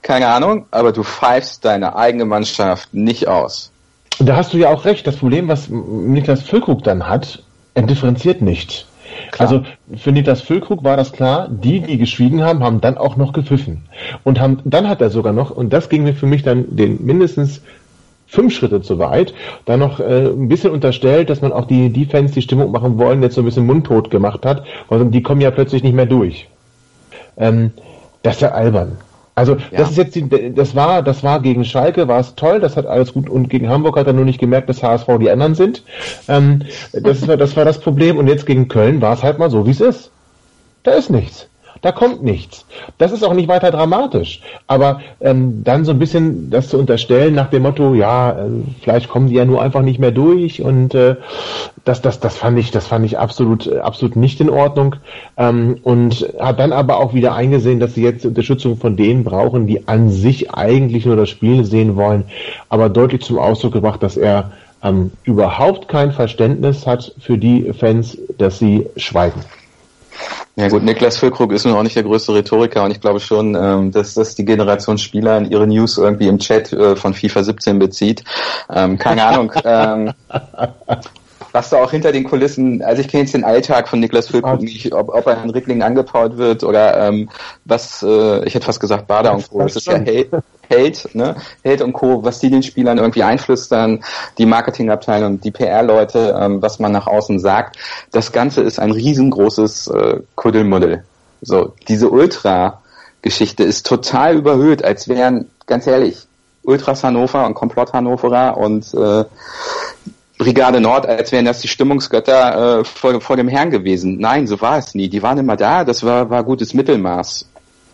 Keine 0.03 0.29
Ahnung, 0.29 0.67
aber 0.71 0.93
du 0.93 1.03
pfeifst 1.03 1.65
deine 1.65 1.97
eigene 1.97 2.27
Mannschaft 2.27 2.93
nicht 2.93 3.27
aus. 3.27 3.73
Da 4.21 4.37
hast 4.37 4.53
du 4.53 4.59
ja 4.59 4.73
auch 4.73 4.85
recht. 4.85 5.07
Das 5.07 5.17
Problem, 5.17 5.49
was 5.49 5.69
Niklas 5.69 6.43
Füllkrug 6.43 6.83
dann 6.85 7.09
hat, 7.09 7.43
er 7.75 7.83
differenziert 7.83 8.43
nicht. 8.43 8.87
Klar. 9.31 9.49
Also 9.49 9.65
für 9.97 10.13
Niklas 10.13 10.41
Füllkrug 10.41 10.85
war 10.85 10.97
das 10.97 11.13
klar, 11.13 11.49
die, 11.49 11.81
die 11.81 11.99
geschwiegen 11.99 12.43
haben, 12.43 12.63
haben 12.63 12.81
dann 12.81 12.99
auch 12.99 13.17
noch 13.17 13.33
gepfiffen. 13.33 13.85
Und 14.23 14.41
haben, 14.41 14.61
dann 14.65 14.89
hat 14.89 15.01
er 15.01 15.11
sogar 15.11 15.33
noch, 15.33 15.51
und 15.51 15.73
das 15.73 15.89
ging 15.89 16.05
mir 16.05 16.15
für 16.15 16.27
mich 16.27 16.43
dann 16.43 16.77
den 16.77 17.05
mindestens 17.05 17.61
fünf 18.27 18.55
Schritte 18.55 18.83
zu 18.83 18.99
weit, 18.99 19.35
dann 19.65 19.81
noch 19.81 20.01
äh, 20.01 20.27
ein 20.29 20.49
bisschen 20.49 20.71
unterstellt, 20.71 21.31
dass 21.31 21.43
man 21.43 21.53
auch 21.53 21.67
die 21.67 21.91
Defense, 21.91 22.35
die 22.35 22.43
Stimmung 22.43 22.73
machen 22.73 22.99
wollen, 22.99 23.23
jetzt 23.23 23.35
so 23.35 23.43
ein 23.43 23.45
bisschen 23.45 23.67
mundtot 23.67 24.11
gemacht 24.11 24.45
hat, 24.45 24.65
weil 24.89 25.05
die 25.07 25.23
kommen 25.23 25.41
ja 25.41 25.51
plötzlich 25.51 25.83
nicht 25.83 25.95
mehr 25.95 26.07
durch. 26.07 26.49
Ähm, 27.37 27.73
das 28.23 28.37
ist 28.37 28.41
ja 28.43 28.53
albern. 28.53 28.99
Also 29.35 29.57
ja. 29.57 29.79
das 29.79 29.91
ist 29.91 29.97
jetzt 29.97 30.15
die, 30.15 30.55
das 30.55 30.77
war 30.77 31.03
das 31.03 31.25
war 31.25 31.41
gegen 31.41 31.65
Schalke 31.65 32.07
war 32.07 32.21
es 32.21 32.35
toll, 32.37 32.61
das 32.61 32.77
hat 32.77 32.87
alles 32.87 33.13
gut 33.13 33.29
und 33.29 33.49
gegen 33.49 33.69
Hamburg 33.69 33.97
hat 33.97 34.07
er 34.07 34.13
nur 34.13 34.25
nicht 34.25 34.39
gemerkt, 34.39 34.69
dass 34.69 34.83
HSV 34.83 35.07
die 35.21 35.31
anderen 35.31 35.55
sind. 35.55 35.83
Ähm, 36.29 36.63
das 36.93 37.27
war 37.27 37.37
das 37.37 37.57
war 37.57 37.65
das 37.65 37.81
Problem 37.81 38.17
und 38.19 38.29
jetzt 38.29 38.47
gegen 38.47 38.69
Köln 38.69 39.01
war 39.01 39.15
es 39.15 39.23
halt 39.23 39.39
mal 39.39 39.51
so 39.51 39.67
wie 39.67 39.73
es 39.73 39.81
ist. 39.81 40.11
Da 40.85 40.93
ist 40.93 41.11
nichts. 41.11 41.49
Da 41.85 41.93
kommt 41.93 42.23
nichts. 42.23 42.65
Das 42.97 43.13
ist 43.13 43.23
auch 43.23 43.35
nicht 43.35 43.47
weiter 43.47 43.71
dramatisch. 43.71 44.41
Aber 44.67 45.03
ähm, 45.21 45.65
dann 45.65 45.85
so 45.85 45.91
ein 45.91 45.99
bisschen 45.99 46.49
das 46.49 46.71
zu 46.71 46.79
unterstellen 46.79 47.35
nach 47.35 47.51
dem 47.51 47.61
Motto, 47.61 47.93
ja, 47.93 48.31
äh, 48.31 48.49
vielleicht 48.81 49.11
kommen 49.11 49.29
die 49.29 49.35
ja 49.35 49.45
nur 49.45 49.61
einfach 49.61 49.83
nicht 49.83 49.99
mehr 49.99 50.11
durch 50.11 50.63
und 50.63 50.95
äh, 50.95 51.17
das, 51.85 52.01
das, 52.01 52.21
das 52.21 52.39
fand 52.39 52.59
ich, 52.59 52.71
das 52.71 52.87
fand 52.87 53.05
ich 53.05 53.19
absolut, 53.19 53.67
äh, 53.67 53.81
absolut 53.81 54.17
nicht 54.17 54.41
in 54.41 54.49
Ordnung. 54.49 54.97
Ähm, 55.37 55.77
und 55.83 56.27
hat 56.41 56.59
dann 56.59 56.73
aber 56.73 56.97
auch 56.97 57.13
wieder 57.13 57.35
eingesehen, 57.35 57.81
dass 57.81 57.93
sie 57.93 58.03
jetzt 58.03 58.25
Unterstützung 58.25 58.79
von 58.79 58.97
denen 58.97 59.23
brauchen, 59.23 59.67
die 59.67 59.87
an 59.87 60.09
sich 60.09 60.55
eigentlich 60.55 61.05
nur 61.05 61.17
das 61.17 61.29
Spiel 61.29 61.67
sehen 61.67 61.97
wollen, 61.97 62.25
aber 62.71 62.89
deutlich 62.89 63.21
zum 63.21 63.39
Ausdruck 63.39 63.75
gebracht, 63.75 64.03
dass 64.03 64.17
er 64.17 64.53
ähm, 64.83 65.13
überhaupt 65.25 65.89
kein 65.89 66.13
Verständnis 66.13 66.87
hat 66.87 67.13
für 67.19 67.37
die 67.37 67.75
Fans, 67.75 68.17
dass 68.39 68.59
sie 68.59 68.87
schweigen. 68.97 69.43
Ja 70.57 70.69
gut, 70.69 70.85
Niklas 70.85 71.17
Füllkrug 71.17 71.53
ist 71.53 71.65
nun 71.65 71.75
auch 71.75 71.83
nicht 71.83 71.97
der 71.97 72.05
größte 72.05 72.33
Rhetoriker 72.33 72.85
und 72.85 72.93
ich 72.93 73.01
glaube 73.01 73.19
schon, 73.19 73.57
ähm, 73.57 73.91
dass 73.91 74.15
das 74.15 74.37
die 74.37 74.45
Generation 74.45 74.99
Spieler 74.99 75.37
in 75.39 75.51
ihre 75.51 75.67
News 75.67 75.99
irgendwie 75.99 76.29
im 76.29 76.39
Chat 76.39 76.73
äh, 76.73 76.95
von 76.95 77.13
FIFA 77.13 77.43
17 77.43 77.79
bezieht. 77.81 78.23
Ähm, 78.71 78.97
keine 78.97 79.25
Ahnung. 79.25 79.53
ähm, 79.65 80.13
was 81.53 81.71
da 81.71 81.83
auch 81.83 81.91
hinter 81.91 82.13
den 82.13 82.25
Kulissen, 82.25 82.83
also 82.83 83.01
ich 83.01 83.09
kenne 83.09 83.23
jetzt 83.23 83.35
den 83.35 83.45
Alltag 83.45 83.89
von 83.89 84.01
Niklas 84.01 84.29
Füllkrug 84.29 84.61
nicht, 84.61 84.93
ob, 84.93 85.09
ob 85.09 85.27
er 85.27 85.43
in 85.43 85.51
Ricklingen 85.51 85.83
angepaut 85.83 86.37
wird 86.37 86.65
oder 86.65 87.09
ähm, 87.09 87.31
was, 87.65 88.03
äh, 88.03 88.45
ich 88.45 88.55
hätte 88.55 88.67
fast 88.67 88.81
gesagt 88.81 89.07
Bader 89.07 89.35
und 89.35 89.49
Co. 89.49 89.59
Das 89.61 89.77
ist 89.77 89.87
ja 89.87 89.99
Held, 89.99 90.31
Held, 90.69 91.15
ne? 91.15 91.37
Held 91.63 91.83
und 91.83 91.93
Co., 91.93 92.25
was 92.25 92.41
die 92.41 92.51
den 92.51 92.63
Spielern 92.63 92.99
irgendwie 92.99 93.23
einflüstern, 93.23 94.05
die 94.39 94.47
Marketingabteilung, 94.47 95.41
die 95.41 95.51
PR-Leute, 95.51 96.37
ähm, 96.39 96.63
was 96.63 96.79
man 96.79 96.93
nach 96.93 97.07
außen 97.07 97.39
sagt. 97.39 97.77
Das 98.13 98.33
Ganze 98.33 98.63
ist 98.63 98.79
ein 98.79 98.91
riesengroßes 98.91 99.89
äh, 99.89 100.21
Kuddelmuddel. 100.35 101.05
So, 101.43 101.75
diese 101.89 102.09
Ultra-Geschichte 102.09 103.65
ist 103.65 103.87
total 103.87 104.37
überhöht, 104.37 104.85
als 104.85 105.09
wären, 105.09 105.51
ganz 105.67 105.87
ehrlich, 105.87 106.27
Ultras 106.65 107.05
Hannover 107.05 107.47
und 107.47 107.55
Komplott 107.55 107.93
Hannoverer 107.93 108.57
und 108.57 108.93
äh, 108.95 109.25
Brigade 110.39 110.81
Nord, 110.81 111.07
als 111.07 111.31
wären 111.33 111.45
das 111.45 111.61
die 111.61 111.69
Stimmungsgötter 111.69 112.81
äh, 112.81 112.85
vor, 112.85 113.21
vor 113.21 113.37
dem 113.37 113.49
Herrn 113.49 113.71
gewesen. 113.71 114.19
Nein, 114.19 114.47
so 114.47 114.61
war 114.61 114.79
es 114.79 114.95
nie. 114.95 115.09
Die 115.09 115.23
waren 115.23 115.39
immer 115.39 115.57
da, 115.57 115.85
das 115.85 116.03
war, 116.03 116.29
war 116.31 116.43
gutes 116.43 116.75
Mittelmaß. 116.75 117.49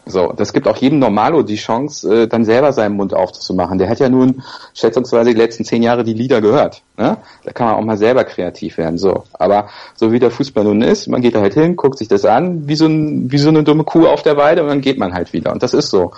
So, 0.07 0.33
das 0.33 0.53
gibt 0.53 0.67
auch 0.67 0.77
jedem 0.77 0.99
Normalo 0.99 1.43
die 1.43 1.57
Chance, 1.57 2.23
äh, 2.23 2.27
dann 2.27 2.45
selber 2.45 2.73
seinen 2.73 2.97
Mund 2.97 3.13
aufzumachen. 3.15 3.79
Der 3.79 3.89
hat 3.89 4.01
ja 4.01 4.09
nun 4.09 4.43
schätzungsweise 4.75 5.31
die 5.31 5.37
letzten 5.37 5.65
zehn 5.65 5.83
Jahre 5.83 6.03
die 6.03 6.15
Lieder 6.15 6.41
gehört. 6.41 6.83
Ne? 6.97 7.19
Da 7.45 7.53
kann 7.53 7.67
man 7.69 7.77
auch 7.77 7.85
mal 7.85 7.99
selber 7.99 8.25
kreativ 8.25 8.79
werden. 8.79 8.99
So, 8.99 9.25
aber 9.35 9.69
so 9.95 10.11
wie 10.11 10.19
der 10.19 10.31
Fußball 10.31 10.65
nun 10.65 10.83
ist, 10.83 11.07
man 11.07 11.21
geht 11.21 11.35
da 11.35 11.41
halt 11.41 11.55
hin, 11.55 11.77
guckt 11.77 11.99
sich 11.99 12.09
das 12.09 12.25
an, 12.25 12.67
wie 12.67 12.77
so, 12.77 12.87
ein, 12.87 13.31
wie 13.31 13.39
so 13.39 13.51
eine 13.51 13.63
dumme 13.63 13.85
Kuh 13.85 14.07
auf 14.07 14.23
der 14.23 14.37
Weide 14.37 14.63
und 14.63 14.69
dann 14.69 14.81
geht 14.81 14.99
man 14.99 15.13
halt 15.13 15.33
wieder. 15.33 15.53
Und 15.53 15.63
das 15.63 15.75
ist 15.75 15.91
so. 15.91 16.13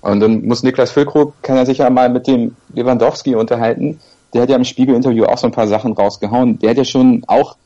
Und 0.00 0.20
dann 0.20 0.44
muss 0.44 0.62
Niklas 0.62 0.92
Füllkrug, 0.92 1.34
kann 1.42 1.56
er 1.56 1.66
sich 1.66 1.78
ja 1.78 1.90
mal 1.90 2.10
mit 2.10 2.26
dem 2.26 2.54
Lewandowski 2.74 3.34
unterhalten, 3.34 4.00
der 4.34 4.42
hat 4.42 4.50
ja 4.50 4.56
im 4.56 4.64
Spiegel-Interview 4.64 5.24
auch 5.24 5.38
so 5.38 5.46
ein 5.46 5.52
paar 5.52 5.68
Sachen 5.68 5.92
rausgehauen. 5.92 6.58
Der 6.58 6.70
hat 6.70 6.76
ja 6.76 6.84
schon 6.84 7.22
auch 7.28 7.56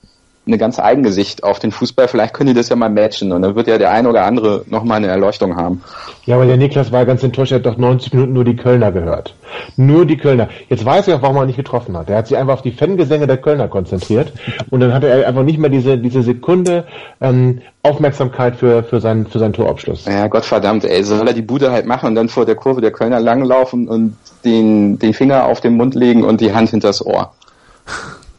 eine 0.48 0.58
ganz 0.58 0.80
eigene 0.80 1.12
Sicht 1.12 1.44
auf 1.44 1.58
den 1.58 1.70
Fußball. 1.70 2.08
Vielleicht 2.08 2.34
können 2.34 2.48
die 2.48 2.54
das 2.54 2.68
ja 2.68 2.76
mal 2.76 2.88
matchen 2.88 3.32
und 3.32 3.42
dann 3.42 3.54
wird 3.54 3.68
ja 3.68 3.78
der 3.78 3.90
ein 3.92 4.06
oder 4.06 4.24
andere 4.24 4.64
nochmal 4.66 4.96
eine 4.96 5.06
Erleuchtung 5.06 5.56
haben. 5.56 5.82
Ja, 6.24 6.34
aber 6.36 6.46
der 6.46 6.56
Niklas 6.56 6.90
war 6.90 7.06
ganz 7.06 7.22
enttäuscht, 7.22 7.52
er 7.52 7.58
hat 7.58 7.66
doch 7.66 7.76
90 7.76 8.12
Minuten 8.12 8.32
nur 8.32 8.44
die 8.44 8.56
Kölner 8.56 8.90
gehört. 8.90 9.34
Nur 9.76 10.04
die 10.06 10.16
Kölner. 10.16 10.48
Jetzt 10.68 10.84
weiß 10.84 11.08
ich 11.08 11.14
auch, 11.14 11.22
warum 11.22 11.36
er 11.36 11.46
nicht 11.46 11.56
getroffen 11.56 11.96
hat. 11.96 12.10
Er 12.10 12.18
hat 12.18 12.26
sich 12.26 12.36
einfach 12.36 12.54
auf 12.54 12.62
die 12.62 12.72
Fangesänge 12.72 13.26
der 13.26 13.36
Kölner 13.36 13.68
konzentriert 13.68 14.32
und 14.70 14.80
dann 14.80 14.92
hatte 14.92 15.08
er 15.08 15.28
einfach 15.28 15.42
nicht 15.42 15.58
mehr 15.58 15.70
diese, 15.70 15.98
diese 15.98 16.22
Sekunde 16.22 16.86
ähm, 17.20 17.60
Aufmerksamkeit 17.82 18.56
für, 18.56 18.82
für, 18.82 19.00
seinen, 19.00 19.26
für 19.26 19.38
seinen 19.38 19.52
Torabschluss. 19.52 20.06
Ja, 20.06 20.26
Gottverdammt, 20.26 20.84
ey, 20.84 21.02
soll 21.04 21.26
er 21.26 21.34
die 21.34 21.42
Bude 21.42 21.70
halt 21.70 21.86
machen 21.86 22.08
und 22.08 22.14
dann 22.14 22.28
vor 22.28 22.44
der 22.44 22.56
Kurve 22.56 22.80
der 22.80 22.90
Kölner 22.90 23.20
langlaufen 23.20 23.88
und 23.88 24.16
den, 24.44 24.98
den 24.98 25.14
Finger 25.14 25.44
auf 25.44 25.60
den 25.60 25.76
Mund 25.76 25.94
legen 25.94 26.24
und 26.24 26.40
die 26.40 26.54
Hand 26.54 26.70
hinters 26.70 27.04
Ohr. 27.04 27.32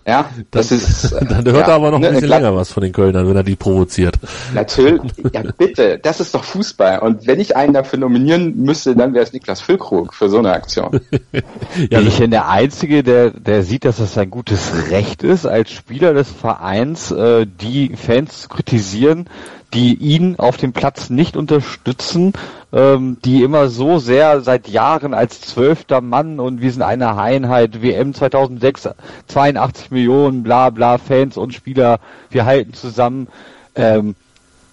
Ja, 0.10 0.28
das 0.50 0.69
dann, 0.69 0.78
ist. 0.80 1.12
Äh, 1.19 1.26
dann 1.26 1.45
hört 1.45 1.67
ja, 1.67 1.74
er 1.74 1.74
aber 1.76 1.91
noch 1.91 2.00
ne, 2.00 2.08
ein 2.08 2.13
bisschen 2.13 2.28
klar, 2.28 2.39
länger 2.39 2.56
was 2.56 2.72
von 2.72 2.82
den 2.82 2.91
Kölnern, 2.91 3.28
wenn 3.28 3.36
er 3.36 3.43
die 3.43 3.56
provoziert. 3.56 4.15
Natürlich, 4.54 5.02
ja 5.34 5.43
bitte, 5.58 6.00
das 6.00 6.19
ist 6.19 6.34
doch 6.34 6.43
Fußball. 6.43 7.00
Und 7.00 7.28
wenn 7.28 7.39
ich 7.39 7.56
einen 7.56 7.74
dafür 7.74 8.00
nominieren 8.00 8.58
müsste, 8.58 8.95
dann 8.95 9.13
wäre 9.13 9.24
es 9.24 9.34
Niklas 9.34 9.62
Füllkrug 9.62 10.13
für 10.13 10.30
so 10.30 10.39
eine 10.39 10.52
Aktion. 10.52 11.00
ja, 11.89 12.00
ich 12.00 12.17
bin 12.17 12.32
der 12.32 12.50
Einzige, 12.50 13.04
der, 13.04 13.32
der 13.32 13.63
sieht, 13.63 13.86
dass 13.86 14.00
es 14.00 14.17
ein 14.17 14.30
gutes 14.30 14.89
Recht 14.89 15.24
ist, 15.24 15.45
als 15.45 15.72
Spieler 15.72 16.13
des 16.13 16.32
Vereins 16.32 17.12
äh, 17.12 17.45
die 17.45 17.95
Fans 17.95 18.41
zu 18.41 18.50
kritisieren, 18.50 19.28
die 19.74 19.93
ihn 19.93 20.38
auf 20.38 20.58
dem 20.58 20.74
Platz 20.74 21.10
nicht 21.10 21.38
unterstützen, 21.38 22.34
ähm, 22.71 23.17
die 23.25 23.43
immer 23.43 23.69
so 23.69 23.99
sehr 23.99 24.41
seit 24.41 24.67
Jahren 24.67 25.13
als 25.13 25.41
zwölfter 25.41 26.01
Mann 26.01 26.39
und 26.39 26.62
wir 26.62 26.71
sind 26.71 26.82
eine 26.84 27.17
Einheit, 27.17 27.82
WM 27.82 28.13
2006, 28.13 28.89
82 29.27 29.91
Millionen, 29.91 30.43
bla 30.43 30.69
bla, 30.69 30.97
Fans 30.97 31.38
und 31.38 31.53
Spieler, 31.53 31.99
wir 32.29 32.45
halten 32.45 32.73
zusammen. 32.73 33.27
Ähm, 33.75 34.15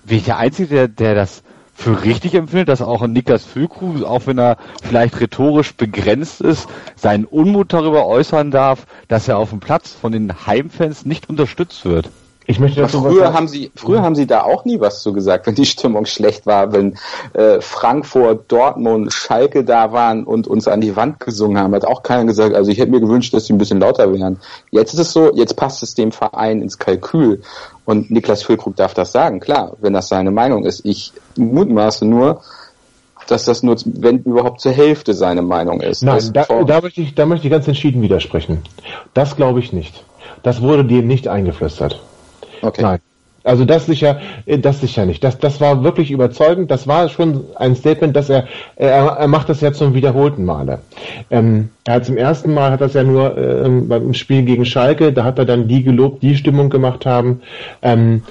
bin 0.04 0.18
ich 0.18 0.24
der 0.24 0.38
Einzige, 0.38 0.68
der, 0.68 0.88
der 0.88 1.14
das 1.14 1.42
für 1.74 2.04
richtig 2.04 2.35
empfindet, 2.35 2.68
dass 2.68 2.80
auch 2.80 3.02
ein 3.02 3.12
Niklas 3.12 3.44
Füllkrug, 3.44 4.02
auch 4.02 4.26
wenn 4.26 4.38
er 4.38 4.56
vielleicht 4.82 5.20
rhetorisch 5.20 5.74
begrenzt 5.74 6.40
ist, 6.40 6.68
seinen 6.96 7.26
Unmut 7.26 7.72
darüber 7.72 8.06
äußern 8.06 8.50
darf, 8.50 8.87
dass 9.09 9.28
er 9.28 9.37
auf 9.37 9.50
dem 9.50 9.61
Platz 9.61 9.92
von 9.92 10.12
den 10.12 10.46
Heimfans 10.46 11.04
nicht 11.04 11.28
unterstützt 11.28 11.85
wird. 11.85 12.09
Ich 12.48 12.61
möchte 12.61 12.80
dazu 12.80 13.00
früher 13.00 13.32
haben 13.32 13.48
sie 13.48 13.72
früher 13.74 14.02
haben 14.02 14.14
sie 14.14 14.26
da 14.26 14.42
auch 14.42 14.64
nie 14.64 14.78
was 14.78 15.02
zu 15.02 15.12
gesagt, 15.12 15.46
wenn 15.46 15.54
die 15.54 15.66
Stimmung 15.66 16.06
schlecht 16.06 16.46
war, 16.46 16.72
wenn 16.72 16.96
äh, 17.32 17.61
Frankfurt, 17.61 18.50
Dortmund, 18.50 19.12
Schalke 19.12 19.64
da 19.64 19.92
waren 19.92 20.24
und 20.24 20.46
uns 20.46 20.68
an 20.68 20.80
die 20.80 20.94
Wand 20.94 21.18
gesungen 21.20 21.59
haben, 21.59 21.74
hat 21.74 21.85
auch 21.85 22.02
keiner 22.02 22.24
gesagt. 22.24 22.54
Also 22.54 22.70
ich 22.70 22.78
hätte 22.78 22.92
mir 22.92 23.00
gewünscht, 23.00 23.35
dass 23.35 23.46
sie 23.46 23.52
ein 23.52 23.59
bisschen 23.59 23.80
lauter 23.80 24.12
wären. 24.12 24.38
Jetzt 24.70 24.94
ist 24.94 25.00
es 25.00 25.12
so, 25.12 25.35
jetzt 25.35 25.56
passt 25.56 25.82
es 25.82 25.94
dem 25.94 26.12
Verein 26.12 26.62
ins 26.62 26.78
Kalkül 26.78 27.42
und 27.85 28.11
Niklas 28.11 28.42
Füllkrug 28.42 28.76
darf 28.76 28.94
das 28.94 29.12
sagen, 29.12 29.40
klar, 29.40 29.76
wenn 29.80 29.92
das 29.92 30.09
seine 30.09 30.30
Meinung 30.30 30.64
ist. 30.64 30.85
Ich 30.85 31.12
mutmaße 31.37 32.04
nur, 32.04 32.42
dass 33.26 33.44
das 33.44 33.62
nur, 33.62 33.76
wenn 33.85 34.18
überhaupt 34.20 34.61
zur 34.61 34.72
Hälfte 34.72 35.14
seine 35.14 35.42
Meinung 35.42 35.80
ist. 35.80 36.02
Nein, 36.02 36.30
da, 36.32 36.46
da, 36.64 36.80
möchte 36.80 37.00
ich, 37.00 37.14
da 37.14 37.26
möchte 37.26 37.46
ich 37.46 37.50
ganz 37.50 37.66
entschieden 37.66 38.02
widersprechen. 38.02 38.62
Das 39.14 39.37
glaube 39.37 39.59
ich 39.59 39.72
nicht. 39.72 40.04
Das 40.42 40.62
wurde 40.62 40.85
dir 40.85 41.02
nicht 41.02 41.26
eingeflüstert. 41.26 42.00
Okay. 42.62 42.83
Nein. 42.83 42.99
Also 43.47 43.64
das 43.64 43.87
sicher, 43.87 44.19
das 44.45 44.81
sicher 44.81 45.07
nicht. 45.07 45.23
Das, 45.23 45.38
das 45.38 45.61
war 45.61 45.85
wirklich 45.85 46.11
überzeugend. 46.11 46.69
Das 46.69 46.88
war 46.88 47.09
schon 47.09 47.45
ein 47.55 47.77
Statement, 47.77 48.16
dass 48.16 48.29
er, 48.29 48.49
er, 48.75 49.07
er 49.07 49.29
macht 49.29 49.49
das 49.49 49.61
ja 49.61 49.73
zum 49.73 49.95
wiederholten 49.95 50.45
Male. 50.45 50.81
Ähm, 51.31 51.71
er 51.85 51.95
hat 51.95 52.07
zum 52.07 52.16
ersten 52.16 52.53
Mal 52.53 52.73
hat 52.73 52.81
das 52.81 52.95
ja 52.95 53.05
nur 53.05 53.38
ähm, 53.38 53.87
beim 53.87 54.14
Spiel 54.14 54.42
gegen 54.42 54.64
Schalke, 54.64 55.12
da 55.12 55.23
hat 55.23 55.38
er 55.38 55.45
dann 55.45 55.69
die 55.69 55.85
gelobt, 55.85 56.25
die 56.25 56.35
Stimmung 56.35 56.71
gemacht 56.71 57.07
haben. 57.07 57.40
Ähm, 57.83 58.23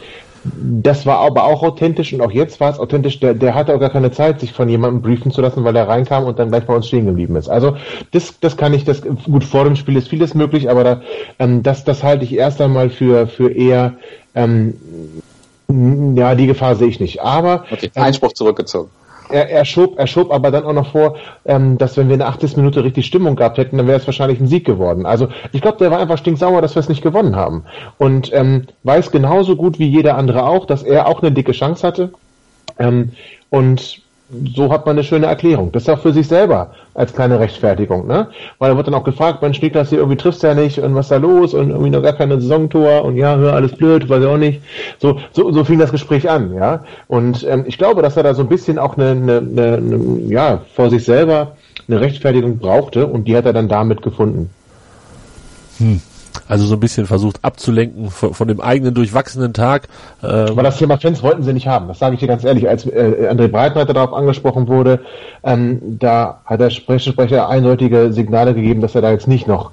das 0.54 1.06
war 1.06 1.20
aber 1.20 1.46
auch 1.46 1.64
authentisch 1.64 2.14
und 2.14 2.22
auch 2.22 2.32
jetzt 2.32 2.60
war 2.60 2.72
es 2.72 2.80
authentisch. 2.80 3.20
Der, 3.20 3.34
der 3.34 3.56
hatte 3.56 3.74
auch 3.74 3.80
gar 3.80 3.90
keine 3.90 4.12
Zeit, 4.12 4.40
sich 4.40 4.54
von 4.54 4.70
jemandem 4.70 5.02
briefen 5.02 5.32
zu 5.32 5.42
lassen, 5.42 5.64
weil 5.64 5.76
er 5.76 5.88
reinkam 5.88 6.26
und 6.26 6.38
dann 6.38 6.50
gleich 6.50 6.66
bei 6.66 6.76
uns 6.76 6.88
stehen 6.88 7.06
geblieben 7.06 7.36
ist. 7.36 7.50
Also 7.50 7.78
das, 8.12 8.40
das 8.40 8.56
kann 8.56 8.74
ich, 8.74 8.84
das 8.84 9.02
gut 9.02 9.44
vor 9.44 9.64
dem 9.64 9.76
Spiel 9.76 9.96
ist 9.96 10.10
vieles 10.10 10.34
möglich, 10.34 10.70
aber 10.70 10.84
da, 10.84 11.02
ähm, 11.40 11.64
das, 11.64 11.84
das 11.84 12.04
halte 12.04 12.26
ich 12.26 12.36
erst 12.36 12.62
einmal 12.62 12.90
für 12.90 13.28
für 13.28 13.52
eher 13.52 13.94
ähm, 14.36 14.76
ja 16.16 16.36
die 16.36 16.48
Gefahr 16.48 16.76
sehe 16.76 16.88
ich 16.88 17.00
nicht. 17.00 17.22
Aber 17.22 17.66
okay, 17.72 17.90
Einspruch 17.96 18.34
zurückgezogen 18.34 18.90
er, 19.30 19.50
er, 19.50 19.66
schob, 19.66 19.98
er 19.98 20.08
schob 20.08 20.32
aber 20.32 20.52
dann 20.52 20.64
auch 20.64 20.74
noch 20.74 20.92
vor, 20.92 21.18
ähm, 21.46 21.78
dass 21.78 21.98
wenn 21.98 22.08
wir 22.08 22.14
in 22.14 22.20
der 22.20 22.30
80. 22.30 22.58
Minute 22.58 22.84
richtig 22.84 23.06
Stimmung 23.06 23.36
gehabt 23.36 23.58
hätten, 23.58 23.78
dann 23.78 23.88
wäre 23.88 24.00
es 24.00 24.08
wahrscheinlich 24.08 24.40
ein 24.40 24.48
Sieg 24.48 24.66
geworden. 24.66 25.06
Also 25.06 25.28
ich 25.52 25.62
glaube, 25.62 25.78
der 25.78 25.92
war 25.92 26.00
einfach 26.00 26.18
stinksauer, 26.18 26.62
dass 26.62 26.76
wir 26.76 26.80
es 26.80 26.90
nicht 26.90 27.02
gewonnen 27.02 27.36
haben. 27.36 27.64
Und 27.98 28.32
ähm, 28.34 28.68
weiß 28.84 29.12
genauso 29.12 29.56
gut 29.56 29.80
wie 29.80 29.88
jeder 29.88 30.18
andere 30.18 30.46
auch, 30.46 30.66
dass 30.66 30.84
er 30.84 31.08
auch 31.08 31.22
eine 31.22 31.32
dicke 31.32 31.52
Chance 31.52 31.86
hatte. 31.86 32.12
Ähm, 32.78 33.12
und 33.50 34.05
so 34.56 34.72
hat 34.72 34.86
man 34.86 34.96
eine 34.96 35.04
schöne 35.04 35.28
Erklärung. 35.28 35.72
Das 35.72 35.84
ist 35.84 35.90
auch 35.90 36.00
für 36.00 36.12
sich 36.12 36.28
selber 36.28 36.72
als 36.96 37.14
kleine 37.14 37.40
Rechtfertigung, 37.40 38.08
ne? 38.08 38.30
Weil 38.58 38.72
er 38.72 38.78
wird 38.78 38.88
dann 38.88 38.96
auch 38.96 39.04
gefragt, 39.04 39.42
Mensch, 39.42 39.62
Niklas, 39.62 39.90
hier 39.90 40.00
irgendwie 40.00 40.18
triffst 40.18 40.42
du 40.42 40.48
ja 40.48 40.56
nicht 40.56 40.80
und 40.80 40.96
was 40.96 41.06
ist 41.06 41.12
da 41.12 41.18
los 41.18 41.54
und 41.54 41.70
irgendwie 41.70 41.92
noch 41.92 42.02
gar 42.02 42.14
keine 42.14 42.42
Saisontor 42.42 43.04
und 43.06 43.18
ja, 43.18 43.36
hör, 43.36 43.54
alles 43.54 43.74
blöd, 43.74 44.10
weiß 44.10 44.24
ich 44.24 44.28
auch 44.28 44.38
nicht. 44.38 44.62
So, 45.00 45.20
so, 45.32 45.52
so 45.52 45.64
fing 45.64 45.78
das 45.78 45.92
Gespräch 45.92 46.30
an, 46.30 46.56
ja. 46.56 46.84
Und 47.08 47.46
ähm, 47.48 47.66
ich 47.68 47.78
glaube, 47.78 48.02
dass 48.02 48.18
er 48.18 48.24
da 48.24 48.34
so 48.34 48.42
ein 48.42 48.50
bisschen 48.50 48.80
auch 48.80 48.98
eine, 48.98 49.12
eine, 49.12 49.38
eine, 49.38 49.76
eine 49.76 50.22
ja, 50.28 50.62
vor 50.74 50.90
sich 50.90 51.06
selber 51.06 51.56
eine 51.88 52.02
Rechtfertigung 52.02 52.58
brauchte 52.58 53.06
und 53.06 53.28
die 53.28 53.38
hat 53.38 53.46
er 53.46 53.54
dann 53.54 53.68
damit 53.68 54.02
gefunden. 54.02 54.50
Hm. 55.78 56.02
Also 56.48 56.66
so 56.66 56.76
ein 56.76 56.80
bisschen 56.80 57.08
versucht 57.08 57.40
abzulenken 57.44 58.12
von, 58.12 58.34
von 58.34 58.48
dem 58.48 58.62
eigenen 58.62 58.94
durchwachsenen 58.94 59.54
Tag. 59.54 59.88
Ähm. 60.24 60.50
Aber 60.50 60.64
das 60.64 60.78
Thema 60.78 60.98
Fans 60.98 61.24
wollten 61.24 61.44
sie 61.44 61.54
nicht 61.54 61.68
haben. 61.68 61.88
Das 61.88 62.00
sage 62.00 62.14
ich 62.14 62.20
dir 62.20 62.28
ganz 62.28 62.44
ehrlich. 62.44 62.70
Als 62.70 62.86
äh, 62.86 63.30
André 63.32 63.48
Breitneiter 63.48 63.94
darauf 63.94 64.14
angesprochen 64.14 64.68
wurde, 64.68 65.00
ähm, 65.44 65.98
da 66.00 66.42
hat 66.46 66.60
der 66.60 66.70
Sprecher 66.70 67.50
eindeutige 67.50 68.14
Signale 68.14 68.54
gegeben, 68.54 68.82
dass 68.82 68.96
er 68.96 69.02
da 69.02 69.12
jetzt 69.12 69.28
nicht 69.28 69.48
noch 69.48 69.72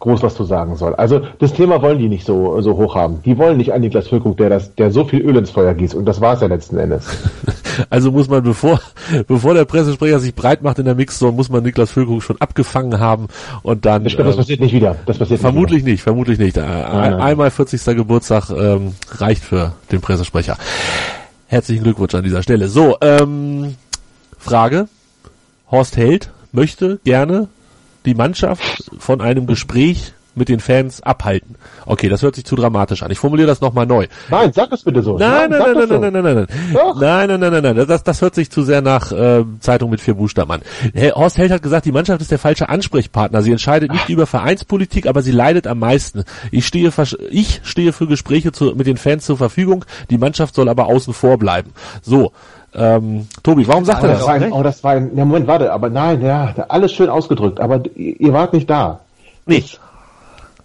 groß 0.00 0.22
was 0.22 0.34
zu 0.34 0.44
sagen 0.44 0.76
soll. 0.76 0.94
Also 0.94 1.20
das 1.38 1.52
Thema 1.52 1.80
wollen 1.82 1.98
die 1.98 2.08
nicht 2.08 2.26
so, 2.26 2.60
so 2.62 2.76
hoch 2.76 2.94
haben. 2.94 3.22
Die 3.24 3.38
wollen 3.38 3.58
nicht 3.58 3.72
an 3.72 3.82
Niklas 3.82 4.08
Füllkrug, 4.08 4.36
der 4.38 4.48
das, 4.48 4.74
der 4.74 4.90
so 4.90 5.04
viel 5.04 5.20
Öl 5.20 5.36
ins 5.36 5.50
Feuer 5.50 5.74
gießt. 5.74 5.94
Und 5.94 6.06
das 6.06 6.20
war 6.20 6.34
es 6.34 6.40
ja 6.40 6.48
letzten 6.48 6.78
Endes. 6.78 7.06
Also 7.88 8.10
muss 8.10 8.28
man, 8.28 8.42
bevor, 8.42 8.78
bevor 9.26 9.54
der 9.54 9.64
Pressesprecher 9.64 10.18
sich 10.18 10.34
breit 10.34 10.60
macht 10.60 10.78
in 10.78 10.84
der 10.84 10.94
Mixzone, 10.94 11.32
muss 11.32 11.48
man 11.48 11.62
Niklas 11.62 11.90
Füllkrug 11.90 12.22
schon 12.22 12.38
abgefangen 12.38 13.00
haben 13.00 13.28
und 13.62 13.86
dann. 13.86 14.04
Ich 14.04 14.16
glaube, 14.16 14.28
das 14.28 14.36
äh, 14.36 14.40
passiert 14.40 14.60
nicht 14.60 14.74
wieder. 14.74 14.96
Das 15.06 15.16
passiert 15.16 15.40
vermutlich 15.40 15.82
nicht, 15.84 15.92
nicht, 15.92 16.02
vermutlich 16.02 16.38
nicht. 16.38 16.56
Nein, 16.56 16.68
nein. 16.68 17.14
Einmal 17.14 17.50
40. 17.50 17.82
Geburtstag 17.96 18.50
ähm, 18.50 18.94
reicht 19.12 19.44
für 19.44 19.72
den 19.92 20.02
Pressesprecher. 20.02 20.58
Herzlichen 21.46 21.84
Glückwunsch 21.84 22.14
an 22.14 22.24
dieser 22.24 22.42
Stelle. 22.42 22.68
So, 22.68 22.98
ähm, 23.00 23.76
Frage. 24.38 24.88
Horst 25.70 25.96
Held 25.96 26.30
möchte 26.52 26.98
gerne 27.04 27.48
die 28.04 28.14
Mannschaft 28.14 28.90
von 28.98 29.20
einem 29.20 29.46
Gespräch 29.46 30.12
mit 30.34 30.48
den 30.48 30.60
Fans 30.60 31.02
abhalten. 31.02 31.56
Okay, 31.86 32.08
das 32.08 32.22
hört 32.22 32.34
sich 32.34 32.44
zu 32.44 32.56
dramatisch 32.56 33.02
an. 33.02 33.10
Ich 33.10 33.18
formuliere 33.18 33.48
das 33.48 33.60
nochmal 33.60 33.86
neu. 33.86 34.06
Nein, 34.30 34.52
sag 34.52 34.72
es 34.72 34.82
bitte 34.82 35.02
so. 35.02 35.18
Nein, 35.18 35.50
nein, 35.50 35.60
nein, 35.60 35.88
nein, 35.88 35.88
nein, 35.88 36.00
nein, 36.00 36.12
nein, 36.12 36.22
nein, 36.22 36.34
nein. 36.34 36.94
Nein, 36.98 37.28
nein, 37.28 37.40
nein, 37.40 37.62
nein, 37.62 37.76
nein. 37.76 37.86
Das, 37.86 38.02
das 38.04 38.22
hört 38.22 38.34
sich 38.34 38.50
zu 38.50 38.62
sehr 38.62 38.80
nach 38.80 39.12
äh, 39.12 39.44
Zeitung 39.60 39.90
mit 39.90 40.00
vier 40.00 40.14
Buchstaben 40.14 40.52
an. 40.52 40.60
Herr 40.94 41.14
Horst 41.14 41.38
Held 41.38 41.50
hat 41.50 41.62
gesagt, 41.62 41.86
die 41.86 41.92
Mannschaft 41.92 42.20
ist 42.20 42.30
der 42.30 42.38
falsche 42.38 42.68
Ansprechpartner. 42.68 43.42
Sie 43.42 43.50
entscheidet 43.50 43.92
nicht 43.92 44.08
über 44.08 44.26
Vereinspolitik, 44.26 45.06
aber 45.06 45.22
sie 45.22 45.32
leidet 45.32 45.66
am 45.66 45.80
meisten. 45.80 46.24
Ich 46.50 46.66
stehe, 46.66 46.92
ich 47.30 47.60
stehe 47.64 47.92
für 47.92 48.06
Gespräche 48.06 48.52
zu, 48.52 48.74
mit 48.76 48.86
den 48.86 48.96
Fans 48.96 49.26
zur 49.26 49.36
Verfügung. 49.36 49.84
Die 50.10 50.18
Mannschaft 50.18 50.54
soll 50.54 50.68
aber 50.68 50.86
außen 50.86 51.12
vor 51.12 51.38
bleiben. 51.38 51.72
So. 52.02 52.32
Ähm, 52.74 53.26
Tobi, 53.42 53.66
warum 53.66 53.84
sagt 53.84 54.02
oh, 54.02 54.06
er 54.06 54.12
das? 54.12 54.26
Ein, 54.26 54.52
oh, 54.52 54.62
das 54.62 54.84
war 54.84 54.92
ein, 54.92 55.16
ja, 55.16 55.24
Moment, 55.24 55.46
warte, 55.46 55.72
aber 55.72 55.90
nein, 55.90 56.22
ja, 56.22 56.54
alles 56.68 56.92
schön 56.92 57.08
ausgedrückt, 57.08 57.60
aber 57.60 57.82
ihr 57.96 58.32
wart 58.32 58.52
nicht 58.52 58.70
da. 58.70 59.00
Nicht. 59.46 59.80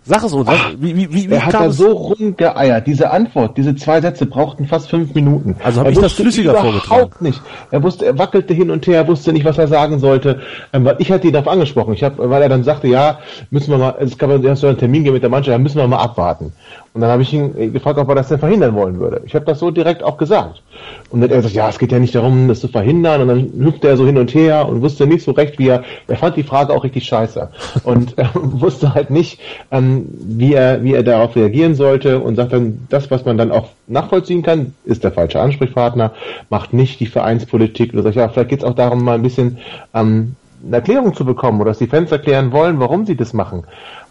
Sag 0.07 0.23
es 0.23 0.33
uns. 0.33 0.47
Ach, 0.47 0.71
wie, 0.77 0.95
wie, 0.95 1.11
wie, 1.11 1.33
er 1.33 1.47
hat 1.47 1.55
da 1.55 1.71
so 1.71 1.91
rumgeeiert. 1.91 2.85
Diese 2.85 3.09
Antwort, 3.09 3.57
diese 3.57 3.75
zwei 3.75 4.01
Sätze 4.01 4.27
brauchten 4.27 4.67
fast 4.67 4.87
fünf 4.87 5.15
Minuten. 5.15 5.55
Also 5.63 5.79
habe 5.79 5.91
ich 5.91 5.97
das 5.97 6.13
flüssiger 6.13 6.53
vorgetragen? 6.53 6.85
Überhaupt 6.85 7.21
nicht. 7.23 7.41
Er 7.71 7.81
wusste, 7.81 8.05
er 8.05 8.17
wackelte 8.19 8.53
hin 8.53 8.69
und 8.69 8.85
her, 8.85 9.07
wusste 9.07 9.33
nicht, 9.33 9.45
was 9.45 9.57
er 9.57 9.67
sagen 9.67 9.97
sollte. 9.97 10.41
Ähm, 10.73 10.87
ich 10.99 11.11
hatte 11.11 11.25
ihn 11.25 11.33
darauf 11.33 11.47
angesprochen. 11.47 11.95
Ich 11.95 12.03
hab, 12.03 12.19
weil 12.19 12.41
er 12.41 12.49
dann 12.49 12.63
sagte, 12.63 12.87
ja, 12.87 13.17
müssen 13.49 13.71
wir 13.71 13.79
mal, 13.79 13.95
es 13.99 14.19
man, 14.21 14.55
soll 14.55 14.69
einen 14.69 14.77
Termin 14.77 15.03
geben 15.03 15.15
mit 15.15 15.23
der 15.23 15.31
Mannschaft, 15.31 15.51
ja, 15.51 15.57
müssen 15.57 15.77
wir 15.77 15.87
mal 15.87 15.97
abwarten. 15.97 16.53
Und 16.93 17.01
dann 17.01 17.09
habe 17.09 17.23
ich 17.23 17.33
ihn 17.33 17.73
gefragt, 17.73 17.99
ob 17.99 18.07
er 18.07 18.15
das 18.15 18.29
denn 18.29 18.39
verhindern 18.39 18.73
wollen 18.73 18.99
würde. 18.99 19.21
Ich 19.25 19.35
habe 19.35 19.43
das 19.43 19.59
so 19.59 19.69
direkt 19.69 20.01
auch 20.01 20.17
gesagt. 20.17 20.61
Und 21.09 21.19
dann 21.19 21.29
hat 21.29 21.31
er 21.31 21.37
gesagt, 21.37 21.55
ja, 21.55 21.67
es 21.67 21.77
geht 21.77 21.91
ja 21.91 21.99
nicht 21.99 22.15
darum, 22.15 22.47
das 22.47 22.61
zu 22.61 22.69
verhindern. 22.69 23.21
Und 23.21 23.27
dann 23.27 23.65
hüpfte 23.65 23.89
er 23.89 23.97
so 23.97 24.05
hin 24.05 24.17
und 24.17 24.33
her 24.33 24.65
und 24.69 24.81
wusste 24.81 25.05
nicht 25.05 25.25
so 25.25 25.31
recht, 25.31 25.59
wie 25.59 25.67
er, 25.67 25.83
er 26.07 26.15
fand 26.15 26.37
die 26.37 26.43
Frage 26.43 26.71
auch 26.71 26.85
richtig 26.85 27.03
scheiße. 27.03 27.49
Und 27.83 28.17
er 28.17 28.29
wusste 28.33 28.93
halt 28.93 29.09
nicht, 29.09 29.41
ähm, 29.71 29.94
wie 30.19 30.53
er, 30.53 30.83
wie 30.83 30.93
er 30.93 31.03
darauf 31.03 31.35
reagieren 31.35 31.75
sollte 31.75 32.19
und 32.19 32.35
sagt 32.35 32.53
dann, 32.53 32.85
das, 32.89 33.11
was 33.11 33.25
man 33.25 33.37
dann 33.37 33.51
auch 33.51 33.69
nachvollziehen 33.87 34.43
kann, 34.43 34.73
ist 34.85 35.03
der 35.03 35.11
falsche 35.11 35.39
Ansprechpartner, 35.39 36.13
macht 36.49 36.73
nicht 36.73 36.99
die 36.99 37.05
Vereinspolitik. 37.05 37.93
Und 37.93 38.03
sagt, 38.03 38.15
ja, 38.15 38.29
vielleicht 38.29 38.49
geht 38.49 38.59
es 38.59 38.65
auch 38.65 38.75
darum, 38.75 39.03
mal 39.03 39.15
ein 39.15 39.21
bisschen, 39.23 39.57
ähm, 39.93 40.35
eine 40.65 40.77
Erklärung 40.77 41.13
zu 41.13 41.25
bekommen 41.25 41.61
oder 41.61 41.71
dass 41.71 41.79
die 41.79 41.87
Fans 41.87 42.11
erklären 42.11 42.51
wollen, 42.51 42.79
warum 42.79 43.05
sie 43.05 43.15
das 43.15 43.33
machen. 43.33 43.63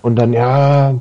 Und 0.03 0.17
dann, 0.17 0.33
ja, 0.33 0.95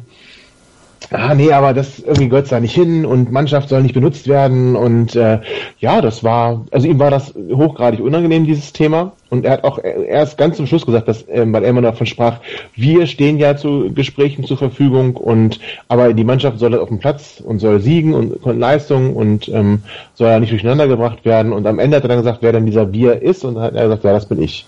ah 1.11 1.33
nee, 1.33 1.51
aber 1.51 1.73
das 1.73 1.99
irgendwie 1.99 2.29
gehört 2.29 2.51
da 2.51 2.59
nicht 2.59 2.73
hin 2.73 3.05
und 3.05 3.31
Mannschaft 3.31 3.69
soll 3.69 3.81
nicht 3.81 3.93
benutzt 3.93 4.27
werden 4.27 4.75
und 4.75 5.15
äh, 5.15 5.39
ja, 5.79 6.01
das 6.01 6.23
war, 6.23 6.65
also 6.71 6.87
ihm 6.87 6.99
war 6.99 7.11
das 7.11 7.33
hochgradig 7.35 7.99
unangenehm, 7.99 8.45
dieses 8.45 8.73
Thema 8.73 9.11
und 9.29 9.45
er 9.45 9.53
hat 9.53 9.63
auch 9.63 9.79
erst 9.83 10.37
ganz 10.37 10.57
zum 10.57 10.67
Schluss 10.67 10.85
gesagt, 10.85 11.07
dass, 11.07 11.27
äh, 11.27 11.45
weil 11.47 11.63
er 11.63 11.69
immer 11.69 11.81
davon 11.81 12.07
sprach, 12.07 12.39
wir 12.75 13.07
stehen 13.07 13.37
ja 13.37 13.57
zu 13.57 13.91
Gesprächen 13.93 14.43
zur 14.43 14.57
Verfügung 14.57 15.15
und 15.15 15.59
aber 15.87 16.13
die 16.13 16.23
Mannschaft 16.23 16.59
soll 16.59 16.77
auf 16.77 16.89
dem 16.89 16.99
Platz 16.99 17.41
und 17.43 17.59
soll 17.59 17.79
siegen 17.79 18.13
und 18.13 18.45
Leistung 18.45 19.15
und 19.15 19.49
ähm, 19.49 19.83
soll 20.13 20.29
ja 20.29 20.39
nicht 20.39 20.51
durcheinander 20.51 20.87
gebracht 20.87 21.25
werden 21.25 21.53
und 21.53 21.67
am 21.67 21.79
Ende 21.79 21.97
hat 21.97 22.03
er 22.03 22.09
dann 22.09 22.19
gesagt, 22.19 22.39
wer 22.41 22.53
denn 22.53 22.65
dieser 22.65 22.91
Wir 22.93 23.21
ist 23.21 23.43
und 23.43 23.59
hat 23.59 23.75
er 23.75 23.83
gesagt, 23.83 24.03
ja, 24.03 24.13
das 24.13 24.27
bin 24.27 24.41
ich. 24.41 24.65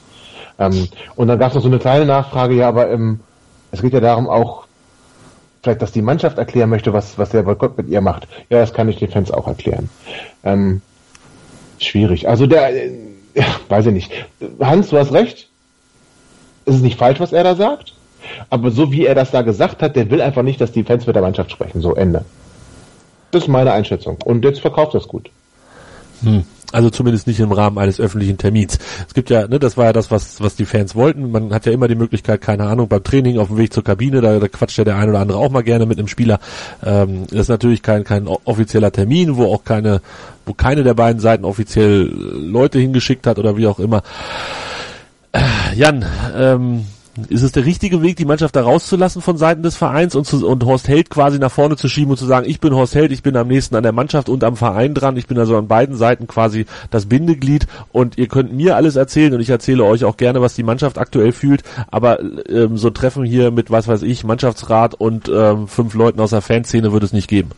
Ähm, 0.60 0.88
und 1.16 1.28
dann 1.28 1.39
gab 1.39 1.49
es 1.49 1.55
noch 1.55 1.62
so 1.62 1.68
eine 1.68 1.80
kleine 1.80 2.05
Nachfrage, 2.05 2.55
ja, 2.55 2.68
aber 2.68 2.89
ähm, 2.89 3.20
es 3.72 3.82
geht 3.82 3.93
ja 3.93 3.99
darum 3.99 4.30
auch 4.30 4.64
vielleicht, 5.66 5.82
dass 5.82 5.91
die 5.91 6.01
Mannschaft 6.01 6.38
erklären 6.38 6.70
möchte, 6.70 6.93
was, 6.93 7.18
was 7.18 7.30
der 7.30 7.43
Boykott 7.43 7.78
mit 7.78 7.89
ihr 7.89 7.99
macht. 7.99 8.28
Ja, 8.49 8.59
das 8.59 8.74
kann 8.74 8.88
ich 8.88 8.97
den 8.97 9.09
Fans 9.09 9.32
auch 9.32 9.47
erklären. 9.47 9.89
Ähm, 10.43 10.82
schwierig. 11.80 12.30
Also 12.30 12.45
der, 12.45 12.86
äh, 12.86 12.91
weiß 13.68 13.88
ich 13.88 13.93
nicht. 13.93 14.11
Hans, 14.61 14.89
du 14.89 14.97
hast 14.97 15.11
recht. 15.11 15.49
Es 16.66 16.76
ist 16.76 16.82
nicht 16.82 16.97
falsch, 16.97 17.20
was 17.20 17.34
er 17.34 17.43
da 17.43 17.55
sagt. 17.55 17.93
Aber 18.49 18.72
so 18.72 18.91
wie 18.91 19.05
er 19.05 19.16
das 19.16 19.32
da 19.32 19.41
gesagt 19.41 19.82
hat, 19.82 19.95
der 19.95 20.09
will 20.09 20.22
einfach 20.22 20.43
nicht, 20.43 20.61
dass 20.61 20.72
die 20.72 20.84
Fans 20.84 21.05
mit 21.05 21.16
der 21.16 21.24
Mannschaft 21.24 21.51
sprechen. 21.51 21.82
So, 21.82 21.95
Ende. 21.95 22.26
Das 23.32 23.43
ist 23.43 23.47
meine 23.47 23.72
Einschätzung. 23.72 24.18
Und 24.24 24.45
jetzt 24.45 24.61
verkauft 24.61 24.93
das 24.93 25.07
gut. 25.07 25.30
Hm. 26.24 26.45
Also 26.72 26.89
zumindest 26.89 27.28
nicht 27.28 27.39
im 27.39 27.51
Rahmen 27.51 27.78
eines 27.78 27.99
öffentlichen 27.99 28.38
Termins. 28.38 28.80
Es 29.07 29.13
gibt 29.13 29.30
ja, 29.30 29.47
ne, 29.47 29.59
das 29.59 29.78
war 29.78 29.86
ja 29.86 29.93
das, 29.93 30.11
was, 30.11 30.41
was 30.41 30.55
die 30.55 30.66
Fans 30.66 30.95
wollten. 30.95 31.32
Man 31.32 31.53
hat 31.53 31.66
ja 31.66 31.72
immer 31.72 31.88
die 31.88 31.95
Möglichkeit, 31.95 32.41
keine 32.41 32.66
Ahnung, 32.66 32.88
beim 32.88 33.03
Training 33.03 33.38
auf 33.38 33.47
dem 33.47 33.57
Weg 33.57 33.74
zur 33.74 33.84
Kabine, 33.84 34.22
da, 34.22 34.39
da 34.39 34.47
quatscht 34.47 34.78
ja 34.78 34.84
der 34.84 34.97
ein 34.97 35.09
oder 35.09 35.20
andere 35.20 35.38
auch 35.38 35.51
mal 35.51 35.63
gerne 35.63 35.86
mit 35.86 35.97
einem 35.97 36.07
Spieler. 36.07 36.39
Ähm, 36.84 37.26
das 37.30 37.41
ist 37.41 37.49
natürlich 37.49 37.82
kein, 37.82 38.03
kein 38.03 38.28
offizieller 38.28 38.91
Termin, 38.91 39.38
wo 39.38 39.53
auch 39.53 39.63
keine, 39.63 40.01
wo 40.45 40.53
keine 40.53 40.84
der 40.84 40.93
beiden 40.93 41.20
Seiten 41.20 41.45
offiziell 41.45 42.03
Leute 42.03 42.80
hingeschickt 42.80 43.28
hat 43.28 43.39
oder 43.39 43.57
wie 43.57 43.68
auch 43.68 43.80
immer. 43.80 44.03
Äh, 45.32 45.41
Jan, 45.76 46.05
ähm, 46.36 46.86
ist 47.30 47.43
es 47.43 47.51
der 47.51 47.66
richtige 47.66 48.01
Weg, 48.01 48.18
die 48.18 48.26
Mannschaft 48.26 48.55
da 48.55 48.63
rauszulassen 48.63 49.22
von 49.22 49.38
Seiten 49.38 49.63
des 49.63 49.76
Vereins 49.76 50.16
und, 50.16 50.26
zu, 50.26 50.45
und 50.45 50.66
Horst 50.66 50.88
Held 50.88 51.09
quasi 51.09 51.39
nach 51.39 51.51
vorne 51.51 51.78
zu 51.78 51.88
schieben 51.88 52.11
und 52.11 52.18
zu 52.18 52.26
sagen, 52.26 52.49
ich 52.49 52.59
bin 52.59 52.76
Horst 52.76 52.95
Held, 52.95 53.11
ich 53.11 53.24
bin 53.24 53.38
am 53.38 53.47
nächsten 53.47 53.76
an 53.76 53.84
der 53.84 53.91
Mannschaft 53.91 54.28
und 54.28 54.43
am 54.43 54.57
Verein 54.57 54.93
dran, 54.93 55.16
ich 55.16 55.28
bin 55.28 55.39
also 55.39 55.57
an 55.57 55.68
beiden 55.68 55.95
Seiten 55.95 56.28
quasi 56.28 56.66
das 56.91 57.05
Bindeglied 57.05 57.68
und 57.91 58.18
ihr 58.18 58.28
könnt 58.28 58.53
mir 58.53 58.76
alles 58.76 58.95
erzählen 58.95 59.34
und 59.34 59.39
ich 59.39 59.49
erzähle 59.49 59.84
euch 59.84 60.03
auch 60.03 60.18
gerne, 60.18 60.41
was 60.41 60.55
die 60.55 60.63
Mannschaft 60.63 60.97
aktuell 60.97 61.32
fühlt, 61.32 61.63
aber 61.89 62.20
ähm, 62.49 62.78
so 62.78 62.89
Treffen 62.89 63.24
hier 63.24 63.51
mit, 63.51 63.72
was 63.72 63.88
weiß 63.88 64.01
ich, 64.01 64.24
Mannschaftsrat 64.24 64.95
und 64.95 65.30
ähm, 65.30 65.68
fünf 65.68 65.93
Leuten 65.93 66.20
aus 66.20 66.32
der 66.32 66.41
Fanszene 66.41 66.91
würde 66.91 67.05
es 67.05 67.13
nicht 67.13 67.30
geben. 67.30 67.51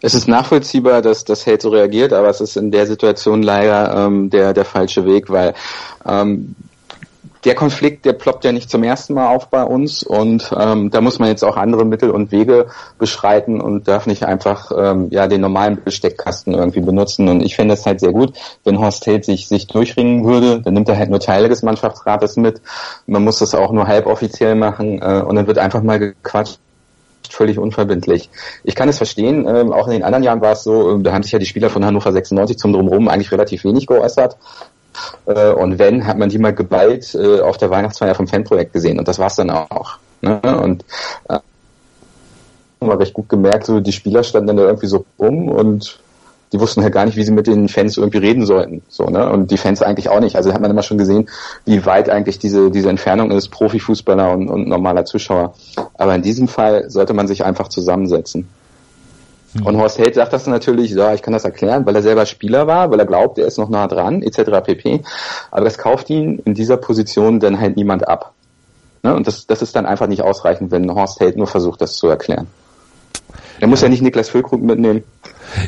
Es 0.00 0.14
ist 0.14 0.28
nachvollziehbar, 0.28 1.02
dass 1.02 1.24
das 1.24 1.44
Held 1.44 1.62
so 1.62 1.70
reagiert, 1.70 2.12
aber 2.12 2.28
es 2.28 2.40
ist 2.40 2.56
in 2.56 2.70
der 2.70 2.86
Situation 2.86 3.42
leider 3.42 4.06
ähm, 4.06 4.30
der, 4.30 4.54
der 4.54 4.64
falsche 4.64 5.04
Weg, 5.04 5.28
weil 5.28 5.54
ähm, 6.06 6.54
der 7.44 7.54
Konflikt, 7.54 8.04
der 8.04 8.12
ploppt 8.12 8.44
ja 8.44 8.52
nicht 8.52 8.70
zum 8.70 8.82
ersten 8.82 9.14
Mal 9.14 9.28
auf 9.28 9.48
bei 9.48 9.62
uns 9.62 10.02
und 10.02 10.52
ähm, 10.58 10.90
da 10.90 11.00
muss 11.00 11.18
man 11.18 11.28
jetzt 11.28 11.44
auch 11.44 11.56
andere 11.56 11.84
Mittel 11.84 12.10
und 12.10 12.32
Wege 12.32 12.66
beschreiten 12.98 13.60
und 13.60 13.86
darf 13.88 14.06
nicht 14.06 14.24
einfach 14.24 14.70
ähm, 14.76 15.08
ja 15.10 15.26
den 15.26 15.40
normalen 15.40 15.82
Besteckkasten 15.82 16.54
irgendwie 16.54 16.80
benutzen. 16.80 17.28
Und 17.28 17.42
ich 17.42 17.56
finde 17.56 17.74
es 17.74 17.86
halt 17.86 18.00
sehr 18.00 18.12
gut, 18.12 18.34
wenn 18.64 18.78
Horst 18.78 19.06
Held 19.06 19.24
sich, 19.24 19.48
sich 19.48 19.66
durchringen 19.66 20.24
würde, 20.24 20.60
dann 20.60 20.74
nimmt 20.74 20.88
er 20.88 20.98
halt 20.98 21.10
nur 21.10 21.20
Teile 21.20 21.48
des 21.48 21.62
Mannschaftsrates 21.62 22.36
mit. 22.36 22.60
Man 23.06 23.24
muss 23.24 23.38
das 23.38 23.54
auch 23.54 23.72
nur 23.72 23.86
halboffiziell 23.86 24.54
machen 24.54 25.00
äh, 25.00 25.22
und 25.22 25.36
dann 25.36 25.46
wird 25.46 25.58
einfach 25.58 25.82
mal 25.82 25.98
gequatscht 25.98 26.58
völlig 27.30 27.58
unverbindlich. 27.58 28.30
Ich 28.64 28.74
kann 28.74 28.88
es 28.88 28.96
verstehen, 28.96 29.46
ähm, 29.46 29.72
auch 29.72 29.86
in 29.86 29.92
den 29.92 30.02
anderen 30.02 30.24
Jahren 30.24 30.40
war 30.40 30.52
es 30.52 30.64
so, 30.64 30.96
äh, 30.96 31.02
da 31.02 31.12
haben 31.12 31.22
sich 31.22 31.32
ja 31.32 31.38
die 31.38 31.46
Spieler 31.46 31.70
von 31.70 31.84
Hannover 31.84 32.12
96 32.12 32.58
zum 32.58 32.72
Drumherum 32.72 33.08
eigentlich 33.08 33.32
relativ 33.32 33.64
wenig 33.64 33.86
geäußert. 33.86 34.36
Äh, 35.26 35.50
und 35.50 35.78
wenn, 35.78 36.06
hat 36.06 36.18
man 36.18 36.28
die 36.28 36.38
mal 36.38 36.54
geballt 36.54 37.14
äh, 37.14 37.40
auf 37.40 37.58
der 37.58 37.70
Weihnachtsfeier 37.70 38.14
vom 38.14 38.28
Fanprojekt 38.28 38.72
gesehen. 38.72 38.98
Und 38.98 39.08
das 39.08 39.18
war's 39.18 39.36
dann 39.36 39.50
auch. 39.50 39.98
Ne? 40.20 40.40
Und 40.62 40.84
äh, 41.28 41.38
war 42.80 42.98
recht 42.98 43.14
gut 43.14 43.28
gemerkt, 43.28 43.66
so 43.66 43.80
die 43.80 43.92
Spieler 43.92 44.22
standen 44.22 44.48
dann 44.48 44.56
da 44.56 44.64
irgendwie 44.64 44.86
so 44.86 45.04
rum 45.18 45.48
und 45.48 45.98
die 46.52 46.60
wussten 46.60 46.82
halt 46.82 46.94
gar 46.94 47.04
nicht, 47.04 47.16
wie 47.16 47.24
sie 47.24 47.32
mit 47.32 47.46
den 47.46 47.68
Fans 47.68 47.96
irgendwie 47.96 48.18
reden 48.18 48.46
sollten. 48.46 48.82
So, 48.88 49.04
ne? 49.04 49.28
Und 49.28 49.50
die 49.50 49.58
Fans 49.58 49.82
eigentlich 49.82 50.08
auch 50.08 50.20
nicht. 50.20 50.36
Also 50.36 50.52
hat 50.52 50.60
man 50.60 50.70
immer 50.70 50.82
schon 50.82 50.96
gesehen, 50.96 51.28
wie 51.66 51.84
weit 51.84 52.08
eigentlich 52.08 52.38
diese, 52.38 52.70
diese 52.70 52.88
Entfernung 52.88 53.30
ist, 53.30 53.50
Profifußballer 53.50 54.32
und, 54.32 54.48
und 54.48 54.66
normaler 54.66 55.04
Zuschauer. 55.04 55.54
Aber 55.94 56.14
in 56.14 56.22
diesem 56.22 56.48
Fall 56.48 56.88
sollte 56.88 57.12
man 57.12 57.26
sich 57.28 57.44
einfach 57.44 57.68
zusammensetzen. 57.68 58.48
Mhm. 59.60 59.66
Und 59.66 59.76
Horst 59.78 59.98
Held 59.98 60.14
sagt 60.14 60.32
das 60.32 60.46
natürlich, 60.46 60.90
ja, 60.92 61.14
ich 61.14 61.22
kann 61.22 61.32
das 61.32 61.44
erklären, 61.44 61.86
weil 61.86 61.96
er 61.96 62.02
selber 62.02 62.26
Spieler 62.26 62.66
war, 62.66 62.90
weil 62.90 62.98
er 62.98 63.06
glaubt, 63.06 63.38
er 63.38 63.46
ist 63.46 63.58
noch 63.58 63.68
nah 63.68 63.86
dran, 63.86 64.22
etc. 64.22 64.62
pp. 64.64 65.02
Aber 65.50 65.64
das 65.64 65.78
kauft 65.78 66.10
ihn 66.10 66.40
in 66.44 66.54
dieser 66.54 66.76
Position 66.76 67.40
dann 67.40 67.60
halt 67.60 67.76
niemand 67.76 68.08
ab. 68.08 68.32
Ne? 69.02 69.14
Und 69.14 69.26
das, 69.26 69.46
das 69.46 69.62
ist 69.62 69.76
dann 69.76 69.86
einfach 69.86 70.06
nicht 70.06 70.22
ausreichend, 70.22 70.70
wenn 70.70 70.92
Horst 70.92 71.20
Held 71.20 71.36
nur 71.36 71.46
versucht, 71.46 71.80
das 71.80 71.96
zu 71.96 72.08
erklären. 72.08 72.46
Er 73.60 73.66
muss 73.66 73.80
ja 73.80 73.88
nicht 73.88 74.02
Niklas 74.02 74.28
Füllkrug 74.28 74.62
mitnehmen, 74.62 75.02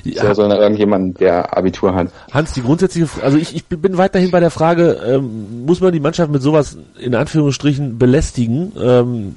ja. 0.05 0.35
sondern 0.35 0.61
irgendjemand, 0.61 1.21
der 1.21 1.57
Abitur 1.57 1.95
hat. 1.95 2.09
Hans, 2.33 2.53
die 2.53 2.63
grundsätzliche, 2.63 3.09
also 3.23 3.37
ich, 3.37 3.55
ich 3.55 3.67
bin 3.67 3.99
weiterhin 3.99 4.31
bei 4.31 4.41
der 4.41 4.51
Frage, 4.51 5.01
ähm, 5.05 5.65
muss 5.67 5.81
man 5.81 5.93
die 5.93 6.01
Mannschaft 6.01 6.31
mit 6.31 6.43
sowas 6.43 6.77
in 6.99 7.15
Anführungsstrichen 7.15 7.99
belästigen? 7.99 8.73
Ähm, 8.81 9.37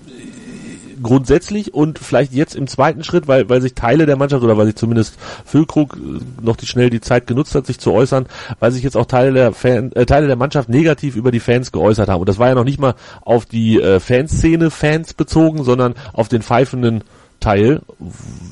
grundsätzlich 1.04 1.74
und 1.74 2.00
vielleicht 2.00 2.34
jetzt 2.34 2.56
im 2.56 2.68
zweiten 2.68 3.04
Schritt, 3.04 3.28
weil, 3.28 3.50
weil 3.50 3.62
sich 3.62 3.76
Teile 3.76 4.06
der 4.06 4.16
Mannschaft 4.16 4.44
oder 4.44 4.58
weil 4.58 4.66
sich 4.68 4.76
zumindest 4.76 5.18
Füllkrug 5.46 5.98
äh, 5.98 6.20
noch 6.42 6.56
die 6.56 6.66
schnell 6.66 6.90
die 6.90 7.02
Zeit 7.02 7.28
genutzt 7.28 7.54
hat, 7.56 7.66
sich 7.66 7.80
zu 7.80 7.92
äußern, 7.92 8.26
weil 8.60 8.72
sich 8.72 8.84
jetzt 8.84 8.98
auch 8.98 9.06
Teile 9.06 9.34
der 9.34 9.54
Fan, 9.54 9.92
äh, 9.94 10.06
Teile 10.06 10.28
der 10.28 10.36
Mannschaft 10.36 10.70
negativ 10.70 11.16
über 11.16 11.32
die 11.32 11.40
Fans 11.40 11.72
geäußert 11.72 12.10
haben. 12.10 12.22
Und 12.22 12.30
das 12.30 12.40
war 12.40 12.48
ja 12.48 12.56
noch 12.56 12.64
nicht 12.64 12.80
mal 12.80 12.96
auf 13.22 13.46
die 13.46 13.80
äh, 13.80 14.00
Fanszene 14.00 14.72
Fans 14.72 15.14
bezogen, 15.14 15.64
sondern 15.64 15.96
auf 16.14 16.30
den 16.30 16.42
pfeifenden 16.42 17.04
Teil, 17.44 17.82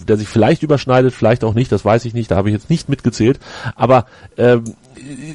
der 0.07 0.17
sich 0.17 0.27
vielleicht 0.27 0.63
überschneidet, 0.63 1.13
vielleicht 1.13 1.45
auch 1.45 1.53
nicht, 1.53 1.71
das 1.71 1.85
weiß 1.85 2.03
ich 2.05 2.13
nicht, 2.13 2.29
da 2.29 2.35
habe 2.35 2.49
ich 2.49 2.53
jetzt 2.53 2.69
nicht 2.69 2.89
mitgezählt. 2.89 3.39
Aber 3.75 4.05
ähm, 4.37 4.75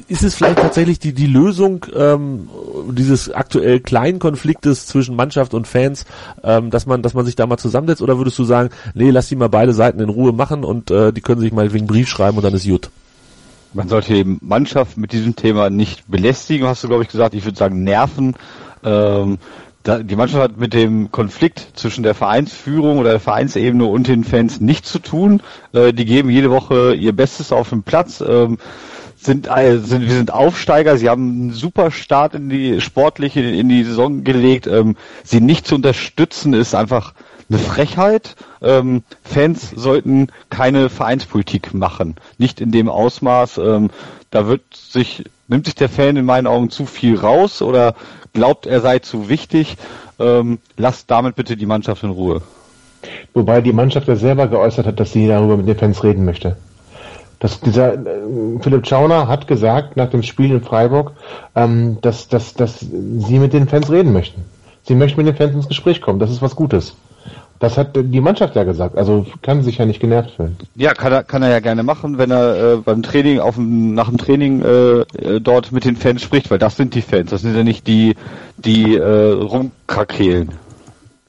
ist 0.07 0.23
es 0.23 0.35
vielleicht 0.35 0.59
tatsächlich 0.59 0.99
die, 0.99 1.13
die 1.13 1.27
Lösung 1.27 1.85
ähm, 1.95 2.49
dieses 2.91 3.31
aktuell 3.31 3.79
kleinen 3.79 4.19
Konfliktes 4.19 4.85
zwischen 4.87 5.15
Mannschaft 5.15 5.53
und 5.53 5.67
Fans, 5.67 6.05
ähm, 6.43 6.69
dass 6.69 6.85
man, 6.85 7.01
dass 7.01 7.13
man 7.13 7.25
sich 7.25 7.35
da 7.35 7.45
mal 7.45 7.57
zusammensetzt, 7.57 8.01
oder 8.01 8.17
würdest 8.17 8.37
du 8.39 8.43
sagen, 8.43 8.69
nee, 8.93 9.09
lass 9.09 9.29
die 9.29 9.35
mal 9.35 9.49
beide 9.49 9.73
Seiten 9.73 9.99
in 9.99 10.09
Ruhe 10.09 10.31
machen 10.31 10.63
und 10.63 10.91
äh, 10.91 11.11
die 11.11 11.21
können 11.21 11.41
sich 11.41 11.51
mal 11.51 11.71
wegen 11.73 11.87
Brief 11.87 12.07
schreiben 12.07 12.37
und 12.37 12.43
dann 12.43 12.53
ist 12.53 12.67
gut? 12.67 12.89
Man 13.73 13.89
sollte 13.89 14.13
die 14.13 14.37
Mannschaft 14.41 14.97
mit 14.97 15.11
diesem 15.11 15.35
Thema 15.35 15.69
nicht 15.69 16.09
belästigen, 16.09 16.67
hast 16.67 16.83
du 16.83 16.87
glaube 16.87 17.03
ich 17.03 17.09
gesagt. 17.09 17.33
Ich 17.33 17.45
würde 17.45 17.57
sagen 17.57 17.83
nerven. 17.83 18.35
Ähm, 18.83 19.37
da, 19.83 19.99
die 19.99 20.15
Mannschaft 20.15 20.43
hat 20.43 20.57
mit 20.57 20.73
dem 20.73 21.11
Konflikt 21.11 21.71
zwischen 21.75 22.03
der 22.03 22.13
Vereinsführung 22.13 22.97
oder 22.99 23.11
der 23.11 23.19
Vereinsebene 23.19 23.85
und 23.85 24.07
den 24.07 24.23
Fans 24.23 24.59
nichts 24.59 24.91
zu 24.91 24.99
tun. 24.99 25.41
Äh, 25.73 25.93
die 25.93 26.05
geben 26.05 26.29
jede 26.29 26.51
Woche 26.51 26.93
ihr 26.93 27.15
Bestes 27.15 27.51
auf 27.51 27.69
den 27.69 27.83
Platz. 27.83 28.21
Ähm, 28.21 28.57
sind, 29.17 29.47
äh, 29.47 29.79
sind, 29.79 30.03
wir 30.03 30.15
sind 30.15 30.31
Aufsteiger, 30.31 30.97
sie 30.97 31.09
haben 31.09 31.29
einen 31.29 31.51
super 31.51 31.91
Start 31.91 32.35
in 32.35 32.49
die 32.49 32.79
sportliche, 32.81 33.41
in 33.41 33.67
die 33.67 33.83
Saison 33.83 34.23
gelegt. 34.23 34.67
Ähm, 34.67 34.95
sie 35.23 35.41
nicht 35.41 35.67
zu 35.67 35.75
unterstützen 35.75 36.53
ist 36.53 36.75
einfach 36.75 37.13
eine 37.49 37.59
Frechheit. 37.59 38.35
Ähm, 38.61 39.03
Fans 39.23 39.71
sollten 39.75 40.27
keine 40.49 40.89
Vereinspolitik 40.89 41.73
machen. 41.73 42.15
Nicht 42.37 42.61
in 42.61 42.71
dem 42.71 42.89
Ausmaß. 42.89 43.57
Ähm, 43.57 43.89
da 44.31 44.47
wird 44.47 44.61
sich, 44.73 45.23
nimmt 45.47 45.65
sich 45.65 45.75
der 45.75 45.89
Fan 45.89 46.17
in 46.17 46.25
meinen 46.25 46.47
Augen 46.47 46.69
zu 46.69 46.85
viel 46.85 47.17
raus 47.17 47.61
oder 47.61 47.95
glaubt, 48.33 48.65
er 48.65 48.81
sei 48.81 48.99
zu 48.99 49.29
wichtig. 49.29 49.77
Ähm, 50.19 50.59
lasst 50.77 51.09
damit 51.09 51.35
bitte 51.35 51.57
die 51.57 51.65
Mannschaft 51.65 52.03
in 52.03 52.09
Ruhe. 52.09 52.41
Wobei 53.33 53.61
die 53.61 53.73
Mannschaft 53.73 54.07
ja 54.07 54.15
selber 54.15 54.47
geäußert 54.47 54.85
hat, 54.85 54.99
dass 54.99 55.13
sie 55.13 55.27
darüber 55.27 55.57
mit 55.57 55.67
den 55.67 55.77
Fans 55.77 56.03
reden 56.03 56.25
möchte. 56.25 56.57
Das, 57.39 57.59
dieser 57.59 57.93
äh, 57.93 57.99
Philipp 58.61 58.87
Schauner 58.87 59.27
hat 59.27 59.47
gesagt 59.47 59.95
nach 59.95 60.09
dem 60.09 60.23
Spiel 60.23 60.51
in 60.51 60.61
Freiburg, 60.61 61.11
ähm, 61.55 61.97
dass, 62.01 62.27
dass, 62.27 62.53
dass 62.53 62.79
sie 62.79 63.39
mit 63.39 63.53
den 63.53 63.67
Fans 63.67 63.91
reden 63.91 64.13
möchten. 64.13 64.43
Sie 64.83 64.95
möchten 64.95 65.17
mit 65.17 65.27
den 65.27 65.35
Fans 65.35 65.53
ins 65.53 65.67
Gespräch 65.67 66.01
kommen. 66.01 66.19
Das 66.19 66.31
ist 66.31 66.41
was 66.41 66.55
Gutes. 66.55 66.95
Das 67.59 67.77
hat 67.77 67.95
die 67.95 68.21
Mannschaft 68.21 68.55
ja 68.55 68.63
gesagt. 68.63 68.97
Also 68.97 69.25
kann 69.41 69.63
sich 69.63 69.79
ja 69.79 69.85
nicht 69.85 69.99
genervt 69.99 70.31
fühlen. 70.31 70.57
Ja, 70.75 70.93
kann 70.93 71.11
er, 71.11 71.23
kann 71.23 71.41
er 71.41 71.49
ja 71.49 71.59
gerne 71.59 71.81
machen, 71.81 72.17
wenn 72.19 72.29
er 72.29 72.73
äh, 72.73 72.77
beim 72.77 73.01
Training 73.01 73.39
auf 73.39 73.55
dem, 73.55 73.95
nach 73.95 74.09
dem 74.09 74.17
Training 74.17 74.61
äh, 74.61 74.99
äh 74.99 75.39
dort 75.41 75.71
mit 75.71 75.83
den 75.83 75.95
Fans 75.95 76.21
spricht, 76.21 76.51
weil 76.51 76.59
das 76.59 76.75
sind 76.75 76.93
die 76.93 77.01
Fans. 77.01 77.31
Das 77.31 77.41
sind 77.41 77.55
ja 77.55 77.63
nicht 77.63 77.87
die, 77.87 78.15
die 78.57 78.95
äh, 78.95 79.31
rumkrakehlen. 79.31 80.51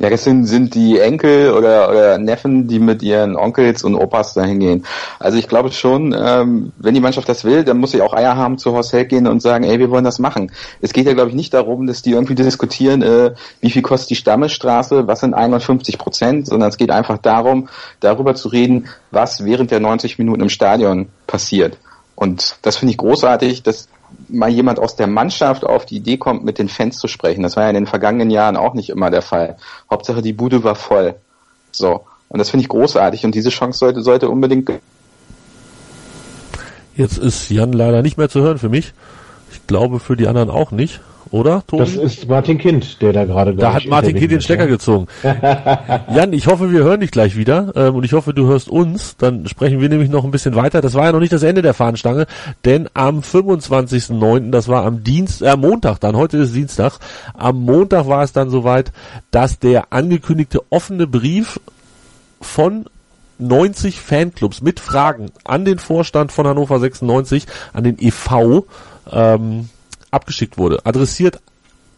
Ja, 0.01 0.11
das 0.11 0.23
sind, 0.23 0.47
sind 0.47 0.77
die 0.77 1.01
Enkel 1.01 1.53
oder, 1.53 1.91
oder 1.91 2.19
Neffen, 2.19 2.69
die 2.69 2.79
mit 2.79 3.03
ihren 3.03 3.35
Onkels 3.35 3.83
und 3.83 3.97
Opas 3.97 4.33
dahin 4.35 4.61
gehen. 4.61 4.87
Also 5.19 5.39
ich 5.39 5.49
glaube 5.49 5.73
schon, 5.73 6.15
ähm, 6.17 6.73
wenn 6.79 6.95
die 6.95 7.01
Mannschaft 7.01 7.29
das 7.29 7.45
will, 7.45 7.65
dann 7.65 7.79
muss 7.79 7.91
sie 7.91 8.01
auch 8.01 8.15
Eier 8.15 8.37
haben 8.37 8.59
zu 8.59 8.73
Horst 8.73 8.93
gehen 9.09 9.27
und 9.27 9.43
sagen, 9.43 9.65
ey, 9.65 9.81
wir 9.81 9.91
wollen 9.91 10.05
das 10.05 10.21
machen. 10.21 10.53
Es 10.81 10.93
geht 10.93 11.07
ja, 11.07 11.15
glaube 11.15 11.31
ich, 11.31 11.37
nicht 11.37 11.53
darum, 11.53 11.89
dass 11.89 12.03
die 12.03 12.13
irgendwie 12.13 12.37
diskutieren, 12.37 13.03
äh, 13.03 13.33
wie 13.61 13.71
viel 13.71 13.83
kostet 13.83 14.11
die 14.11 14.15
Stammesstraße, 14.15 15.09
was 15.09 15.21
sind 15.21 15.35
51 15.35 15.99
Prozent, 15.99 16.47
sondern 16.47 16.69
es 16.69 16.77
geht 16.77 16.93
einfach 16.93 17.19
darum, 17.19 17.69
darüber 17.99 18.37
zu 18.37 18.49
reden, 18.49 18.87
was 19.11 19.45
während 19.45 19.73
der 19.73 19.81
90 19.81 20.19
Minuten 20.19 20.43
im 20.43 20.49
Stadion 20.49 21.09
passiert. 21.27 21.77
Und 22.15 22.57
das 22.63 22.77
finde 22.77 22.93
ich 22.93 22.99
großartig, 22.99 23.65
dass 23.65 23.89
mal 24.29 24.51
jemand 24.51 24.79
aus 24.79 24.97
der 24.97 25.07
Mannschaft 25.07 25.65
auf 25.65 25.87
die 25.87 25.97
Idee 25.97 26.17
kommt, 26.17 26.45
mit 26.45 26.59
den 26.59 26.69
Fans 26.69 26.99
zu 26.99 27.09
sprechen. 27.09 27.43
Das 27.43 27.57
war 27.57 27.65
ja 27.65 27.71
in 27.71 27.75
den 27.75 27.87
vergangenen 27.87 28.31
Jahren 28.31 28.57
auch 28.57 28.75
nicht 28.75 28.91
immer 28.91 29.11
der 29.11 29.23
Fall. 29.23 29.57
Hauptsache 29.91 30.23
die 30.23 30.33
Bude 30.33 30.65
war 30.65 30.75
voll. 30.75 31.15
So. 31.71 32.05
Und 32.29 32.39
das 32.39 32.51
finde 32.51 32.63
ich 32.63 32.69
großartig 32.69 33.25
und 33.25 33.35
diese 33.35 33.51
Chance 33.51 33.79
sollte, 33.79 34.03
sollte 34.03 34.29
unbedingt. 34.29 34.71
Jetzt 36.95 37.17
ist 37.17 37.49
Jan 37.49 37.73
leider 37.73 38.03
nicht 38.03 38.19
mehr 38.19 38.29
zu 38.29 38.41
hören 38.41 38.59
für 38.59 38.69
mich. 38.69 38.93
Ich 39.51 39.67
glaube 39.67 39.99
für 39.99 40.17
die 40.17 40.27
anderen 40.27 40.51
auch 40.51 40.73
nicht. 40.73 41.01
Oder? 41.31 41.63
Tobi? 41.67 41.85
Das 41.85 41.95
ist 41.95 42.29
Martin 42.29 42.59
Kind, 42.59 43.01
der 43.03 43.13
da 43.13 43.25
gerade. 43.25 43.55
Da 43.55 43.75
hat 43.75 43.87
Martin 43.87 44.17
Kind 44.17 44.33
den 44.33 44.41
Stecker 44.41 44.67
gezogen. 44.67 45.07
Jan, 45.23 46.33
ich 46.33 46.47
hoffe, 46.47 46.71
wir 46.73 46.85
hören 46.85 47.01
dich 47.01 47.11
gleich 47.11 47.37
wieder 47.37 47.73
ähm, 47.77 47.97
und 47.97 48.05
ich 48.05 48.13
hoffe, 48.13 48.35
du 48.35 48.47
hörst 48.47 48.69
uns. 48.69 49.17
Dann 49.17 49.47
sprechen 49.47 49.81
wir 49.81 49.89
nämlich 49.89 50.11
noch 50.11 50.25
ein 50.25 50.31
bisschen 50.31 50.55
weiter. 50.55 50.81
Das 50.81 50.95
war 50.95 51.07
ja 51.07 51.13
noch 51.13 51.21
nicht 51.21 51.33
das 51.33 51.43
Ende 51.43 51.63
der 51.63 51.75
Fahnenstange, 51.75 52.27
denn 52.65 52.89
am 52.95 53.21
25.09., 53.21 54.51
das 54.51 54.69
war 54.69 54.85
am 54.85 55.05
Dienst, 55.05 55.43
äh, 55.43 55.57
Montag 55.57 56.01
dann, 56.01 56.17
heute 56.17 56.39
ist 56.39 56.55
Dienstag, 56.55 56.99
am 57.35 57.61
Montag 57.63 58.07
war 58.09 58.23
es 58.23 58.33
dann 58.33 58.51
soweit, 58.51 58.93
dass 59.31 59.59
der 59.59 59.93
angekündigte 59.93 60.63
offene 60.71 61.07
Brief 61.07 61.61
von 62.41 62.87
90 63.39 64.01
Fanclubs 64.01 64.63
mit 64.63 64.81
Fragen 64.81 65.31
an 65.45 65.65
den 65.65 65.79
Vorstand 65.79 66.33
von 66.33 66.47
Hannover 66.47 66.81
96, 66.81 67.47
an 67.73 67.85
den 67.85 67.99
EV, 67.99 68.65
ähm, 69.11 69.69
abgeschickt 70.11 70.59
wurde. 70.59 70.85
Adressiert 70.85 71.41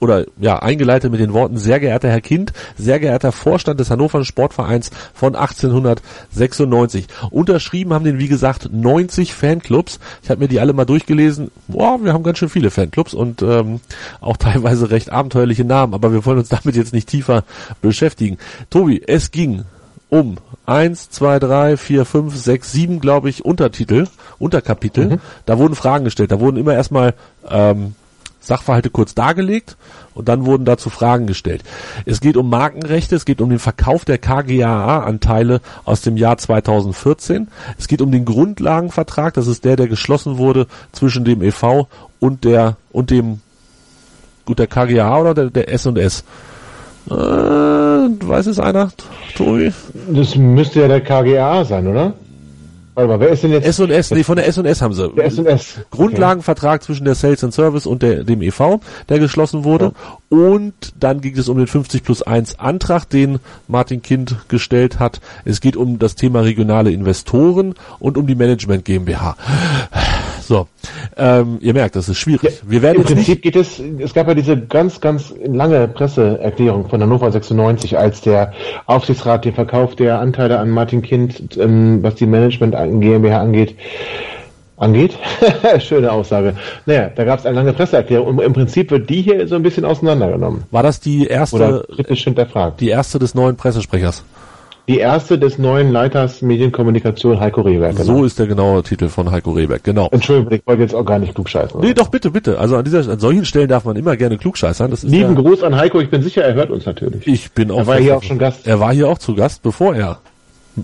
oder 0.01 0.25
ja, 0.41 0.59
eingeleitet 0.59 1.13
mit 1.13 1.21
den 1.21 1.35
Worten, 1.35 1.59
sehr 1.59 1.79
geehrter 1.79 2.09
Herr 2.09 2.23
Kind, 2.23 2.53
sehr 2.77 2.99
geehrter 2.99 3.33
Vorstand 3.33 3.79
des 3.79 3.91
Hannover 3.91 4.25
Sportvereins 4.25 4.91
von 5.13 5.37
1896. 5.37 7.07
Unterschrieben 7.31 7.93
haben 7.93 8.05
den, 8.05 8.19
wie 8.19 8.29
gesagt, 8.29 8.71
90 8.73 9.35
Fanclubs. 9.35 10.01
Ich 10.23 10.31
habe 10.31 10.41
mir 10.41 10.49
die 10.49 10.59
alle 10.59 10.73
mal 10.73 10.87
durchgelesen. 10.87 11.51
Boah, 11.69 12.03
wir 12.03 12.15
haben 12.15 12.25
ganz 12.25 12.39
schön 12.39 12.49
viele 12.49 12.71
Fanclubs 12.71 13.13
und 13.13 13.43
ähm, 13.43 13.81
auch 14.21 14.39
teilweise 14.39 14.91
recht 14.91 15.13
abenteuerliche 15.13 15.65
Namen, 15.65 15.93
aber 15.93 16.13
wir 16.13 16.25
wollen 16.25 16.39
uns 16.39 16.49
damit 16.49 16.77
jetzt 16.77 16.95
nicht 16.95 17.09
tiefer 17.09 17.45
beschäftigen. 17.83 18.39
Tobi, 18.71 19.03
es 19.07 19.31
ging 19.31 19.65
um 20.09 20.39
eins, 20.67 21.11
zwei, 21.11 21.39
drei, 21.39 21.77
vier, 21.77 22.05
fünf, 22.05 22.37
sechs, 22.37 22.73
sieben, 22.73 23.01
glaube 23.01 23.31
ich, 23.31 23.45
Untertitel, 23.45 24.07
Unterkapitel. 24.39 25.09
Mhm. 25.09 25.21
Da 25.47 25.59
wurden 25.59 25.75
Fragen 25.75 26.05
gestellt. 26.05 26.33
Da 26.33 26.41
wurden 26.41 26.57
immer 26.57 26.75
erstmal 26.75 27.15
ähm, 27.49 27.95
Sachverhalte 28.41 28.91
kurz 28.91 29.15
dargelegt 29.15 29.77
und 30.15 30.29
dann 30.29 30.47
wurden 30.47 30.65
dazu 30.65 30.91
Fragen 30.91 31.27
gestellt. 31.27 31.63
Es 32.07 32.21
geht 32.21 32.37
um 32.37 32.49
Markenrechte, 32.51 33.15
es 33.15 33.25
geht 33.25 33.41
um 33.41 33.51
den 33.51 33.59
Verkauf 33.59 34.05
der 34.05 34.19
KGAA-Anteile 34.19 35.61
aus 35.85 36.01
dem 36.01 36.17
Jahr 36.17 36.39
2014. 36.39 37.49
Es 37.79 37.87
geht 37.87 38.03
um 38.03 38.11
den 38.11 38.25
Grundlagenvertrag, 38.25 39.35
das 39.35 39.47
ist 39.47 39.65
der, 39.65 39.77
der 39.77 39.89
geschlossen 39.89 40.39
wurde 40.39 40.67
zwischen 40.93 41.25
dem 41.25 41.43
EV 41.43 41.87
und 42.19 42.45
der 42.45 42.77
und 42.93 43.11
dem 43.11 43.41
gut 44.47 44.59
der 44.59 44.67
KGA 44.67 45.21
oder 45.21 45.35
der, 45.35 45.51
der 45.51 45.73
S&S. 45.73 46.25
Äh, 47.09 47.15
weiß 47.15 48.47
es 48.47 48.59
einer, 48.59 48.91
Tobi? 49.37 49.73
Das 50.09 50.37
müsste 50.37 50.81
ja 50.81 50.89
der 50.89 51.01
KGA 51.01 51.65
sein, 51.65 51.87
oder? 51.87 52.15
Warte 52.95 53.09
mal, 53.09 53.21
wer 53.21 53.29
ist 53.29 53.43
denn 53.43 53.53
jetzt? 53.53 53.67
S&S, 53.67 54.11
nee, 54.11 54.25
von 54.25 54.37
der 54.37 54.49
S&S 54.49 54.83
haben 54.83 54.95
sie. 54.95 55.09
Der 55.11 55.27
S&S. 55.27 55.81
Grundlagenvertrag 55.91 56.77
okay. 56.77 56.87
zwischen 56.87 57.05
der 57.05 57.15
Sales 57.15 57.45
and 57.45 57.55
Service 57.55 57.87
und 57.87 58.03
der, 58.03 58.25
dem 58.25 58.43
EV, 58.43 58.81
der 59.09 59.19
geschlossen 59.19 59.65
wurde. 59.65 59.93
Ja. 60.31 60.39
Und 60.39 60.75
dann 60.99 61.21
ging 61.21 61.37
es 61.37 61.49
um 61.49 61.57
den 61.57 61.67
50 61.67 62.03
plus 62.03 62.23
1 62.23 62.59
Antrag, 62.59 63.09
den 63.09 63.39
Martin 63.69 64.03
Kind 64.03 64.37
gestellt 64.49 64.99
hat. 64.99 65.21
Es 65.45 65.61
geht 65.61 65.77
um 65.77 65.99
das 65.99 66.17
Thema 66.17 66.41
regionale 66.41 66.91
Investoren 66.91 67.75
und 68.01 68.19
um 68.19 68.27
die 68.27 68.35
Management 68.35 68.85
GmbH. 68.85 69.37
So, 70.51 70.67
ähm, 71.17 71.59
ihr 71.61 71.73
merkt, 71.75 71.95
das 71.95 72.09
ist 72.09 72.19
schwierig. 72.19 72.61
Wir 72.67 72.83
werden 72.83 72.97
Im 72.97 73.05
Prinzip 73.05 73.41
geht 73.41 73.55
es, 73.55 73.81
es 74.01 74.13
gab 74.13 74.27
ja 74.27 74.35
diese 74.35 74.57
ganz, 74.59 75.01
ganz 75.01 75.33
lange 75.45 75.87
Presseerklärung 75.87 76.89
von 76.89 77.01
Hannover 77.01 77.31
96, 77.31 77.97
als 77.97 78.21
der 78.23 78.53
Aufsichtsrat 78.87 79.45
den 79.45 79.55
Verkauf 79.55 79.95
der 79.95 80.19
Anteile 80.19 80.59
an 80.59 80.71
Martin 80.71 81.03
Kind, 81.03 81.57
ähm, 81.57 82.03
was 82.03 82.17
die 82.17 82.27
Management 82.27 82.75
GmbH 83.01 83.41
angeht, 83.41 83.77
angeht. 84.77 85.17
Schöne 85.79 86.11
Aussage. 86.11 86.57
Naja, 86.85 87.13
da 87.15 87.25
gab 87.25 87.39
es 87.39 87.47
eine 87.47 87.55
lange 87.55 87.73
Presseerklärung 87.73 88.27
und 88.27 88.41
im 88.41 88.53
Prinzip 88.53 88.91
wird 88.91 89.09
die 89.09 89.23
hier 89.23 89.47
so 89.47 89.55
ein 89.55 89.63
bisschen 89.63 89.85
auseinandergenommen. 89.85 90.65
War 90.73 90.83
das 90.83 90.99
die 90.99 91.29
erste, 91.29 91.55
Oder 91.55 91.85
kritisch 91.95 92.25
hinterfragt? 92.25 92.81
Die 92.81 92.89
erste 92.89 93.21
des 93.21 93.37
neuen 93.37 93.55
Pressesprechers? 93.55 94.25
Die 94.91 94.99
erste 94.99 95.39
des 95.39 95.57
neuen 95.57 95.93
Leiters 95.93 96.43
Medienkommunikation 96.43 97.39
Heiko 97.39 97.61
Rehberg. 97.61 97.95
Genau. 97.95 98.19
So 98.19 98.25
ist 98.25 98.41
der 98.41 98.49
genaue 98.49 98.83
Titel 98.83 99.09
von 99.09 99.31
Heiko 99.31 99.53
Rehberg, 99.53 99.85
genau. 99.85 100.09
Entschuldigung, 100.11 100.53
ich 100.53 100.67
wollte 100.67 100.83
jetzt 100.83 100.97
auch 100.97 101.05
gar 101.05 101.21
nicht 101.21 101.33
klugscheißen. 101.33 101.81
Nee, 101.81 101.95
doch, 101.95 102.09
bitte, 102.09 102.33
bitte. 102.33 102.59
Also 102.59 102.77
an 102.77 102.85
dieser, 102.85 103.09
an 103.09 103.21
solchen 103.21 103.45
Stellen 103.45 103.69
darf 103.69 103.85
man 103.85 103.95
immer 103.95 104.17
gerne 104.17 104.37
klugscheißern. 104.37 104.91
Das 104.91 105.05
ist 105.05 105.11
Lieben 105.13 105.37
ja, 105.37 105.41
Gruß 105.43 105.63
an 105.63 105.77
Heiko, 105.77 106.01
ich 106.01 106.11
bin 106.11 106.25
sicher, 106.25 106.43
er 106.43 106.55
hört 106.55 106.71
uns 106.71 106.87
natürlich. 106.87 107.25
Ich 107.25 107.53
bin 107.53 107.71
auch. 107.71 107.79
Er 107.79 107.87
war 107.87 107.99
hier 107.99 108.17
auch 108.17 108.23
schon 108.25 108.41
Gast. 108.41 108.67
Er 108.67 108.81
war 108.81 108.93
hier 108.93 109.09
auch 109.09 109.19
zu 109.19 109.37
Gast, 109.37 109.63
bevor 109.63 109.95
er 109.95 110.19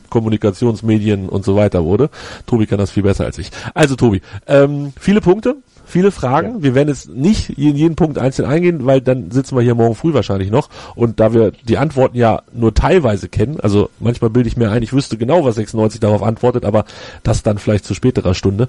Kommunikationsmedien 0.08 1.28
und 1.28 1.44
so 1.44 1.56
weiter 1.56 1.84
wurde. 1.84 2.08
Tobi 2.46 2.66
kann 2.66 2.78
das 2.78 2.92
viel 2.92 3.02
besser 3.02 3.24
als 3.24 3.38
ich. 3.38 3.50
Also 3.74 3.96
Tobi, 3.96 4.20
ähm, 4.46 4.92
viele 5.00 5.20
Punkte, 5.20 5.56
viele 5.86 6.10
Fragen. 6.10 6.56
Ja. 6.56 6.62
Wir 6.62 6.74
werden 6.74 6.88
jetzt 6.88 7.08
nicht 7.08 7.50
in 7.58 7.76
jeden 7.76 7.96
Punkt 7.96 8.18
einzeln 8.18 8.46
eingehen, 8.46 8.84
weil 8.84 9.00
dann 9.00 9.30
sitzen 9.30 9.56
wir 9.56 9.62
hier 9.62 9.74
morgen 9.74 9.94
früh 9.94 10.12
wahrscheinlich 10.12 10.50
noch. 10.50 10.68
Und 10.94 11.20
da 11.20 11.32
wir 11.32 11.52
die 11.52 11.78
Antworten 11.78 12.16
ja 12.16 12.42
nur 12.52 12.74
teilweise 12.74 13.28
kennen, 13.28 13.60
also 13.60 13.88
manchmal 14.00 14.30
bilde 14.30 14.48
ich 14.48 14.56
mir 14.56 14.70
ein, 14.70 14.82
ich 14.82 14.92
wüsste 14.92 15.16
genau, 15.16 15.44
was 15.44 15.54
96 15.54 16.00
darauf 16.00 16.22
antwortet, 16.22 16.64
aber 16.64 16.84
das 17.22 17.42
dann 17.42 17.58
vielleicht 17.58 17.84
zu 17.84 17.94
späterer 17.94 18.34
Stunde. 18.34 18.68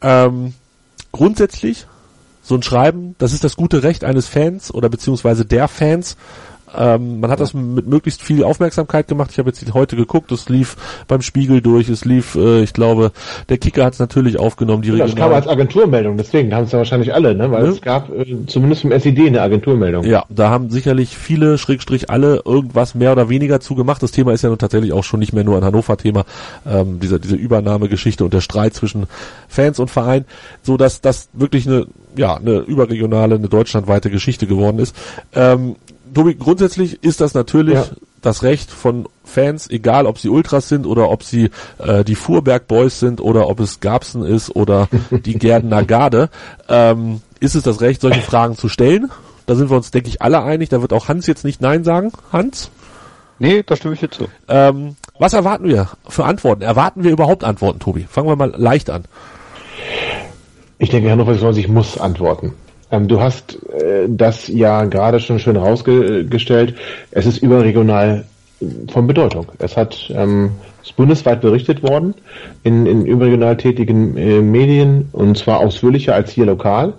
Ähm, 0.00 0.54
grundsätzlich 1.12 1.86
so 2.42 2.54
ein 2.54 2.62
Schreiben, 2.62 3.14
das 3.18 3.32
ist 3.32 3.44
das 3.44 3.56
gute 3.56 3.82
Recht 3.82 4.04
eines 4.04 4.26
Fans 4.26 4.72
oder 4.72 4.88
beziehungsweise 4.88 5.44
der 5.44 5.68
Fans, 5.68 6.16
ähm, 6.76 7.20
man 7.20 7.30
hat 7.30 7.40
das 7.40 7.54
mit 7.54 7.86
möglichst 7.86 8.22
viel 8.22 8.44
Aufmerksamkeit 8.44 9.08
gemacht. 9.08 9.30
Ich 9.32 9.38
habe 9.38 9.50
jetzt 9.50 9.74
heute 9.74 9.96
geguckt, 9.96 10.32
es 10.32 10.48
lief 10.48 10.76
beim 11.08 11.22
Spiegel 11.22 11.60
durch, 11.60 11.88
es 11.88 12.04
lief, 12.04 12.34
äh, 12.34 12.62
ich 12.62 12.72
glaube, 12.72 13.12
der 13.48 13.58
Kicker 13.58 13.84
hat 13.84 13.94
es 13.94 13.98
natürlich 13.98 14.38
aufgenommen. 14.38 14.82
Die 14.82 14.90
ja, 14.90 15.04
das 15.06 15.16
kam 15.16 15.32
als 15.32 15.48
Agenturmeldung, 15.48 16.16
deswegen 16.16 16.54
haben 16.54 16.64
es 16.64 16.72
ja 16.72 16.78
wahrscheinlich 16.78 17.14
alle, 17.14 17.34
ne? 17.34 17.50
weil 17.50 17.64
ja. 17.64 17.70
es 17.70 17.80
gab 17.80 18.10
äh, 18.10 18.46
zumindest 18.46 18.84
im 18.84 18.92
SED 18.92 19.26
eine 19.26 19.42
Agenturmeldung. 19.42 20.04
Ja, 20.04 20.24
da 20.28 20.50
haben 20.50 20.70
sicherlich 20.70 21.16
viele, 21.16 21.58
Schrägstrich 21.58 22.10
alle, 22.10 22.42
irgendwas 22.44 22.94
mehr 22.94 23.12
oder 23.12 23.28
weniger 23.28 23.60
zugemacht. 23.60 24.02
Das 24.02 24.12
Thema 24.12 24.32
ist 24.32 24.42
ja 24.42 24.48
nun 24.48 24.58
tatsächlich 24.58 24.92
auch 24.92 25.04
schon 25.04 25.20
nicht 25.20 25.32
mehr 25.32 25.44
nur 25.44 25.56
ein 25.56 25.64
Hannover-Thema, 25.64 26.24
ähm, 26.66 27.00
diese, 27.00 27.20
diese 27.20 27.36
Übernahmegeschichte 27.36 28.24
und 28.24 28.34
der 28.34 28.40
Streit 28.40 28.74
zwischen 28.74 29.06
Fans 29.48 29.78
und 29.78 29.90
Verein, 29.90 30.24
so 30.62 30.76
dass 30.76 31.00
das 31.00 31.28
wirklich 31.32 31.66
eine 31.66 31.86
ja, 32.16 32.36
eine 32.36 32.58
überregionale, 32.58 33.34
eine 33.34 33.48
deutschlandweite 33.48 34.10
Geschichte 34.10 34.46
geworden 34.46 34.78
ist. 34.78 34.94
Ähm, 35.34 35.76
Tobi, 36.14 36.34
grundsätzlich 36.34 37.02
ist 37.02 37.20
das 37.20 37.34
natürlich 37.34 37.74
ja. 37.74 37.86
das 38.22 38.42
Recht 38.42 38.70
von 38.70 39.08
Fans, 39.24 39.68
egal 39.68 40.06
ob 40.06 40.18
sie 40.18 40.28
Ultras 40.28 40.68
sind 40.68 40.86
oder 40.86 41.10
ob 41.10 41.22
sie 41.22 41.50
äh, 41.78 42.04
die 42.04 42.14
Fuhrberg 42.14 42.66
Boys 42.68 43.00
sind 43.00 43.20
oder 43.20 43.48
ob 43.48 43.60
es 43.60 43.80
Gabsen 43.80 44.24
ist 44.24 44.54
oder 44.54 44.88
die 45.10 45.34
Gerdener 45.38 45.84
Garde, 45.84 46.30
ähm, 46.68 47.20
ist 47.40 47.54
es 47.54 47.62
das 47.62 47.80
Recht, 47.80 48.00
solche 48.00 48.22
Fragen 48.22 48.56
zu 48.56 48.68
stellen. 48.68 49.10
Da 49.46 49.54
sind 49.54 49.70
wir 49.70 49.76
uns, 49.76 49.90
denke 49.90 50.08
ich, 50.08 50.22
alle 50.22 50.42
einig. 50.42 50.70
Da 50.70 50.80
wird 50.80 50.92
auch 50.92 51.08
Hans 51.08 51.26
jetzt 51.26 51.44
nicht 51.44 51.60
Nein 51.60 51.84
sagen. 51.84 52.12
Hans? 52.32 52.70
Nee, 53.38 53.62
da 53.62 53.76
stimme 53.76 53.94
ich 53.94 54.00
jetzt 54.00 54.14
zu. 54.14 54.28
Ähm, 54.48 54.96
was 55.18 55.32
erwarten 55.32 55.68
wir 55.68 55.90
für 56.08 56.24
Antworten? 56.24 56.62
Erwarten 56.62 57.04
wir 57.04 57.10
überhaupt 57.10 57.44
Antworten, 57.44 57.78
Tobi? 57.78 58.06
Fangen 58.08 58.28
wir 58.28 58.36
mal 58.36 58.54
leicht 58.56 58.90
an. 58.90 59.04
Ich 60.78 60.90
denke, 60.90 61.10
Hannover 61.10 61.32
96 61.32 61.68
muss 61.68 61.98
antworten. 61.98 62.54
Ähm, 62.94 63.08
du 63.08 63.20
hast 63.20 63.58
äh, 63.72 64.06
das 64.08 64.48
ja 64.48 64.84
gerade 64.84 65.20
schon 65.20 65.38
schön 65.38 65.56
rausgestellt. 65.56 66.76
Es 67.10 67.26
ist 67.26 67.38
überregional 67.38 68.24
von 68.90 69.06
Bedeutung. 69.06 69.46
Es 69.58 69.76
hat 69.76 70.12
ähm, 70.14 70.52
ist 70.82 70.96
bundesweit 70.96 71.40
berichtet 71.40 71.82
worden 71.82 72.14
in, 72.62 72.86
in 72.86 73.06
überregional 73.06 73.56
tätigen 73.56 74.16
äh, 74.16 74.40
Medien 74.40 75.08
und 75.12 75.36
zwar 75.36 75.58
ausführlicher 75.58 76.14
als 76.14 76.30
hier 76.30 76.46
lokal 76.46 76.94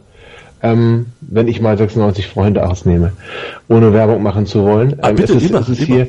ähm, 0.65 1.05
wenn 1.21 1.47
ich 1.47 1.61
mal 1.61 1.77
96 1.77 2.27
Freunde 2.27 2.67
ausnehme, 2.67 3.13
ohne 3.67 3.93
Werbung 3.93 4.23
machen 4.23 4.47
zu 4.47 4.63
wollen. 4.63 4.95
Ah, 5.01 5.09
ähm, 5.09 5.15
bitte, 5.15 5.33
es 5.33 5.43
ist, 5.43 5.49
immer, 5.51 5.59
es 5.59 5.69
ist 5.69 5.83
hier, 5.83 6.07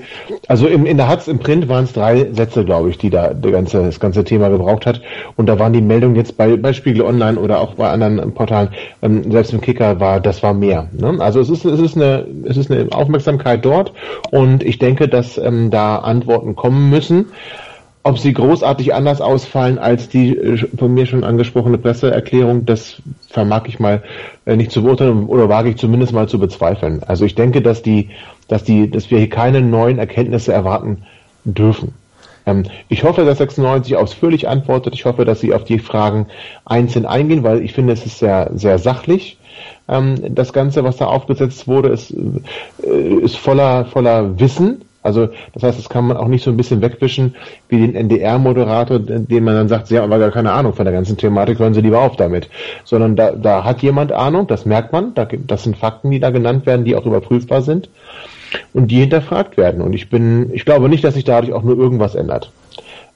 also 0.48 0.66
im, 0.66 0.86
in 0.86 0.96
der 0.96 1.08
Hatz 1.08 1.28
im 1.28 1.38
Print 1.38 1.68
waren 1.68 1.84
es 1.84 1.92
drei 1.92 2.32
Sätze, 2.32 2.64
glaube 2.64 2.88
ich, 2.88 2.96
die 2.96 3.10
da 3.10 3.34
der 3.34 3.52
ganze, 3.52 3.82
das 3.82 4.00
ganze 4.00 4.24
Thema 4.24 4.48
gebraucht 4.48 4.86
hat. 4.86 5.02
Und 5.36 5.46
da 5.46 5.58
waren 5.58 5.74
die 5.74 5.82
Meldungen 5.82 6.16
jetzt 6.16 6.38
bei, 6.38 6.56
bei 6.56 6.72
Spiegel 6.72 7.02
Online 7.02 7.38
oder 7.38 7.60
auch 7.60 7.74
bei 7.74 7.90
anderen 7.90 8.32
Portalen, 8.32 8.70
ähm, 9.02 9.30
selbst 9.30 9.52
im 9.52 9.60
Kicker 9.60 10.00
war, 10.00 10.20
das 10.20 10.42
war 10.42 10.54
mehr. 10.54 10.88
Ne? 10.92 11.16
Also 11.18 11.40
es 11.40 11.50
ist, 11.50 11.66
es 11.66 11.78
ist 11.78 11.96
eine, 11.96 12.26
es 12.44 12.56
ist 12.56 12.70
eine 12.70 12.90
Aufmerksamkeit 12.92 13.62
dort 13.62 13.92
und 14.30 14.62
ich 14.62 14.78
denke, 14.78 15.06
dass 15.06 15.36
ähm, 15.36 15.70
da 15.70 15.96
Antworten 15.96 16.56
kommen 16.56 16.88
müssen. 16.88 17.26
Ob 18.06 18.20
sie 18.20 18.32
großartig 18.32 18.94
anders 18.94 19.20
ausfallen 19.20 19.80
als 19.80 20.08
die 20.08 20.36
äh, 20.36 20.58
von 20.78 20.94
mir 20.94 21.06
schon 21.06 21.24
angesprochene 21.24 21.76
Presseerklärung, 21.76 22.64
das 22.64 23.02
vermag 23.28 23.64
ich 23.66 23.80
mal 23.80 24.04
äh, 24.44 24.54
nicht 24.54 24.70
zu 24.70 24.84
beurteilen 24.84 25.26
oder 25.26 25.48
wage 25.48 25.70
ich 25.70 25.76
zumindest 25.76 26.12
mal 26.12 26.28
zu 26.28 26.38
bezweifeln. 26.38 27.02
Also 27.02 27.24
ich 27.24 27.34
denke, 27.34 27.62
dass 27.62 27.82
die, 27.82 28.10
dass 28.46 28.62
die, 28.62 28.88
dass 28.88 29.10
wir 29.10 29.18
hier 29.18 29.28
keine 29.28 29.60
neuen 29.60 29.98
Erkenntnisse 29.98 30.52
erwarten 30.52 31.02
dürfen. 31.42 31.94
Ähm, 32.46 32.66
ich 32.88 33.02
hoffe, 33.02 33.24
dass 33.24 33.38
96 33.38 33.96
ausführlich 33.96 34.46
antwortet. 34.46 34.94
Ich 34.94 35.04
hoffe, 35.04 35.24
dass 35.24 35.40
sie 35.40 35.52
auf 35.52 35.64
die 35.64 35.80
Fragen 35.80 36.28
einzeln 36.64 37.06
eingehen, 37.06 37.42
weil 37.42 37.60
ich 37.64 37.72
finde, 37.72 37.92
es 37.92 38.06
ist 38.06 38.20
sehr, 38.20 38.52
sehr 38.54 38.78
sachlich. 38.78 39.36
Ähm, 39.88 40.32
das 40.32 40.52
Ganze, 40.52 40.84
was 40.84 40.98
da 40.98 41.06
aufgesetzt 41.06 41.66
wurde, 41.66 41.88
ist, 41.88 42.14
äh, 42.84 43.14
ist 43.24 43.36
voller, 43.36 43.84
voller 43.86 44.38
Wissen 44.38 44.82
Also 45.06 45.28
das 45.54 45.62
heißt, 45.62 45.78
das 45.78 45.88
kann 45.88 46.06
man 46.06 46.16
auch 46.16 46.28
nicht 46.28 46.44
so 46.44 46.50
ein 46.50 46.56
bisschen 46.56 46.82
wegwischen 46.82 47.34
wie 47.68 47.78
den 47.78 47.94
NDR-Moderator, 47.94 48.98
den 48.98 49.44
man 49.44 49.54
dann 49.54 49.68
sagt, 49.68 49.86
sie 49.86 49.96
haben 49.96 50.04
aber 50.04 50.18
gar 50.18 50.32
keine 50.32 50.52
Ahnung 50.52 50.74
von 50.74 50.84
der 50.84 50.92
ganzen 50.92 51.16
Thematik, 51.16 51.58
hören 51.58 51.74
Sie 51.74 51.80
lieber 51.80 52.00
auf 52.00 52.16
damit. 52.16 52.48
Sondern 52.84 53.16
da, 53.16 53.30
da 53.30 53.64
hat 53.64 53.82
jemand 53.82 54.12
Ahnung, 54.12 54.46
das 54.46 54.66
merkt 54.66 54.92
man, 54.92 55.14
da, 55.14 55.24
das 55.24 55.62
sind 55.62 55.76
Fakten, 55.76 56.10
die 56.10 56.20
da 56.20 56.30
genannt 56.30 56.66
werden, 56.66 56.84
die 56.84 56.96
auch 56.96 57.06
überprüfbar 57.06 57.62
sind 57.62 57.88
und 58.72 58.90
die 58.90 59.00
hinterfragt 59.00 59.56
werden. 59.56 59.80
Und 59.80 59.92
ich 59.92 60.10
bin, 60.10 60.50
ich 60.52 60.64
glaube 60.64 60.88
nicht, 60.88 61.04
dass 61.04 61.14
sich 61.14 61.24
dadurch 61.24 61.52
auch 61.52 61.62
nur 61.62 61.76
irgendwas 61.76 62.14
ändert. 62.14 62.50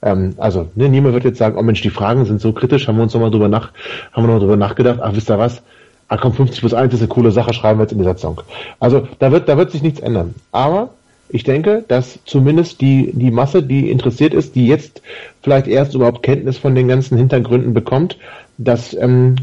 Ähm, 0.03 0.35
also, 0.39 0.69
ne, 0.75 0.89
niemand 0.89 1.15
wird 1.15 1.25
jetzt 1.25 1.39
sagen, 1.39 1.57
oh 1.59 1.63
Mensch, 1.63 1.83
die 1.83 1.91
Fragen 1.91 2.25
sind 2.25 2.41
so 2.41 2.53
kritisch, 2.53 2.89
haben 2.89 2.97
wir 2.97 3.03
uns 3.03 3.15
nochmal 3.15 3.31
drüber 3.31 3.49
nach, 3.49 3.73
haben 4.13 4.27
wir 4.27 4.33
noch 4.33 4.41
drüber 4.41 4.57
nachgedacht, 4.57 5.01
ach, 5.03 5.15
wisst 5.15 5.31
ihr 5.31 5.39
was? 5.39 5.63
Ah, 6.09 6.17
komm, 6.17 6.33
50 6.33 6.61
plus 6.61 6.75
1 6.75 6.93
ist 6.93 7.01
eine 7.01 7.09
coole 7.09 7.31
Sache, 7.31 7.53
schreiben 7.53 7.79
wir 7.79 7.85
jetzt 7.85 7.93
in 7.93 7.99
die 7.99 8.05
Satzung. 8.05 8.41
Also, 8.81 9.07
da 9.19 9.31
wird, 9.31 9.49
da 9.49 9.57
wird 9.57 9.71
sich 9.71 9.83
nichts 9.83 10.01
ändern. 10.01 10.35
Aber, 10.51 10.91
ich 11.33 11.45
denke, 11.45 11.85
dass 11.87 12.19
zumindest 12.25 12.81
die, 12.81 13.13
die 13.15 13.31
Masse, 13.31 13.63
die 13.63 13.91
interessiert 13.91 14.35
ist, 14.35 14.55
die 14.55 14.67
jetzt 14.67 15.01
vielleicht 15.43 15.67
erst 15.67 15.95
überhaupt 15.95 16.23
Kenntnis 16.23 16.59
von 16.59 16.75
den 16.75 16.89
ganzen 16.89 17.17
Hintergründen 17.17 17.73
bekommt, 17.73 18.19
dass 18.59 18.95
ähm, 18.95 19.37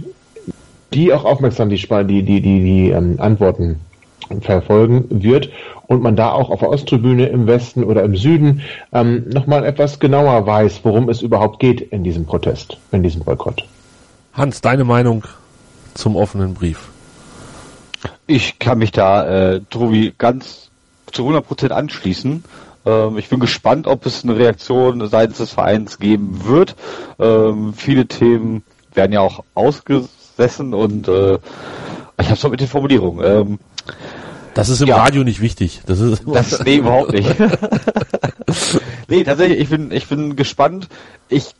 die 0.93 1.13
auch 1.13 1.25
aufmerksam 1.25 1.69
die, 1.69 1.77
die, 1.77 2.23
die, 2.23 2.41
die, 2.41 2.41
die 2.41 2.89
ähm, 2.89 3.15
Antworten 3.19 3.79
verfolgen 4.41 5.05
wird 5.09 5.49
und 5.87 6.01
man 6.01 6.15
da 6.15 6.31
auch 6.31 6.49
auf 6.49 6.59
der 6.59 6.69
Osttribüne 6.69 7.27
im 7.27 7.47
Westen 7.47 7.83
oder 7.83 8.03
im 8.03 8.15
Süden 8.15 8.61
ähm, 8.91 9.23
nochmal 9.29 9.65
etwas 9.65 9.99
genauer 9.99 10.45
weiß, 10.45 10.81
worum 10.83 11.09
es 11.09 11.21
überhaupt 11.21 11.59
geht 11.59 11.81
in 11.81 12.03
diesem 12.03 12.25
Protest, 12.25 12.77
in 12.91 13.03
diesem 13.03 13.23
Boykott. 13.23 13.63
Hans, 14.33 14.59
deine 14.61 14.83
Meinung 14.83 15.23
zum 15.93 16.15
offenen 16.15 16.53
Brief? 16.53 16.89
Ich 18.27 18.59
kann 18.59 18.79
mich 18.79 18.91
da, 18.91 19.53
äh, 19.53 19.61
Tobi, 19.69 20.13
ganz 20.17 20.66
zu 21.11 21.27
100% 21.27 21.69
anschließen. 21.69 22.43
Ähm, 22.85 23.17
ich 23.17 23.29
bin 23.29 23.39
gespannt, 23.39 23.87
ob 23.87 24.05
es 24.05 24.23
eine 24.23 24.37
Reaktion 24.37 25.07
seitens 25.09 25.37
des 25.37 25.51
Vereins 25.51 25.99
geben 25.99 26.45
wird. 26.45 26.75
Ähm, 27.19 27.73
viele 27.75 28.07
Themen 28.07 28.63
werden 28.93 29.11
ja 29.11 29.21
auch 29.21 29.43
ausgesessen 29.53 30.73
und 30.73 31.07
äh, 31.07 31.35
ich 32.19 32.25
habe 32.25 32.33
es 32.33 32.43
noch 32.43 32.51
mit 32.51 32.61
den 32.61 32.67
Formulierungen. 32.67 33.25
Ähm, 33.25 33.59
das 34.53 34.69
ist 34.69 34.81
im 34.81 34.87
ja. 34.87 34.97
Radio 34.97 35.23
nicht 35.23 35.39
wichtig. 35.39 35.81
Das 35.85 35.99
ist 35.99 36.23
das 36.25 36.63
nee, 36.63 36.77
überhaupt 36.77 37.13
nicht. 37.13 37.29
nee, 39.07 39.23
tatsächlich, 39.23 39.59
ich 39.59 39.69
bin, 39.69 39.91
ich 39.91 40.07
bin 40.07 40.35
gespannt. 40.35 40.87
Ich 41.29 41.53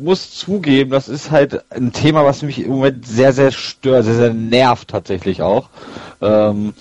muss 0.00 0.32
zugeben, 0.32 0.90
das 0.90 1.08
ist 1.08 1.30
halt 1.30 1.62
ein 1.70 1.92
Thema, 1.92 2.24
was 2.24 2.42
mich 2.42 2.58
im 2.58 2.70
Moment 2.70 3.06
sehr, 3.06 3.32
sehr 3.32 3.52
stört, 3.52 4.04
sehr, 4.04 4.14
sehr 4.14 4.34
nervt 4.34 4.88
tatsächlich 4.88 5.42
auch. 5.42 5.68
Ähm, 6.20 6.74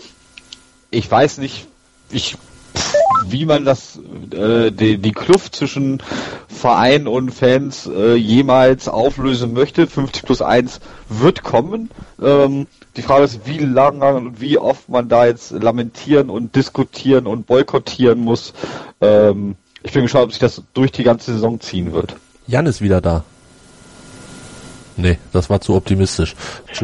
ich 0.90 1.10
weiß 1.10 1.38
nicht, 1.38 1.68
ich 2.12 2.38
wie 3.28 3.46
man 3.46 3.66
das 3.66 4.00
äh, 4.34 4.72
die, 4.72 4.98
die 4.98 5.12
Kluft 5.12 5.56
zwischen 5.56 6.02
Verein 6.48 7.08
und 7.08 7.32
Fans 7.32 7.88
äh, 7.88 8.16
jemals 8.16 8.88
auflösen 8.88 9.54
möchte. 9.54 9.88
50 9.88 10.24
plus 10.24 10.42
1 10.42 10.80
wird 11.10 11.44
kommen. 11.44 11.90
Ähm, 12.22 12.68
die 12.98 13.02
Frage 13.02 13.24
ist, 13.24 13.42
wie 13.46 13.60
lange 13.60 14.14
und 14.14 14.42
wie 14.42 14.58
oft 14.58 14.90
man 14.90 15.08
da 15.08 15.26
jetzt 15.26 15.52
lamentieren 15.52 16.30
und 16.30 16.56
diskutieren 16.56 17.28
und 17.28 17.48
boykottieren 17.48 18.20
muss. 18.20 18.54
Ähm, 19.00 19.56
ich 19.84 19.94
bin 19.94 20.04
gespannt, 20.04 20.26
ob 20.26 20.32
sich 20.32 20.40
das 20.40 20.62
durch 20.74 20.92
die 20.92 21.04
ganze 21.04 21.34
Saison 21.34 21.60
ziehen 21.60 21.94
wird. 21.94 22.16
Jan 22.48 22.66
ist 22.66 22.82
wieder 22.82 23.02
da. 23.02 23.24
Nee, 24.98 25.18
das 25.32 25.50
war 25.50 25.62
zu 25.62 25.74
optimistisch. 25.74 26.36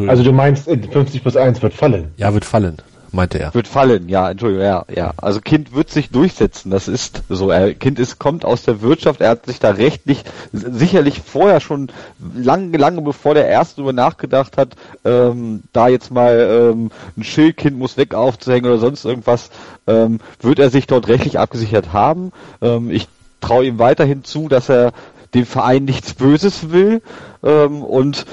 Also 0.07 0.23
du 0.23 0.31
meinst, 0.31 0.65
50 0.65 1.21
plus 1.21 1.35
1 1.35 1.61
wird 1.61 1.73
fallen? 1.73 2.11
Ja, 2.17 2.33
wird 2.33 2.45
fallen 2.45 2.77
meinte 3.11 3.39
er. 3.39 3.53
Wird 3.53 3.67
fallen, 3.67 4.09
ja, 4.09 4.29
Entschuldigung, 4.29 4.65
ja, 4.65 4.85
ja. 4.93 5.13
Also 5.17 5.41
Kind 5.41 5.73
wird 5.73 5.89
sich 5.89 6.09
durchsetzen, 6.09 6.71
das 6.71 6.87
ist 6.87 7.23
so. 7.29 7.49
Er, 7.49 7.73
kind 7.73 7.99
ist, 7.99 8.19
kommt 8.19 8.45
aus 8.45 8.63
der 8.63 8.81
Wirtschaft, 8.81 9.21
er 9.21 9.31
hat 9.31 9.45
sich 9.45 9.59
da 9.59 9.71
rechtlich 9.71 10.23
sicherlich 10.51 11.21
vorher 11.21 11.59
schon 11.59 11.89
lange, 12.35 12.77
lange 12.77 13.01
bevor 13.01 13.33
der 13.33 13.47
erste 13.47 13.77
darüber 13.77 13.93
nachgedacht 13.93 14.57
hat, 14.57 14.75
ähm, 15.05 15.63
da 15.73 15.87
jetzt 15.87 16.11
mal 16.11 16.71
ähm, 16.73 16.91
ein 17.17 17.23
Schildkind 17.23 17.77
muss 17.77 17.97
weg 17.97 18.13
aufzuhängen 18.13 18.69
oder 18.69 18.79
sonst 18.79 19.05
irgendwas, 19.05 19.49
ähm, 19.87 20.19
wird 20.41 20.59
er 20.59 20.69
sich 20.69 20.87
dort 20.87 21.07
rechtlich 21.07 21.39
abgesichert 21.39 21.93
haben. 21.93 22.31
Ähm, 22.61 22.91
ich 22.91 23.07
traue 23.41 23.65
ihm 23.65 23.79
weiterhin 23.79 24.23
zu, 24.23 24.47
dass 24.47 24.69
er 24.69 24.93
dem 25.33 25.45
Verein 25.45 25.85
nichts 25.85 26.13
Böses 26.13 26.71
will 26.71 27.01
ähm, 27.43 27.83
und 27.83 28.25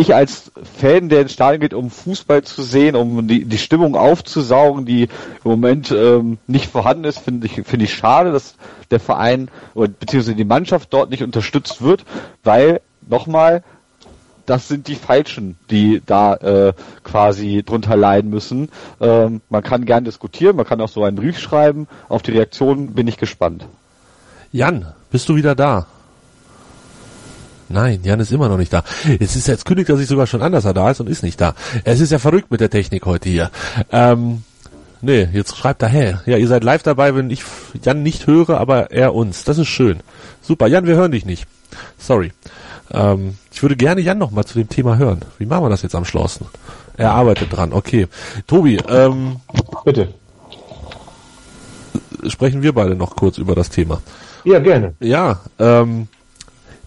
ich 0.00 0.14
als 0.14 0.52
Fan, 0.78 1.08
der 1.08 1.22
ins 1.22 1.32
Stadion 1.32 1.60
geht, 1.60 1.74
um 1.74 1.90
Fußball 1.90 2.42
zu 2.42 2.62
sehen, 2.62 2.96
um 2.96 3.26
die, 3.26 3.44
die 3.44 3.58
Stimmung 3.58 3.96
aufzusaugen, 3.96 4.86
die 4.86 5.04
im 5.04 5.10
Moment 5.50 5.90
ähm, 5.90 6.38
nicht 6.46 6.70
vorhanden 6.70 7.04
ist, 7.04 7.20
finde 7.20 7.46
ich, 7.46 7.54
finde 7.66 7.84
ich 7.84 7.94
schade, 7.94 8.32
dass 8.32 8.54
der 8.90 9.00
Verein 9.00 9.48
beziehungsweise 9.74 10.34
die 10.34 10.44
Mannschaft 10.44 10.92
dort 10.92 11.10
nicht 11.10 11.22
unterstützt 11.22 11.82
wird, 11.82 12.04
weil 12.42 12.80
nochmal, 13.08 13.62
das 14.46 14.68
sind 14.68 14.88
die 14.88 14.96
Falschen, 14.96 15.56
die 15.70 16.02
da 16.04 16.34
äh, 16.34 16.72
quasi 17.04 17.62
drunter 17.64 17.96
leiden 17.96 18.30
müssen. 18.30 18.70
Ähm, 19.00 19.40
man 19.48 19.62
kann 19.62 19.84
gern 19.84 20.04
diskutieren, 20.04 20.56
man 20.56 20.66
kann 20.66 20.80
auch 20.80 20.88
so 20.88 21.04
einen 21.04 21.16
Brief 21.16 21.38
schreiben. 21.38 21.86
Auf 22.08 22.22
die 22.22 22.32
Reaktion 22.32 22.94
bin 22.94 23.06
ich 23.06 23.16
gespannt. 23.16 23.66
Jan, 24.50 24.92
bist 25.10 25.28
du 25.28 25.36
wieder 25.36 25.54
da? 25.54 25.86
Nein, 27.70 28.00
Jan 28.02 28.18
ist 28.18 28.32
immer 28.32 28.48
noch 28.48 28.58
nicht 28.58 28.72
da. 28.72 28.82
Es 29.20 29.36
ist 29.36 29.46
jetzt 29.46 29.64
kündigt 29.64 29.88
er 29.88 29.96
sich 29.96 30.08
sogar 30.08 30.26
schon 30.26 30.42
an, 30.42 30.50
dass 30.50 30.64
er 30.64 30.74
da 30.74 30.90
ist 30.90 31.00
und 31.00 31.08
ist 31.08 31.22
nicht 31.22 31.40
da. 31.40 31.54
Es 31.84 32.00
ist 32.00 32.10
ja 32.10 32.18
verrückt 32.18 32.50
mit 32.50 32.60
der 32.60 32.68
Technik 32.68 33.06
heute 33.06 33.28
hier. 33.28 33.50
Ähm, 33.92 34.42
nee, 35.00 35.28
jetzt 35.32 35.56
schreibt 35.56 35.82
er, 35.82 35.88
hä, 35.88 36.16
ja, 36.26 36.36
ihr 36.36 36.48
seid 36.48 36.64
live 36.64 36.82
dabei, 36.82 37.14
wenn 37.14 37.30
ich 37.30 37.44
Jan 37.82 38.02
nicht 38.02 38.26
höre, 38.26 38.58
aber 38.58 38.90
er 38.90 39.14
uns. 39.14 39.44
Das 39.44 39.56
ist 39.56 39.68
schön. 39.68 40.00
Super, 40.42 40.66
Jan, 40.66 40.86
wir 40.86 40.96
hören 40.96 41.12
dich 41.12 41.24
nicht. 41.24 41.46
Sorry. 41.96 42.32
Ähm, 42.92 43.36
ich 43.52 43.62
würde 43.62 43.76
gerne 43.76 44.00
Jan 44.00 44.18
noch 44.18 44.32
mal 44.32 44.44
zu 44.44 44.58
dem 44.58 44.68
Thema 44.68 44.96
hören. 44.96 45.20
Wie 45.38 45.46
machen 45.46 45.62
wir 45.62 45.70
das 45.70 45.82
jetzt 45.82 45.94
am 45.94 46.04
schlausten? 46.04 46.48
Er 46.96 47.12
arbeitet 47.12 47.56
dran, 47.56 47.72
okay. 47.72 48.08
Tobi, 48.48 48.78
ähm, 48.88 49.36
Bitte. 49.84 50.12
Sprechen 52.26 52.62
wir 52.62 52.74
beide 52.74 52.96
noch 52.96 53.14
kurz 53.14 53.38
über 53.38 53.54
das 53.54 53.70
Thema. 53.70 54.02
Ja, 54.44 54.58
gerne. 54.58 54.94
Ja, 55.00 55.40
ähm, 55.58 56.08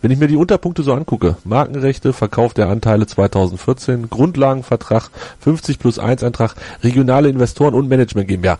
wenn 0.04 0.12
ich 0.12 0.20
mir 0.20 0.28
die 0.28 0.36
Unterpunkte 0.36 0.84
so 0.84 0.94
angucke, 0.94 1.38
Markenrechte, 1.46 2.12
Verkauf 2.12 2.54
der 2.54 2.68
Anteile 2.68 3.08
2014, 3.08 4.10
Grundlagenvertrag, 4.10 5.10
50 5.40 5.80
plus 5.80 5.98
1 5.98 6.24
Eintrag, 6.24 6.56
regionale 6.84 7.30
Investoren 7.30 7.74
und 7.74 7.88
Management 7.88 8.28
GmbH. 8.28 8.58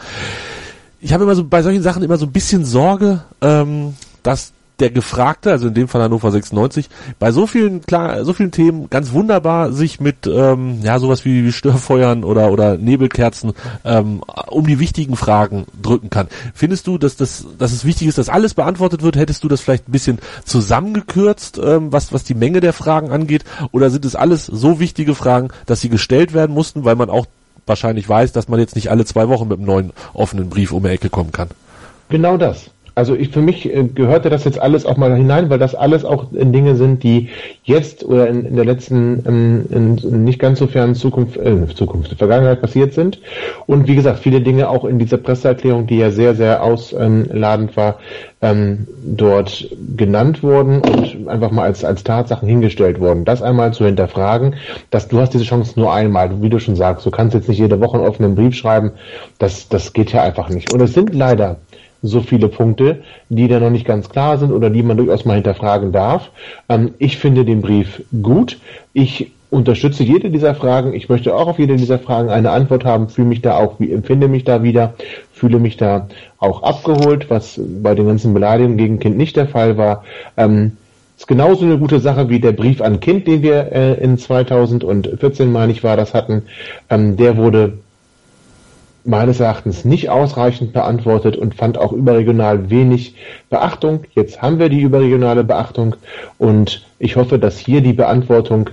Ich 1.02 1.12
habe 1.12 1.26
immer 1.26 1.36
so 1.36 1.44
bei 1.44 1.62
solchen 1.62 1.84
Sachen 1.84 2.02
immer 2.02 2.16
so 2.16 2.26
ein 2.26 2.32
bisschen 2.32 2.64
Sorge, 2.64 3.26
ähm, 3.42 3.96
dass 4.24 4.54
der 4.80 4.90
Gefragte, 4.90 5.52
also 5.52 5.68
in 5.68 5.74
dem 5.74 5.88
Fall 5.88 6.02
Hannover 6.02 6.32
96, 6.32 6.90
bei 7.20 7.32
so 7.32 7.48
vielen 7.48 7.82
klar, 7.82 8.26
so 8.26 8.34
vielen 8.34 8.52
Themen 8.52 8.90
ganz 8.90 9.12
wunderbar 9.12 9.72
sich 9.72 10.00
mit 10.00 10.28
ähm, 10.28 10.80
ja 10.84 11.00
sowas 11.00 11.26
wie 11.26 11.52
Störfeuern 11.52 12.24
oder 12.24 12.52
oder 12.52 12.78
Nebelkerzen 12.78 13.54
ähm, 13.86 14.24
um 14.48 14.66
die 14.66 14.80
wichtigen 14.80 15.16
Fragen 15.16 15.66
drücken 15.82 16.10
kann. 16.10 16.28
Findest 16.54 16.88
du, 16.88 16.98
dass 16.98 17.16
das 17.16 17.46
dass 17.58 17.72
es 17.72 17.86
wichtig 17.86 18.08
ist, 18.08 18.18
dass 18.18 18.30
alles 18.30 18.54
beantwortet 18.54 19.04
wird? 19.04 19.16
Hättest 19.16 19.44
du 19.44 19.48
das 19.48 19.62
vielleicht 19.62 19.88
ein 19.88 19.92
bisschen 19.92 20.20
zusammengekürzt, 20.44 21.60
ähm, 21.64 21.92
was 21.92 22.12
was 22.12 22.24
die 22.24 22.36
Menge 22.36 22.60
der 22.60 22.74
Fragen 22.74 23.12
angeht, 23.12 23.44
oder 23.72 23.90
sind 23.90 24.06
es 24.06 24.16
alles 24.16 24.46
so 24.46 24.80
wichtige 24.80 25.16
Fragen, 25.16 25.50
dass 25.66 25.82
sie 25.82 25.90
gestellt 25.90 26.34
werden 26.34 26.54
mussten, 26.54 26.84
weil 26.84 26.96
man 26.96 27.10
auch 27.10 27.28
wahrscheinlich 27.66 28.08
weiß, 28.10 28.32
dass 28.32 28.48
man 28.48 28.60
jetzt 28.60 28.76
nicht 28.76 28.90
alle 28.90 29.06
zwei 29.06 29.30
Wochen 29.30 29.48
mit 29.48 29.58
einem 29.58 29.68
neuen 29.68 29.94
offenen 30.14 30.50
Brief 30.50 30.72
um 30.72 30.84
die 30.84 30.90
Ecke 30.90 31.10
kommen 31.10 31.32
kann? 31.32 31.50
Genau 32.10 32.38
das. 32.38 32.70
Also 32.96 33.16
ich, 33.16 33.30
für 33.30 33.42
mich 33.42 33.66
äh, 33.66 33.84
gehörte 33.84 34.30
das 34.30 34.44
jetzt 34.44 34.62
alles 34.62 34.86
auch 34.86 34.98
mal 34.98 35.16
hinein, 35.16 35.50
weil 35.50 35.58
das 35.58 35.74
alles 35.74 36.06
auch 36.06 36.28
Dinge 36.32 36.76
sind, 36.76 37.02
die 37.02 37.30
jetzt 37.64 38.04
oder 38.04 38.28
in, 38.28 38.46
in 38.46 38.56
der 38.56 38.66
letzten, 38.66 39.24
ähm, 39.28 39.66
in, 39.72 39.98
in 39.98 40.24
nicht 40.24 40.40
ganz 40.40 40.60
so 40.60 40.68
fernen 40.68 40.94
Zukunft, 40.94 41.38
äh, 41.38 41.68
Zukunft, 41.74 42.14
Vergangenheit 42.14 42.62
passiert 42.62 42.94
sind. 42.94 43.20
Und 43.66 43.88
wie 43.88 43.96
gesagt, 43.96 44.20
viele 44.20 44.42
Dinge 44.42 44.70
auch 44.70 44.86
in 44.86 45.00
dieser 45.00 45.18
Presseerklärung, 45.18 45.88
die 45.88 45.98
ja 45.98 46.12
sehr, 46.12 46.36
sehr 46.36 46.62
ausladend 46.62 47.76
war, 47.76 47.98
ähm, 48.44 48.88
dort 49.04 49.70
genannt 49.96 50.44
wurden 50.44 50.82
und 50.82 51.28
einfach 51.28 51.50
mal 51.50 51.64
als, 51.64 51.84
als 51.84 52.04
Tatsachen 52.04 52.48
hingestellt 52.48 53.00
wurden. 53.00 53.26
Das 53.26 53.42
einmal 53.42 53.74
zu 53.74 53.86
hinterfragen, 53.86 54.56
dass 54.92 55.08
du 55.08 55.20
hast 55.20 55.34
diese 55.34 55.46
Chance 55.46 55.80
nur 55.80 55.94
einmal, 55.94 56.42
wie 56.44 56.50
du 56.50 56.60
schon 56.60 56.76
sagst, 56.76 57.06
du 57.06 57.12
kannst 57.12 57.34
jetzt 57.34 57.50
nicht 57.50 57.58
jede 57.58 57.80
Woche 57.80 57.98
einen 57.98 58.06
offenen 58.06 58.36
Brief 58.36 58.54
schreiben, 58.54 58.92
das, 59.40 59.68
das 59.70 59.94
geht 59.94 60.12
ja 60.12 60.22
einfach 60.22 60.50
nicht. 60.50 60.74
Und 60.74 60.82
es 60.82 60.94
sind 60.94 61.16
leider 61.16 61.58
so 62.04 62.22
viele 62.22 62.50
Punkte, 62.50 63.02
die 63.30 63.48
da 63.48 63.60
noch 63.60 63.70
nicht 63.72 63.86
ganz 63.86 64.10
klar 64.10 64.38
sind 64.38 64.52
oder 64.52 64.70
die 64.70 64.84
man 64.84 64.98
durchaus 64.98 65.26
mal 65.26 65.36
hinterfragen 65.36 65.92
darf. 65.92 66.30
Ähm, 66.70 66.94
ich 67.00 67.18
finde 67.18 67.46
den 67.46 67.62
Brief 67.62 68.04
gut. 68.22 68.60
Ich 68.92 69.32
unterstütze 69.50 70.04
jede 70.04 70.30
dieser 70.30 70.54
Fragen. 70.54 70.94
Ich 70.94 71.10
möchte 71.10 71.34
auch 71.34 71.48
auf 71.48 71.60
jede 71.60 71.78
dieser 71.78 72.00
Fragen 72.00 72.30
eine 72.30 72.52
Antwort 72.52 72.86
haben, 72.86 73.08
fühle 73.08 73.28
mich 73.28 73.42
da 73.42 73.56
auch, 73.56 73.80
wie 73.80 73.92
empfinde 73.92 74.28
mich 74.28 74.44
da 74.44 74.64
wieder, 74.64 74.96
fühle 75.32 75.60
mich 75.60 75.78
da 75.78 76.08
auch 76.40 76.64
abgeholt, 76.64 77.30
was 77.30 77.60
bei 77.82 77.96
den 77.96 78.08
ganzen 78.08 78.34
Beleidigungen 78.34 78.78
gegen 78.78 79.00
Kind 79.00 79.16
nicht 79.16 79.38
der 79.38 79.48
Fall 79.48 79.78
war. 79.78 80.04
Ähm, 80.38 80.74
ist 81.16 81.28
genauso 81.28 81.64
eine 81.64 81.78
gute 81.78 82.00
Sache 82.00 82.28
wie 82.30 82.40
der 82.40 82.52
Brief 82.52 82.82
an 82.82 83.00
Kind, 83.00 83.28
den 83.28 83.44
wir 83.44 83.72
äh, 83.72 83.94
in 84.04 84.18
2014, 84.18 85.52
meine 85.52 85.72
ich, 85.72 85.84
war 85.84 85.96
das 85.96 86.14
hatten. 86.14 86.44
Ähm, 86.90 87.16
der 87.16 87.38
wurde 87.38 87.78
meines 89.06 89.40
Erachtens 89.40 89.84
nicht 89.86 90.10
ausreichend 90.10 90.74
beantwortet 90.74 91.36
und 91.36 91.56
fand 91.56 91.78
auch 91.78 91.92
überregional 91.92 92.70
wenig 92.70 93.16
Beachtung. 93.50 94.06
Jetzt 94.16 94.42
haben 94.42 94.60
wir 94.60 94.70
die 94.70 94.82
überregionale 94.82 95.44
Beachtung 95.44 95.96
und 96.38 96.86
ich 97.00 97.16
hoffe, 97.16 97.38
dass 97.38 97.58
hier 97.58 97.82
die 97.82 97.94
Beantwortung 97.94 98.70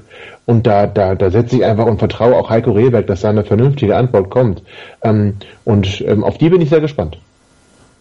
und 0.47 0.67
da, 0.67 0.87
da, 0.87 1.15
da 1.15 1.31
setze 1.31 1.57
ich 1.57 1.65
einfach 1.65 1.87
und 1.87 1.99
vertraue 1.99 2.37
auch 2.37 2.51
Heiko 2.51 2.73
Rehberg, 2.73 3.07
dass 3.07 3.23
da 3.23 3.31
eine 3.31 3.45
vernünftige 3.45 3.97
Antwort 3.97 4.31
kommt. 4.31 4.63
Ähm, 5.03 5.37
und 5.65 6.01
ähm, 6.03 6.25
auf 6.25 6.39
die 6.39 6.49
bin 6.49 6.61
ich 6.61 6.71
sehr 6.71 6.81
gespannt. 6.81 7.19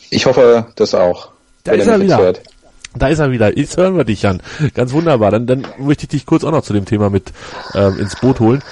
Ich 0.10 0.26
hoffe, 0.26 0.68
das 0.76 0.96
auch. 0.96 1.30
Da 1.64 1.74
ist 1.74 1.88
er 1.88 2.02
wieder. 2.02 2.18
Hört. 2.18 2.42
Da 2.96 3.08
ist 3.08 3.20
er 3.20 3.32
wieder. 3.32 3.56
Jetzt 3.58 3.78
hören 3.78 3.98
wir 3.98 4.04
dich, 4.04 4.24
Jan. 4.24 4.42
Ganz 4.74 4.94
wunderbar. 4.94 5.32
Dann, 5.32 5.46
dann 5.46 5.68
möchte 5.78 6.04
ich 6.04 6.10
dich 6.10 6.26
kurz 6.26 6.44
auch 6.44 6.52
noch 6.52 6.64
zu 6.64 6.74
dem 6.74 6.86
Thema 6.86 7.10
mit 7.10 7.32
ähm, 7.76 8.00
ins 8.00 8.16
Boot 8.16 8.40
holen. 8.40 8.64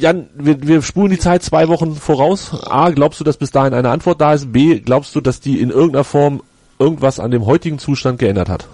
Jan, 0.00 0.28
wir, 0.34 0.62
wir 0.66 0.82
spulen 0.82 1.10
die 1.10 1.18
Zeit 1.18 1.42
zwei 1.42 1.68
Wochen 1.68 1.94
voraus. 1.94 2.50
A, 2.68 2.90
glaubst 2.90 3.20
du, 3.20 3.24
dass 3.24 3.36
bis 3.36 3.50
dahin 3.50 3.74
eine 3.74 3.90
Antwort 3.90 4.20
da 4.20 4.32
ist? 4.32 4.52
B, 4.52 4.80
glaubst 4.80 5.14
du, 5.14 5.20
dass 5.20 5.40
die 5.40 5.60
in 5.60 5.70
irgendeiner 5.70 6.04
Form 6.04 6.42
irgendwas 6.78 7.20
an 7.20 7.30
dem 7.30 7.46
heutigen 7.46 7.78
Zustand 7.78 8.18
geändert 8.18 8.48
hat? 8.48 8.66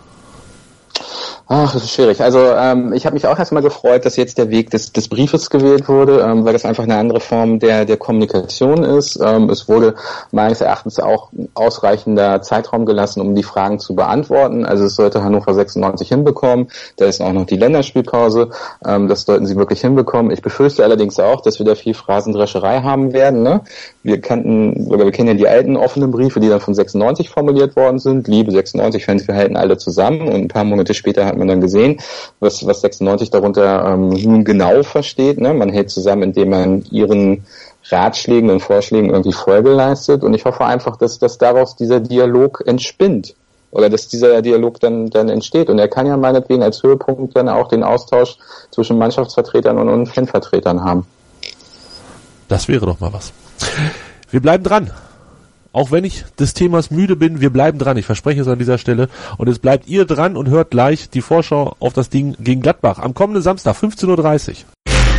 Ach, 1.47 1.74
das 1.74 1.84
ist 1.84 1.92
schwierig. 1.92 2.22
Also 2.22 2.38
ähm, 2.38 2.95
ich 2.95 3.05
habe 3.05 3.12
mich 3.12 3.26
auch 3.26 3.38
erstmal 3.38 3.62
gefreut, 3.62 4.07
dass 4.07 4.16
jetzt 4.16 4.38
der 4.38 4.49
Weg 4.49 4.70
des, 4.70 4.92
des 4.92 5.09
Briefes 5.09 5.51
gewählt 5.51 5.88
wurde, 5.88 6.20
ähm, 6.20 6.47
weil 6.47 6.55
das 6.55 6.64
einfach 6.64 6.84
eine 6.84 6.97
andere 6.97 7.20
Form 7.20 7.59
der, 7.59 7.84
der 7.84 7.99
Kommunikation 7.99 8.82
ist. 8.82 9.20
Ähm, 9.22 9.51
es 9.51 9.68
wurde 9.68 9.95
meines 10.32 10.62
Erachtens 10.62 10.99
auch 10.99 11.28
ausreichender 11.53 12.40
Zeitraum 12.40 12.86
gelassen, 12.86 13.20
um 13.20 13.34
die 13.34 13.42
Fragen 13.42 13.78
zu 13.78 13.95
beantworten. 13.95 14.64
Also 14.64 14.84
es 14.84 14.95
sollte 14.95 15.22
Hannover 15.22 15.53
96 15.53 16.09
hinbekommen. 16.09 16.68
Da 16.97 17.05
ist 17.05 17.20
auch 17.20 17.34
noch 17.34 17.45
die 17.45 17.57
Länderspielpause. 17.57 18.49
Ähm, 18.86 19.09
das 19.09 19.26
sollten 19.26 19.45
sie 19.45 19.57
wirklich 19.57 19.82
hinbekommen. 19.82 20.32
Ich 20.32 20.40
befürchte 20.40 20.82
allerdings 20.82 21.20
auch, 21.20 21.42
dass 21.42 21.59
wir 21.59 21.66
da 21.66 21.74
viel 21.74 21.92
Phrasendrescherei 21.92 22.80
haben 22.80 23.12
werden. 23.12 23.42
Ne? 23.42 23.61
Wir 24.03 24.18
kannten, 24.22 24.86
oder 24.86 25.05
wir 25.05 25.12
kennen 25.12 25.28
ja 25.28 25.34
die 25.34 25.49
alten 25.49 25.76
offenen 25.76 26.11
Briefe, 26.11 26.40
die 26.40 26.49
dann 26.49 26.61
von 26.61 26.72
96 26.72 27.28
formuliert 27.28 27.76
worden 27.76 27.99
sind. 27.99 28.28
Liebe 28.28 28.51
96-Fans, 28.51 29.28
wir 29.28 29.34
halten 29.34 29.59
alle 29.59 29.76
zusammen. 29.76 30.22
Und 30.22 30.34
ein 30.36 30.49
paar 30.49 30.64
Monate 30.64 30.95
später 30.95 31.34
hat 31.35 31.39
man 31.39 31.49
dann 31.49 31.61
gesehen, 31.61 32.01
was, 32.41 32.66
was 32.66 32.80
96 32.80 33.30
darunter 33.30 33.85
ähm, 33.85 34.11
nun 34.11 34.45
genau 34.45 34.82
versteht. 34.82 35.41
Ne? 35.41 35.53
Man 35.53 35.70
hält 35.70 35.91
zusammen, 35.91 36.22
indem 36.22 36.51
man 36.51 36.82
ihren 36.91 37.45
Ratschlägen 37.91 38.51
und 38.51 38.61
Vorschlägen 38.61 39.11
irgendwie 39.11 39.32
Folge 39.32 39.70
leistet. 39.70 40.22
Und 40.22 40.35
ich 40.35 40.45
hoffe 40.45 40.64
einfach, 40.64 40.97
dass, 40.97 41.18
dass 41.18 41.39
daraus 41.39 41.76
dieser 41.76 42.01
Dialog 42.01 42.62
entspinnt 42.66 43.35
oder 43.70 43.91
dass 43.91 44.09
dieser 44.09 44.41
Dialog 44.41 44.80
dann, 44.80 45.11
dann 45.11 45.28
entsteht. 45.28 45.68
Und 45.68 45.78
er 45.78 45.89
kann 45.89 46.07
ja 46.07 46.16
meinetwegen 46.16 46.62
als 46.62 46.82
Höhepunkt 46.82 47.37
dann 47.37 47.49
auch 47.49 47.68
den 47.68 47.82
Austausch 47.82 48.39
zwischen 48.70 48.97
Mannschaftsvertretern 48.99 49.76
und, 49.78 49.89
und 49.89 50.07
Fanvertretern 50.07 50.82
haben. 50.82 51.07
Das 52.49 52.68
wäre 52.68 52.87
doch 52.87 53.01
mal 53.01 53.12
was. 53.12 53.32
Wir 54.30 54.41
bleiben 54.41 54.64
dran. 54.64 54.91
Auch 55.74 55.90
wenn 55.90 56.04
ich 56.04 56.24
des 56.38 56.54
Themas 56.54 56.92
müde 56.92 57.16
bin, 57.16 57.40
wir 57.40 57.50
bleiben 57.50 57.80
dran. 57.80 57.96
Ich 57.96 58.06
verspreche 58.06 58.40
es 58.40 58.48
an 58.48 58.60
dieser 58.60 58.78
Stelle. 58.78 59.08
Und 59.38 59.48
jetzt 59.48 59.60
bleibt 59.60 59.88
ihr 59.88 60.04
dran 60.04 60.36
und 60.36 60.48
hört 60.48 60.70
gleich 60.70 61.10
die 61.10 61.20
Vorschau 61.20 61.74
auf 61.80 61.92
das 61.92 62.08
Ding 62.10 62.36
gegen 62.38 62.62
Gladbach 62.62 63.00
am 63.00 63.12
kommenden 63.12 63.42
Samstag, 63.42 63.76
15.30 63.76 64.50
Uhr. 64.50 64.54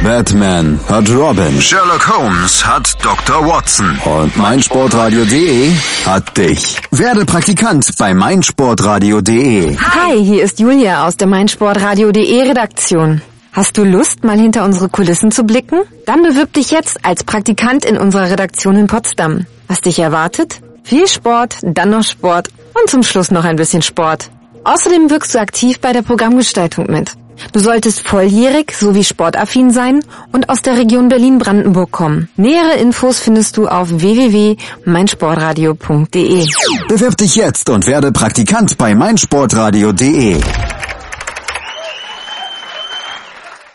Batman 0.01 0.79
hat 0.87 1.09
Robin. 1.09 1.61
Sherlock 1.61 2.07
Holmes 2.07 2.65
hat 2.65 2.95
Dr. 3.03 3.45
Watson. 3.45 3.99
Und 4.05 4.37
meinsportradio.de 4.37 5.71
hat 6.05 6.37
dich. 6.37 6.79
Werde 6.91 7.25
Praktikant 7.25 7.89
bei 7.97 8.13
meinsportradio.de. 8.13 9.77
Hi, 9.77 10.23
hier 10.23 10.43
ist 10.43 10.59
Julia 10.61 11.05
aus 11.05 11.17
der 11.17 11.27
meinsportradio.de 11.27 12.47
Redaktion. 12.47 13.21
Hast 13.55 13.77
du 13.77 13.83
Lust, 13.85 14.25
mal 14.25 14.37
hinter 14.37 14.65
unsere 14.65 14.89
Kulissen 14.89 15.31
zu 15.31 15.45
blicken? 15.45 15.79
Dann 16.05 16.23
bewirb 16.23 16.51
dich 16.51 16.71
jetzt 16.71 17.05
als 17.05 17.23
Praktikant 17.23 17.85
in 17.85 17.97
unserer 17.97 18.29
Redaktion 18.29 18.75
in 18.75 18.87
Potsdam. 18.87 19.45
Was 19.69 19.79
dich 19.79 19.97
erwartet? 19.97 20.59
Viel 20.83 21.07
Sport, 21.07 21.59
dann 21.63 21.91
noch 21.91 22.03
Sport 22.03 22.49
und 22.73 22.89
zum 22.89 23.01
Schluss 23.01 23.31
noch 23.31 23.45
ein 23.45 23.55
bisschen 23.55 23.81
Sport. 23.81 24.29
Außerdem 24.65 25.09
wirkst 25.09 25.33
du 25.33 25.39
aktiv 25.39 25.79
bei 25.79 25.93
der 25.93 26.01
Programmgestaltung 26.01 26.91
mit. 26.91 27.13
Du 27.53 27.61
solltest 27.61 28.05
volljährig 28.05 28.73
sowie 28.73 29.05
sportaffin 29.05 29.71
sein 29.71 30.01
und 30.33 30.49
aus 30.49 30.61
der 30.61 30.77
Region 30.77 31.07
Berlin-Brandenburg 31.07 31.91
kommen. 31.91 32.27
Nähere 32.35 32.73
Infos 32.73 33.19
findest 33.19 33.55
du 33.55 33.69
auf 33.69 33.87
www.meinsportradio.de. 33.89 36.45
Bewirb 36.89 37.15
dich 37.15 37.37
jetzt 37.37 37.69
und 37.69 37.87
werde 37.87 38.11
Praktikant 38.11 38.77
bei 38.77 38.95
meinsportradio.de. 38.95 40.41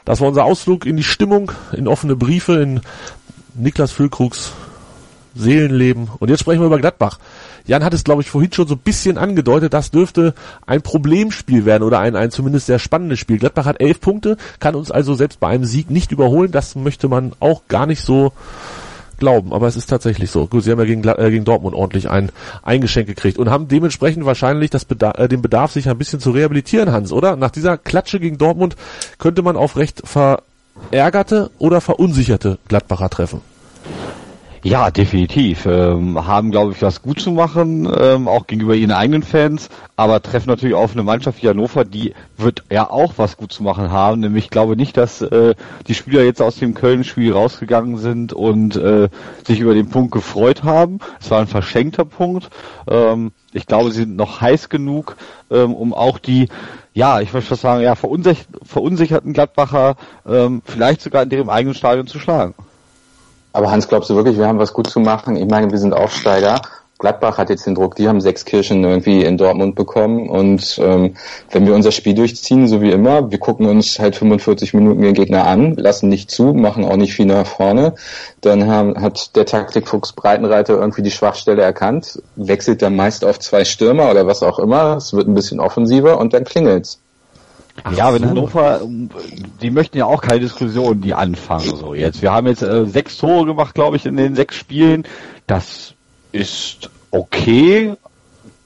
Das 0.05 0.21
war 0.21 0.29
unser 0.29 0.45
Ausflug 0.45 0.87
in 0.87 0.97
die 0.97 1.03
Stimmung, 1.03 1.53
in 1.73 1.89
offene 1.89 2.17
Briefe, 2.17 2.61
in 2.61 2.81
Niklas 3.55 3.93
Füllkrugs 3.93 4.53
Seelenleben. 5.35 6.09
Und 6.19 6.29
jetzt 6.29 6.41
sprechen 6.41 6.61
wir 6.61 6.67
über 6.67 6.79
Gladbach. 6.79 7.19
Jan 7.67 7.85
hat 7.85 7.95
es, 7.95 8.05
glaube 8.05 8.23
ich, 8.23 8.31
vorhin 8.31 8.53
schon 8.53 8.67
so 8.67 8.75
ein 8.75 8.81
bisschen 8.81 9.17
angedeutet, 9.19 9.73
das 9.73 9.91
dürfte 9.91 10.35
ein 10.67 10.83
Problemspiel 10.83 11.65
werden 11.65 11.85
oder 11.85 12.01
ein, 12.01 12.17
ein 12.17 12.31
zumindest 12.31 12.67
sehr 12.67 12.79
spannendes 12.79 13.19
Spiel. 13.19 13.39
Gladbach 13.39 13.67
hat 13.67 13.81
elf 13.81 14.01
Punkte, 14.01 14.37
kann 14.59 14.75
uns 14.75 14.91
also 14.91 15.15
selbst 15.15 15.39
bei 15.39 15.49
einem 15.49 15.65
Sieg 15.65 15.91
nicht 15.91 16.11
überholen. 16.11 16.51
Das 16.51 16.75
möchte 16.75 17.09
man 17.09 17.33
auch 17.39 17.63
gar 17.69 17.87
nicht 17.87 18.03
so 18.03 18.33
glauben, 19.21 19.53
aber 19.53 19.69
es 19.69 19.77
ist 19.77 19.87
tatsächlich 19.87 20.31
so. 20.31 20.47
Gut, 20.47 20.65
sie 20.65 20.73
haben 20.73 20.81
ja 20.81 20.85
gegen, 20.85 21.07
äh, 21.07 21.31
gegen 21.31 21.45
Dortmund 21.45 21.77
ordentlich 21.77 22.11
ein, 22.11 22.31
ein 22.63 22.81
Geschenk 22.81 23.07
gekriegt 23.07 23.39
und 23.39 23.51
haben 23.51 23.69
dementsprechend 23.69 24.25
wahrscheinlich 24.27 24.71
das 24.71 24.85
Bedarf, 24.85 25.19
äh, 25.19 25.29
den 25.29 25.43
Bedarf, 25.43 25.73
sich 25.73 25.89
ein 25.89 25.99
bisschen 25.99 26.19
zu 26.21 26.33
rehabilitieren, 26.33 26.91
Hans, 26.91 27.13
oder? 27.13 27.37
Nach 27.37 27.51
dieser 27.51 27.79
Klatsche 27.79 28.19
gegen 28.19 28.39
Dortmund 28.39 28.75
könnte 29.19 29.43
man 29.43 29.57
auf 29.57 29.77
recht 29.77 30.03
verärgerte 30.05 31.51
oder 31.59 31.81
verunsicherte 31.81 32.59
Gladbacher 32.67 33.11
treffen. 33.11 33.41
Ja, 34.63 34.91
definitiv. 34.91 35.65
Ähm, 35.65 36.27
haben, 36.27 36.51
glaube 36.51 36.73
ich, 36.73 36.83
was 36.83 37.01
gut 37.01 37.19
zu 37.19 37.31
machen, 37.31 37.91
ähm, 37.99 38.29
auch 38.29 38.47
gegenüber 38.47 38.75
ihren 38.75 38.93
eigenen 38.93 39.23
Fans, 39.23 39.71
aber 39.97 40.21
treffen 40.21 40.51
natürlich 40.51 40.75
auf 40.75 40.93
eine 40.93 41.03
Mannschaft 41.03 41.43
wie 41.43 41.49
Hannover, 41.49 41.87
die 41.87 42.13
wird 42.37 42.65
ja 42.71 42.91
auch 42.91 43.15
was 43.17 43.39
gut 43.39 43.55
zu 43.55 43.63
machen 43.63 43.91
haben. 43.91 44.21
Nämlich 44.21 44.45
ich 44.45 44.51
glaube 44.51 44.77
nicht, 44.77 44.99
dass 44.99 45.23
äh, 45.23 45.55
die 45.87 45.95
Spieler 45.95 46.25
jetzt 46.25 46.43
aus 46.43 46.57
dem 46.57 46.75
Köln-Spiel 46.75 47.33
rausgegangen 47.33 47.97
sind 47.97 48.35
und 48.35 48.77
äh, 48.77 49.09
sich 49.47 49.61
über 49.61 49.73
den 49.73 49.89
Punkt 49.89 50.13
gefreut 50.13 50.63
haben. 50.63 50.99
Es 51.19 51.31
war 51.31 51.41
ein 51.41 51.47
verschenkter 51.47 52.05
Punkt. 52.05 52.51
Ähm, 52.87 53.33
ich 53.55 53.67
glaube, 53.67 53.93
sie 53.93 54.01
sind 54.01 54.17
noch 54.17 54.43
heiß 54.43 54.69
genug, 54.69 55.17
ähm, 55.51 55.73
um 55.73 55.95
auch 55.95 56.19
die 56.19 56.49
ja, 56.93 57.21
ich 57.21 57.33
möchte 57.33 57.51
fast 57.51 57.63
sagen, 57.63 57.83
ja, 57.83 57.95
verunsicher 57.95 58.45
verunsicherten 58.63 59.33
Gladbacher 59.33 59.95
ähm, 60.29 60.61
vielleicht 60.67 61.01
sogar 61.01 61.23
in 61.23 61.31
ihrem 61.31 61.49
eigenen 61.49 61.75
Stadion 61.75 62.09
zu 62.09 62.19
schlagen. 62.19 62.55
Aber 63.53 63.71
Hans, 63.71 63.89
glaubst 63.89 64.11
du 64.11 64.15
wirklich, 64.15 64.39
wir 64.39 64.47
haben 64.47 64.59
was 64.59 64.73
gut 64.73 64.89
zu 64.89 65.01
machen? 65.01 65.37
Ich 65.37 65.49
meine, 65.49 65.71
wir 65.71 65.79
sind 65.79 65.93
Aufsteiger. 65.93 66.61
Gladbach 67.01 67.39
hat 67.39 67.49
jetzt 67.49 67.67
den 67.67 67.75
Druck, 67.75 67.97
die 67.97 68.09
haben 68.09 68.21
sechs 68.21 68.45
Kirchen 68.45 68.85
irgendwie 68.85 69.25
in 69.25 69.39
Dortmund 69.39 69.75
bekommen 69.75 70.29
und 70.29 70.79
ähm, 70.83 71.17
wenn 71.51 71.67
wir 71.67 71.75
unser 71.75 71.93
Spiel 71.93 72.15
durchziehen, 72.15 72.69
so 72.69 72.83
wie 72.83 72.91
immer, 72.91 73.31
wir 73.31 73.39
gucken 73.39 73.65
uns 73.67 73.99
halt 73.99 74.17
45 74.17 74.75
Minuten 74.75 75.01
den 75.01 75.15
Gegner 75.15 75.47
an, 75.47 75.77
lassen 75.77 76.11
nicht 76.11 76.31
zu, 76.31 76.53
machen 76.53 76.85
auch 76.85 76.97
nicht 76.97 77.15
viel 77.15 77.25
nach 77.25 77.47
vorne, 77.47 77.95
dann 78.43 78.67
haben, 78.67 79.01
hat 79.01 79.35
der 79.35 79.47
Taktikfuchs 79.47 80.13
Breitenreiter 80.13 80.75
irgendwie 80.75 81.01
die 81.01 81.11
Schwachstelle 81.11 81.63
erkannt, 81.63 82.23
wechselt 82.37 82.83
dann 82.83 82.97
meist 82.97 83.25
auf 83.25 83.39
zwei 83.39 83.65
Stürmer 83.65 84.11
oder 84.11 84.27
was 84.27 84.43
auch 84.43 84.59
immer, 84.59 84.99
es 84.99 85.15
wird 85.15 85.27
ein 85.27 85.35
bisschen 85.35 85.59
offensiver 85.59 86.19
und 86.19 86.35
dann 86.35 86.45
klingelt's. 86.45 87.01
Ach 87.85 87.93
ja, 87.93 88.13
wenn 88.13 88.23
so. 88.23 88.29
Hannover, 88.29 88.81
die 89.61 89.71
möchten 89.71 89.99
ja 89.99 90.07
auch 90.07 90.23
keine 90.23 90.41
Diskussion, 90.41 91.01
die 91.01 91.15
anfangen 91.15 91.77
so 91.77 91.95
jetzt. 91.95 92.23
Wir 92.23 92.33
haben 92.33 92.47
jetzt 92.47 92.63
äh, 92.63 92.87
sechs 92.87 93.17
Tore 93.19 93.47
gemacht, 93.47 93.75
glaube 93.75 93.97
ich, 93.97 94.07
in 94.07 94.17
den 94.17 94.35
sechs 94.35 94.57
Spielen. 94.57 95.05
Das 95.47 95.95
ist 96.33 96.91
okay, 97.11 97.95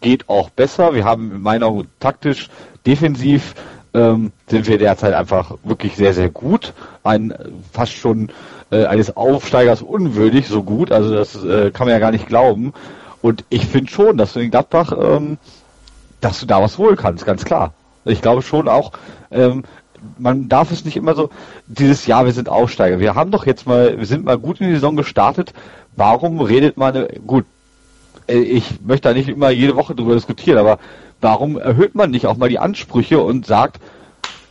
geht 0.01 0.29
auch 0.29 0.51
besser. 0.51 0.95
Wir 0.95 1.05
haben 1.05 1.33
in 1.33 1.43
meiner 1.43 1.73
taktisch, 2.01 2.51
defensiv 2.87 3.55
ähm, 3.95 4.33
sind 4.49 4.67
wir 4.67 4.79
derzeit 4.79 5.15
einfach 5.15 5.55
wirklich 5.63 5.97
sehr, 5.97 6.13
sehr 6.13 6.29
gut. 6.29 6.75
Ein 7.03 7.35
fast 7.73 7.93
schon 7.93 8.31
äh, 8.71 8.85
eines 8.85 9.17
Aufsteigers 9.17 9.83
unwürdig, 9.83 10.49
so 10.49 10.63
gut. 10.63 10.93
Also 10.93 11.15
das 11.15 11.43
äh, 11.43 11.71
kann 11.71 11.87
man 11.87 11.95
ja 11.95 12.01
gar 12.01 12.11
nicht 12.11 12.27
glauben. 12.27 12.73
Und 13.23 13.45
ich 13.49 13.67
finde 13.67 13.91
schon, 13.91 14.17
dass 14.19 14.35
du 14.35 14.41
in 14.41 14.51
Gladbach, 14.51 14.93
ähm, 14.93 15.39
dass 16.21 16.41
du 16.41 16.47
da 16.47 16.61
was 16.61 16.77
holen 16.77 16.97
kannst, 16.97 17.25
ganz 17.25 17.45
klar. 17.45 17.73
Ich 18.05 18.23
glaube 18.23 18.43
schon 18.43 18.69
auch, 18.69 18.93
ähm, 19.31 19.65
man 20.19 20.49
darf 20.49 20.71
es 20.71 20.85
nicht 20.85 20.97
immer 20.97 21.15
so, 21.15 21.31
dieses 21.67 22.07
Jahr, 22.07 22.27
wir 22.27 22.33
sind 22.33 22.49
Aufsteiger. 22.49 23.01
Wir 23.01 23.15
haben 23.15 23.31
doch 23.31 23.47
jetzt 23.47 23.67
mal, 23.67 23.99
wir 23.99 24.07
sind 24.07 24.25
mal 24.25 24.39
gut 24.39 24.61
in 24.61 24.69
die 24.69 24.75
Saison 24.75 24.97
gestartet. 24.97 25.55
Warum 25.97 26.41
redet 26.41 26.77
man, 26.77 27.07
gut, 27.27 27.47
äh, 28.27 28.39
ich 28.39 28.81
möchte 28.85 29.09
da 29.09 29.15
nicht 29.15 29.29
immer 29.29 29.51
jede 29.51 29.77
Woche 29.77 29.95
drüber 29.95 30.15
diskutieren, 30.15 30.59
aber 30.59 30.79
warum 31.21 31.59
erhöht 31.59 31.95
man 31.95 32.11
nicht 32.11 32.27
auch 32.27 32.37
mal 32.37 32.49
die 32.49 32.59
Ansprüche 32.59 33.21
und 33.21 33.47
sagt, 33.47 33.81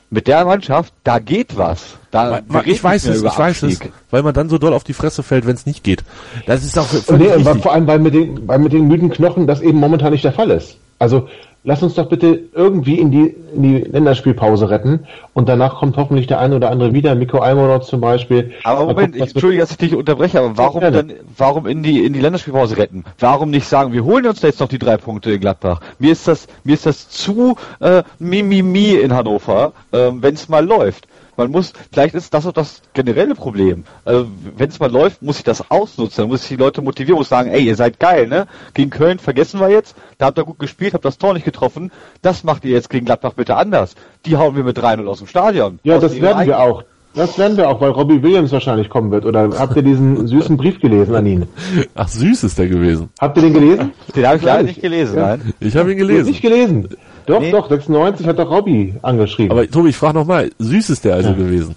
mit 0.10 0.28
der 0.28 0.45
Mannschaft, 0.45 0.93
da 1.04 1.18
geht 1.18 1.58
was. 1.58 1.95
Da 2.12 2.41
man, 2.47 2.68
ich 2.68 2.84
weiß 2.84 3.08
es, 3.08 3.24
ich 3.24 3.38
weiß 3.38 3.64
es, 3.64 3.80
weil 4.12 4.22
man 4.22 4.36
dann 4.36 4.47
so 4.47 4.60
doll 4.60 4.74
auf 4.74 4.84
die 4.84 4.93
Fresse 4.93 5.24
fällt, 5.24 5.47
wenn 5.47 5.56
es 5.56 5.66
nicht 5.66 5.84
geht. 5.84 6.04
Das 6.45 6.64
ist 6.64 6.78
auch 6.78 6.88
nee, 7.18 7.30
vor 7.62 7.74
allem, 7.74 7.88
weil 7.88 7.97
mit, 7.97 8.14
den, 8.14 8.47
weil 8.47 8.60
mit 8.60 8.74
den 8.74 8.88
müden 8.88 9.10
Knochen 9.10 9.47
das 9.47 9.62
eben 9.62 9.80
momentan 9.80 10.12
nicht 10.12 10.24
der 10.24 10.34
Fall 10.34 10.51
ist. 10.51 10.78
Also 10.99 11.28
lass 11.64 11.82
uns 11.82 11.95
doch 11.95 12.09
bitte 12.09 12.39
irgendwie 12.53 12.99
in 12.99 13.11
die, 13.11 13.36
in 13.55 13.64
die 13.64 13.78
Länderspielpause 13.80 14.70
retten 14.70 15.07
und 15.34 15.47
danach 15.49 15.76
kommt 15.76 15.97
hoffentlich 15.97 16.28
der 16.28 16.39
eine 16.39 16.55
oder 16.55 16.70
andere 16.70 16.93
wieder, 16.93 17.16
Miko 17.16 17.39
Almonot 17.39 17.86
zum 17.86 18.01
Beispiel. 18.01 18.51
Aber 18.64 18.86
Moment, 18.86 19.14
guckt, 19.14 19.16
ich, 19.16 19.34
Entschuldige, 19.34 19.61
dass 19.61 19.72
ich 19.72 19.78
dich 19.78 19.95
unterbreche, 19.95 20.39
aber 20.39 20.57
warum 20.57 20.82
dann, 20.82 21.14
warum 21.38 21.68
in 21.68 21.84
die, 21.84 22.05
in 22.05 22.14
die 22.14 22.20
Länderspielpause 22.20 22.78
retten? 22.78 23.05
Warum 23.20 23.49
nicht 23.49 23.68
sagen, 23.68 23.93
wir 23.93 24.03
holen 24.03 24.28
uns 24.28 24.41
jetzt 24.41 24.59
noch 24.59 24.70
die 24.70 24.80
drei 24.80 24.97
Punkte 24.97 25.32
in 25.32 25.39
Gladbach? 25.39 25.80
Mir 25.99 26.11
ist 26.11 26.28
das, 26.28 26.47
mir 26.64 26.74
ist 26.74 26.86
das 26.86 27.09
zu, 27.09 27.55
äh, 27.80 28.03
Mimimi 28.20 28.95
in 28.95 29.14
Hannover, 29.14 29.74
äh, 29.91 30.09
wenn 30.14 30.34
es 30.34 30.49
mal 30.49 30.66
läuft. 30.66 31.07
Man 31.36 31.52
muss, 31.52 31.74
vielleicht 31.92 32.16
ist 32.16 32.34
das 32.34 32.46
auch 32.46 32.54
das 32.54 32.82
generelle 32.94 33.36
Problem. 33.36 33.84
Also, 34.06 34.28
wenn 34.56 34.70
es 34.70 34.80
mal 34.80 34.92
läuft, 34.92 35.22
muss 35.22 35.38
ich 35.38 35.44
das 35.44 35.70
ausnutzen. 35.72 36.24
Dann 36.24 36.30
muss 36.30 36.44
ich 36.44 36.50
die 36.50 36.56
Leute 36.56 36.82
motivieren, 36.82 37.18
muss 37.18 37.30
sagen, 37.30 37.50
ey, 37.50 37.64
ihr 37.64 37.76
seid 37.76 38.00
geil, 38.00 38.28
ne? 38.28 38.48
Gegen 38.74 38.90
Köln 38.90 39.20
vergessen 39.20 39.60
wir 39.60 39.70
jetzt, 39.70 39.96
da 40.18 40.28
habt 40.28 40.38
ihr 40.38 40.44
gut 40.44 40.60
gespielt, 40.60 40.94
habt 40.94 41.06
das 41.06 41.18
Tor 41.18 41.34
nicht 41.34 41.46
getroffen. 41.46 41.92
Das 42.22 42.44
macht 42.44 42.66
ihr 42.66 42.72
jetzt 42.72 42.90
gegen 42.90 43.06
Gladbach 43.06 43.34
bitte 43.34 43.56
anders. 43.56 43.96
Die 44.26 44.38
hauen 44.38 44.56
wir 44.56 44.64
mit 44.64 44.78
3-0 44.78 45.06
aus 45.08 45.20
dem 45.20 45.28
Stadion. 45.28 45.80
Ja, 45.84 46.00
das 46.00 46.20
werden 46.22 46.46
wir 46.46 46.60
auch. 46.60 46.84
Das 47.16 47.38
werden 47.38 47.58
wir 47.58 47.70
auch, 47.70 47.80
weil 47.80 47.92
Robbie 47.92 48.24
Williams 48.24 48.52
wahrscheinlich 48.52 48.90
kommen 48.90 49.12
wird. 49.12 49.26
Oder 49.26 49.50
habt 49.60 49.76
ihr 49.76 49.84
diesen 49.84 50.26
süßen 50.28 50.58
Brief 50.58 50.80
gelesen 50.80 51.14
an 51.14 51.26
ihn? 51.26 51.46
Ach, 51.94 52.08
süß 52.08 52.44
ist 52.44 52.58
der 52.58 52.68
gewesen. 52.68 53.10
Habt 53.20 53.38
ihr 53.38 53.44
den 53.44 53.54
gelesen? 53.54 53.92
Den 54.16 54.26
habe 54.26 54.38
ich 54.38 54.44
leider 54.44 54.64
nicht 54.64 54.82
gelesen, 54.82 55.16
ja. 55.16 55.28
nein. 55.28 55.54
Ich 55.60 55.76
habe 55.76 55.92
ihn 55.92 55.98
gelesen. 56.00 56.28
Nicht 56.28 56.42
gelesen. 56.42 56.90
Doch, 57.26 57.40
nee. 57.40 57.52
doch, 57.52 57.70
96 57.70 58.28
hat 58.28 58.40
doch 58.40 58.50
Robby 58.50 58.96
angeschrieben. 59.02 59.52
Aber 59.52 59.70
Tobi, 59.70 59.90
ich 59.90 59.98
frage 59.98 60.18
nochmal, 60.18 60.52
süß 60.60 60.90
ist 60.90 61.06
der 61.06 61.16
also 61.16 61.30
ja. 61.30 61.36
gewesen? 61.36 61.76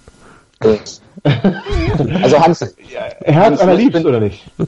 also 2.21 2.39
Hans, 2.39 2.75
Herz 3.21 3.61
allerliebst 3.61 4.05
oder 4.05 4.19
nicht? 4.19 4.49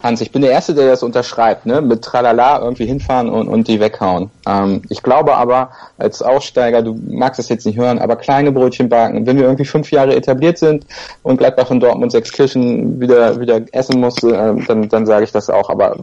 Hans, 0.00 0.20
ich 0.20 0.30
bin 0.30 0.42
der 0.42 0.52
Erste, 0.52 0.74
der 0.74 0.88
das 0.88 1.02
unterschreibt, 1.02 1.66
ne? 1.66 1.80
Mit 1.80 2.02
Tralala 2.02 2.60
irgendwie 2.60 2.86
hinfahren 2.86 3.28
und, 3.28 3.48
und 3.48 3.66
die 3.66 3.80
weghauen. 3.80 4.30
Ähm, 4.46 4.82
ich 4.88 5.02
glaube 5.02 5.34
aber, 5.34 5.70
als 5.96 6.22
Aussteiger, 6.22 6.82
du 6.82 6.96
magst 7.08 7.40
es 7.40 7.48
jetzt 7.48 7.66
nicht 7.66 7.78
hören, 7.78 7.98
aber 7.98 8.14
kleine 8.14 8.52
Brötchen 8.52 8.88
backen, 8.88 9.26
wenn 9.26 9.36
wir 9.36 9.44
irgendwie 9.44 9.64
fünf 9.64 9.90
Jahre 9.90 10.14
etabliert 10.14 10.58
sind 10.58 10.86
und 11.24 11.38
Gladbach 11.38 11.70
in 11.72 11.80
Dortmund 11.80 12.12
sechs 12.12 12.30
Kirchen 12.30 13.00
wieder, 13.00 13.40
wieder 13.40 13.60
essen 13.72 14.00
muss, 14.00 14.22
äh, 14.22 14.54
dann, 14.66 14.88
dann 14.88 15.04
sage 15.04 15.24
ich 15.24 15.32
das 15.32 15.50
auch. 15.50 15.68
Aber 15.68 15.96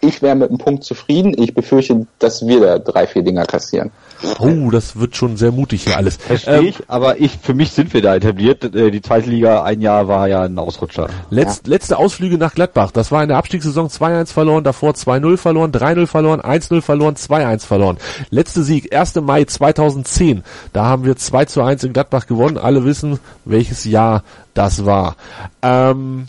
ich 0.00 0.22
wäre 0.22 0.36
mit 0.36 0.48
einem 0.50 0.58
Punkt 0.58 0.84
zufrieden. 0.84 1.34
Ich 1.36 1.54
befürchte, 1.54 2.06
dass 2.18 2.46
wir 2.46 2.60
da 2.60 2.78
drei, 2.78 3.06
vier 3.06 3.22
Dinger 3.22 3.44
kassieren. 3.44 3.90
Oh, 4.38 4.70
das 4.70 4.98
wird 4.98 5.16
schon 5.16 5.36
sehr 5.36 5.52
mutig 5.52 5.84
hier 5.84 5.96
alles. 5.96 6.16
Verstehe 6.16 6.58
ähm, 6.58 6.66
ich, 6.66 6.78
aber 6.88 7.20
ich, 7.20 7.38
für 7.40 7.54
mich 7.54 7.72
sind 7.72 7.94
wir 7.94 8.02
da 8.02 8.16
etabliert. 8.16 8.64
Äh, 8.74 8.90
die 8.90 9.00
zweite 9.00 9.30
Liga, 9.30 9.62
ein 9.62 9.80
Jahr 9.80 10.08
war 10.08 10.28
ja 10.28 10.42
ein 10.42 10.58
Ausrutscher. 10.58 11.08
Letz, 11.30 11.62
ja. 11.64 11.70
Letzte 11.70 11.98
Ausflüge 11.98 12.38
nach 12.38 12.54
Gladbach. 12.54 12.90
Das 12.90 13.12
war 13.12 13.22
in 13.22 13.28
der 13.28 13.38
Abstiegssaison 13.38 13.88
2-1 13.88 14.32
verloren, 14.32 14.64
davor 14.64 14.92
2-0 14.92 15.36
verloren, 15.36 15.72
3-0 15.72 16.06
verloren, 16.06 16.40
1-0 16.40 16.80
verloren, 16.80 17.14
2-1 17.14 17.66
verloren. 17.66 17.98
Letzte 18.30 18.62
Sieg, 18.62 18.94
1. 18.94 19.16
Mai 19.16 19.44
2010. 19.44 20.42
Da 20.72 20.84
haben 20.86 21.04
wir 21.04 21.16
2 21.16 21.44
zu 21.44 21.62
1 21.62 21.84
in 21.84 21.92
Gladbach 21.92 22.26
gewonnen. 22.26 22.58
Alle 22.58 22.84
wissen, 22.84 23.20
welches 23.44 23.84
Jahr 23.84 24.24
das 24.54 24.84
war. 24.84 25.16
Ähm, 25.62 26.26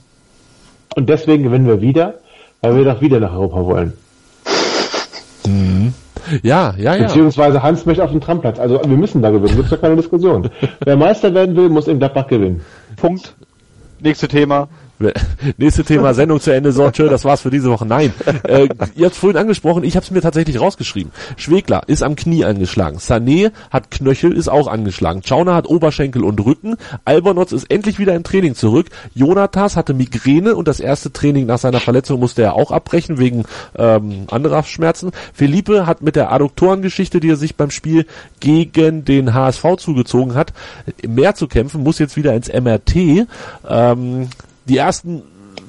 Und 0.95 1.09
deswegen 1.09 1.43
gewinnen 1.43 1.67
wir 1.67 1.81
wieder 1.81 2.15
weil 2.61 2.75
wir 2.75 2.85
doch 2.85 3.01
wieder 3.01 3.19
nach 3.19 3.33
Europa 3.33 3.65
wollen. 3.65 3.93
Mhm. 5.45 5.93
Ja, 6.43 6.73
ja, 6.77 6.95
ja. 6.95 7.07
Beziehungsweise 7.07 7.63
Hans 7.63 7.85
möchte 7.85 8.03
auf 8.03 8.11
den 8.11 8.21
Trammplatz. 8.21 8.59
Also 8.59 8.81
wir 8.85 8.97
müssen 8.97 9.21
da 9.21 9.31
gewinnen, 9.31 9.55
gibt 9.55 9.71
ja 9.71 9.77
keine 9.77 9.95
Diskussion. 9.95 10.49
Wer 10.85 10.97
Meister 10.97 11.33
werden 11.33 11.55
will, 11.55 11.69
muss 11.69 11.87
in 11.87 11.99
Gladbach 11.99 12.27
gewinnen. 12.27 12.61
Punkt. 12.97 13.33
Nächste 13.99 14.27
Thema. 14.27 14.67
Nächste 15.57 15.83
Thema, 15.83 16.13
Sendung 16.13 16.39
zu 16.39 16.51
Ende, 16.51 16.71
so, 16.71 16.89
tschö, 16.91 17.09
das 17.09 17.23
war's 17.23 17.41
für 17.41 17.49
diese 17.49 17.69
Woche. 17.69 17.85
Nein, 17.85 18.13
äh, 18.43 18.67
ihr 18.95 19.05
habt 19.05 19.15
vorhin 19.15 19.37
angesprochen, 19.37 19.83
ich 19.83 19.95
habe 19.95 20.03
es 20.03 20.11
mir 20.11 20.21
tatsächlich 20.21 20.59
rausgeschrieben. 20.59 21.11
Schwegler 21.37 21.83
ist 21.87 22.03
am 22.03 22.15
Knie 22.15 22.43
angeschlagen, 22.43 22.97
Sané 22.97 23.51
hat 23.71 23.91
Knöchel, 23.91 24.33
ist 24.33 24.49
auch 24.49 24.67
angeschlagen, 24.67 25.21
Chauner 25.23 25.55
hat 25.55 25.67
Oberschenkel 25.67 26.23
und 26.23 26.43
Rücken, 26.45 26.75
Albernotz 27.05 27.53
ist 27.53 27.71
endlich 27.71 27.99
wieder 27.99 28.13
im 28.15 28.23
Training 28.23 28.55
zurück, 28.55 28.87
Jonathas 29.13 29.75
hatte 29.75 29.93
Migräne 29.93 30.55
und 30.55 30.67
das 30.67 30.79
erste 30.79 31.13
Training 31.13 31.45
nach 31.45 31.59
seiner 31.59 31.79
Verletzung 31.79 32.19
musste 32.19 32.41
er 32.41 32.55
auch 32.55 32.71
abbrechen 32.71 33.19
wegen 33.19 33.45
ähm, 33.77 34.25
anderer 34.29 34.63
Schmerzen. 34.63 35.11
Felipe 35.33 35.85
hat 35.87 36.01
mit 36.01 36.17
der 36.17 36.31
Adduktorengeschichte, 36.31 37.19
die 37.19 37.29
er 37.29 37.35
sich 37.37 37.55
beim 37.55 37.71
Spiel 37.71 38.05
gegen 38.39 39.05
den 39.05 39.33
HSV 39.33 39.77
zugezogen 39.77 40.35
hat, 40.35 40.53
mehr 41.07 41.35
zu 41.35 41.47
kämpfen, 41.47 41.83
muss 41.83 41.99
jetzt 41.99 42.17
wieder 42.17 42.33
ins 42.33 42.51
MRT. 42.51 43.27
Ähm, 43.67 44.27
die 44.69 44.77
ersten 44.77 45.23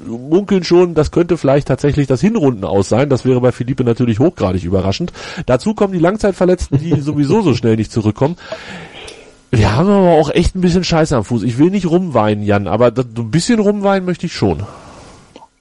munkeln 0.06 0.64
schon, 0.64 0.94
das 0.94 1.10
könnte 1.10 1.36
vielleicht 1.36 1.68
tatsächlich 1.68 2.06
das 2.06 2.20
Hinrunden 2.20 2.64
aus 2.64 2.88
sein. 2.88 3.08
Das 3.08 3.24
wäre 3.24 3.40
bei 3.40 3.52
Philippe 3.52 3.84
natürlich 3.84 4.18
hochgradig 4.18 4.64
überraschend. 4.64 5.12
Dazu 5.46 5.74
kommen 5.74 5.92
die 5.92 5.98
Langzeitverletzten, 5.98 6.78
die 6.78 7.00
sowieso 7.00 7.42
so 7.42 7.54
schnell 7.54 7.76
nicht 7.76 7.92
zurückkommen. 7.92 8.36
Wir 9.50 9.74
haben 9.74 9.88
aber 9.88 10.10
auch 10.10 10.30
echt 10.30 10.54
ein 10.54 10.60
bisschen 10.60 10.84
Scheiße 10.84 11.16
am 11.16 11.24
Fuß. 11.24 11.42
Ich 11.42 11.58
will 11.58 11.70
nicht 11.70 11.86
rumweinen, 11.86 12.44
Jan, 12.44 12.68
aber 12.68 12.92
ein 12.96 13.30
bisschen 13.30 13.58
rumweinen 13.58 14.06
möchte 14.06 14.26
ich 14.26 14.32
schon. 14.32 14.62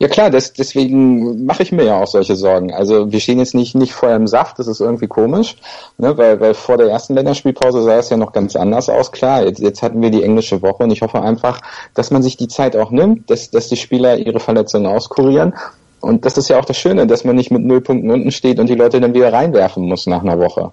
Ja 0.02 0.08
klar, 0.08 0.30
das, 0.30 0.54
deswegen 0.54 1.46
mache 1.46 1.62
ich 1.62 1.74
mir 1.74 1.84
ja 1.84 2.00
auch 2.00 2.08
solche 2.08 2.38
Sorgen. 2.38 2.74
Also 2.74 3.12
wir 3.12 3.20
stehen 3.20 3.38
jetzt 3.38 3.54
nicht, 3.54 3.76
nicht 3.76 3.92
vor 3.92 4.10
im 4.12 4.28
Saft, 4.28 4.58
das 4.58 4.68
ist 4.68 4.80
irgendwie 4.80 5.08
komisch, 5.08 5.58
ne, 5.98 6.18
weil, 6.18 6.40
weil 6.40 6.54
vor 6.54 6.78
der 6.78 6.88
ersten 6.88 7.16
Länderspielpause 7.16 7.84
sah 7.84 7.98
es 7.98 8.10
ja 8.10 8.16
noch 8.16 8.32
ganz 8.32 8.56
anders 8.56 8.88
aus. 8.88 9.12
Klar, 9.12 9.44
jetzt, 9.44 9.60
jetzt 9.60 9.84
hatten 9.84 10.02
wir 10.02 10.10
die 10.10 10.24
englische 10.24 10.62
Woche 10.62 10.84
und 10.84 10.92
ich 10.92 11.02
hoffe 11.02 11.22
einfach, 11.22 11.60
dass 11.96 12.12
man 12.12 12.24
sich 12.24 12.38
die 12.38 12.48
Zeit 12.48 12.78
auch 12.78 12.92
nimmt, 12.92 13.30
dass, 13.30 13.52
dass 13.52 13.68
die 13.68 13.76
Spieler 13.76 14.18
ihre 14.18 14.40
Verletzungen 14.40 14.86
auskurieren. 14.86 15.54
Und 16.00 16.24
das 16.24 16.38
ist 16.38 16.48
ja 16.48 16.58
auch 16.58 16.66
das 16.66 16.78
Schöne, 16.78 17.06
dass 17.06 17.26
man 17.26 17.36
nicht 17.36 17.52
mit 17.52 17.66
null 17.66 17.82
Punkten 17.82 18.10
unten 18.10 18.32
steht 18.32 18.62
und 18.62 18.68
die 18.68 18.76
Leute 18.76 19.02
dann 19.02 19.14
wieder 19.14 19.34
reinwerfen 19.34 19.84
muss 19.84 20.08
nach 20.08 20.24
einer 20.24 20.40
Woche. 20.40 20.72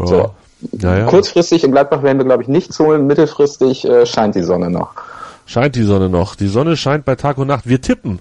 Ja. 0.00 0.06
So. 0.06 0.30
Ja, 0.72 0.98
ja. 0.98 1.06
Kurzfristig 1.06 1.62
in 1.62 1.70
Gladbach 1.70 2.02
werden 2.02 2.18
wir, 2.18 2.24
glaube 2.24 2.42
ich, 2.42 2.48
nichts 2.48 2.76
holen, 2.80 3.06
mittelfristig 3.06 3.84
äh, 3.84 4.04
scheint 4.04 4.34
die 4.34 4.42
Sonne 4.42 4.68
noch 4.68 4.90
scheint 5.50 5.74
die 5.74 5.82
Sonne 5.82 6.08
noch. 6.08 6.36
Die 6.36 6.46
Sonne 6.46 6.76
scheint 6.76 7.04
bei 7.04 7.16
Tag 7.16 7.38
und 7.38 7.48
Nacht. 7.48 7.68
Wir 7.68 7.80
tippen. 7.80 8.20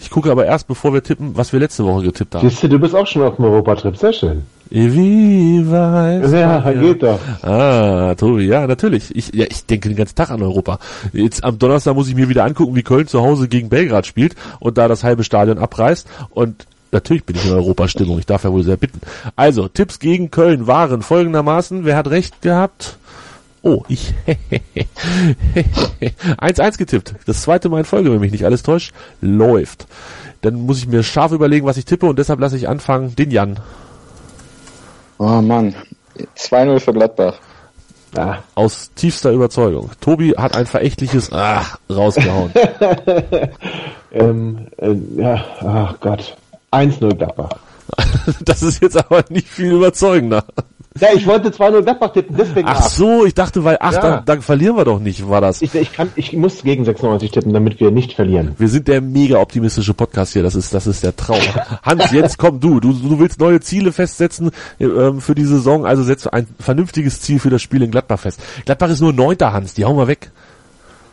Ich 0.00 0.08
gucke 0.10 0.30
aber 0.30 0.46
erst, 0.46 0.68
bevor 0.68 0.92
wir 0.94 1.02
tippen, 1.02 1.36
was 1.36 1.52
wir 1.52 1.60
letzte 1.60 1.84
Woche 1.84 2.04
getippt 2.04 2.34
haben. 2.34 2.48
Siehst 2.48 2.62
du, 2.62 2.68
du 2.68 2.78
bist 2.78 2.94
auch 2.94 3.06
schon 3.06 3.22
auf 3.22 3.36
dem 3.36 3.44
Europatrip. 3.44 3.96
Sehr 3.96 4.12
schön. 4.12 4.42
Wie 4.70 5.68
weiß 5.68 6.30
Ja, 6.30 6.72
geht 6.72 7.02
doch. 7.02 7.18
Ah, 7.42 8.14
Tobi, 8.14 8.44
ja, 8.44 8.68
natürlich. 8.68 9.14
Ich, 9.16 9.34
ja, 9.34 9.46
ich 9.50 9.66
denke 9.66 9.88
den 9.88 9.96
ganzen 9.96 10.14
Tag 10.14 10.30
an 10.30 10.42
Europa. 10.42 10.78
Jetzt 11.12 11.42
am 11.42 11.58
Donnerstag 11.58 11.94
muss 11.96 12.08
ich 12.08 12.14
mir 12.14 12.28
wieder 12.28 12.44
angucken, 12.44 12.76
wie 12.76 12.84
Köln 12.84 13.08
zu 13.08 13.20
Hause 13.20 13.48
gegen 13.48 13.68
Belgrad 13.68 14.06
spielt 14.06 14.36
und 14.60 14.78
da 14.78 14.86
das 14.86 15.02
halbe 15.02 15.24
Stadion 15.24 15.58
abreißt 15.58 16.06
und 16.30 16.66
Natürlich 16.92 17.24
bin 17.24 17.36
ich 17.36 17.46
in 17.46 17.52
Europastimmung, 17.52 18.18
ich 18.18 18.26
darf 18.26 18.42
ja 18.42 18.52
wohl 18.52 18.64
sehr 18.64 18.76
bitten. 18.76 19.00
Also, 19.36 19.68
Tipps 19.68 20.00
gegen 20.00 20.32
Köln 20.32 20.66
waren 20.66 21.02
folgendermaßen, 21.02 21.84
wer 21.84 21.96
hat 21.96 22.10
recht 22.10 22.42
gehabt? 22.42 22.98
Oh, 23.62 23.82
ich 23.88 24.14
1-1 26.38 26.78
getippt. 26.78 27.14
Das 27.26 27.42
zweite 27.42 27.68
Mal 27.68 27.80
in 27.80 27.84
Folge, 27.84 28.10
wenn 28.10 28.20
mich 28.20 28.32
nicht 28.32 28.46
alles 28.46 28.62
täuscht. 28.62 28.94
Läuft. 29.20 29.86
Dann 30.40 30.54
muss 30.54 30.78
ich 30.78 30.88
mir 30.88 31.02
scharf 31.02 31.32
überlegen, 31.32 31.66
was 31.66 31.76
ich 31.76 31.84
tippe 31.84 32.06
und 32.06 32.18
deshalb 32.18 32.40
lasse 32.40 32.56
ich 32.56 32.68
anfangen 32.68 33.14
den 33.16 33.30
Jan. 33.30 33.60
Oh 35.18 35.42
Mann. 35.42 35.74
2-0 36.36 36.80
für 36.80 36.92
Gladbach. 36.94 37.38
Ah. 38.16 38.38
Aus 38.54 38.90
tiefster 38.94 39.30
Überzeugung. 39.30 39.90
Tobi 40.00 40.30
hat 40.30 40.56
ein 40.56 40.66
verächtliches 40.66 41.30
Ach 41.32 41.78
rausgehauen. 41.88 42.52
ähm, 44.12 44.66
äh, 44.78 44.94
ja, 45.16 45.44
ach 45.60 46.00
Gott. 46.00 46.36
1-0 46.72 47.14
Gladbach. 47.14 47.50
das 48.40 48.62
ist 48.62 48.82
jetzt 48.82 48.96
aber 48.96 49.24
nicht 49.28 49.48
viel 49.48 49.72
überzeugender. 49.72 50.44
Ja, 50.98 51.08
ich 51.14 51.24
wollte 51.24 51.50
2-0 51.50 51.82
Gladbach 51.82 52.12
tippen, 52.12 52.36
deswegen. 52.36 52.66
Ach 52.68 52.82
so, 52.82 53.24
ich 53.24 53.34
dachte, 53.34 53.62
weil, 53.62 53.76
ach, 53.78 53.92
ja. 53.92 54.00
dann, 54.00 54.24
dann 54.24 54.42
verlieren 54.42 54.76
wir 54.76 54.84
doch 54.84 54.98
nicht, 54.98 55.28
war 55.28 55.40
das. 55.40 55.62
Ich, 55.62 55.72
ich, 55.72 55.92
kann, 55.92 56.10
ich 56.16 56.32
muss 56.32 56.64
gegen 56.64 56.84
96 56.84 57.30
tippen, 57.30 57.52
damit 57.52 57.78
wir 57.78 57.92
nicht 57.92 58.14
verlieren. 58.14 58.56
Wir 58.58 58.68
sind 58.68 58.88
der 58.88 59.00
mega 59.00 59.38
optimistische 59.38 59.94
Podcast 59.94 60.32
hier, 60.32 60.42
das 60.42 60.56
ist, 60.56 60.74
das 60.74 60.88
ist 60.88 61.04
der 61.04 61.14
Traum. 61.14 61.38
Hans, 61.84 62.10
jetzt 62.10 62.38
komm 62.38 62.58
du, 62.58 62.80
du, 62.80 62.92
du 62.92 63.20
willst 63.20 63.38
neue 63.38 63.60
Ziele 63.60 63.92
festsetzen 63.92 64.50
ähm, 64.80 65.20
für 65.20 65.36
die 65.36 65.44
Saison, 65.44 65.86
also 65.86 66.02
setz 66.02 66.26
ein 66.26 66.48
vernünftiges 66.58 67.20
Ziel 67.20 67.38
für 67.38 67.50
das 67.50 67.62
Spiel 67.62 67.82
in 67.82 67.92
Gladbach 67.92 68.18
fest. 68.18 68.40
Gladbach 68.64 68.90
ist 68.90 69.00
nur 69.00 69.12
Neunter, 69.12 69.52
Hans, 69.52 69.74
die 69.74 69.84
hauen 69.84 69.96
wir 69.96 70.08
weg. 70.08 70.32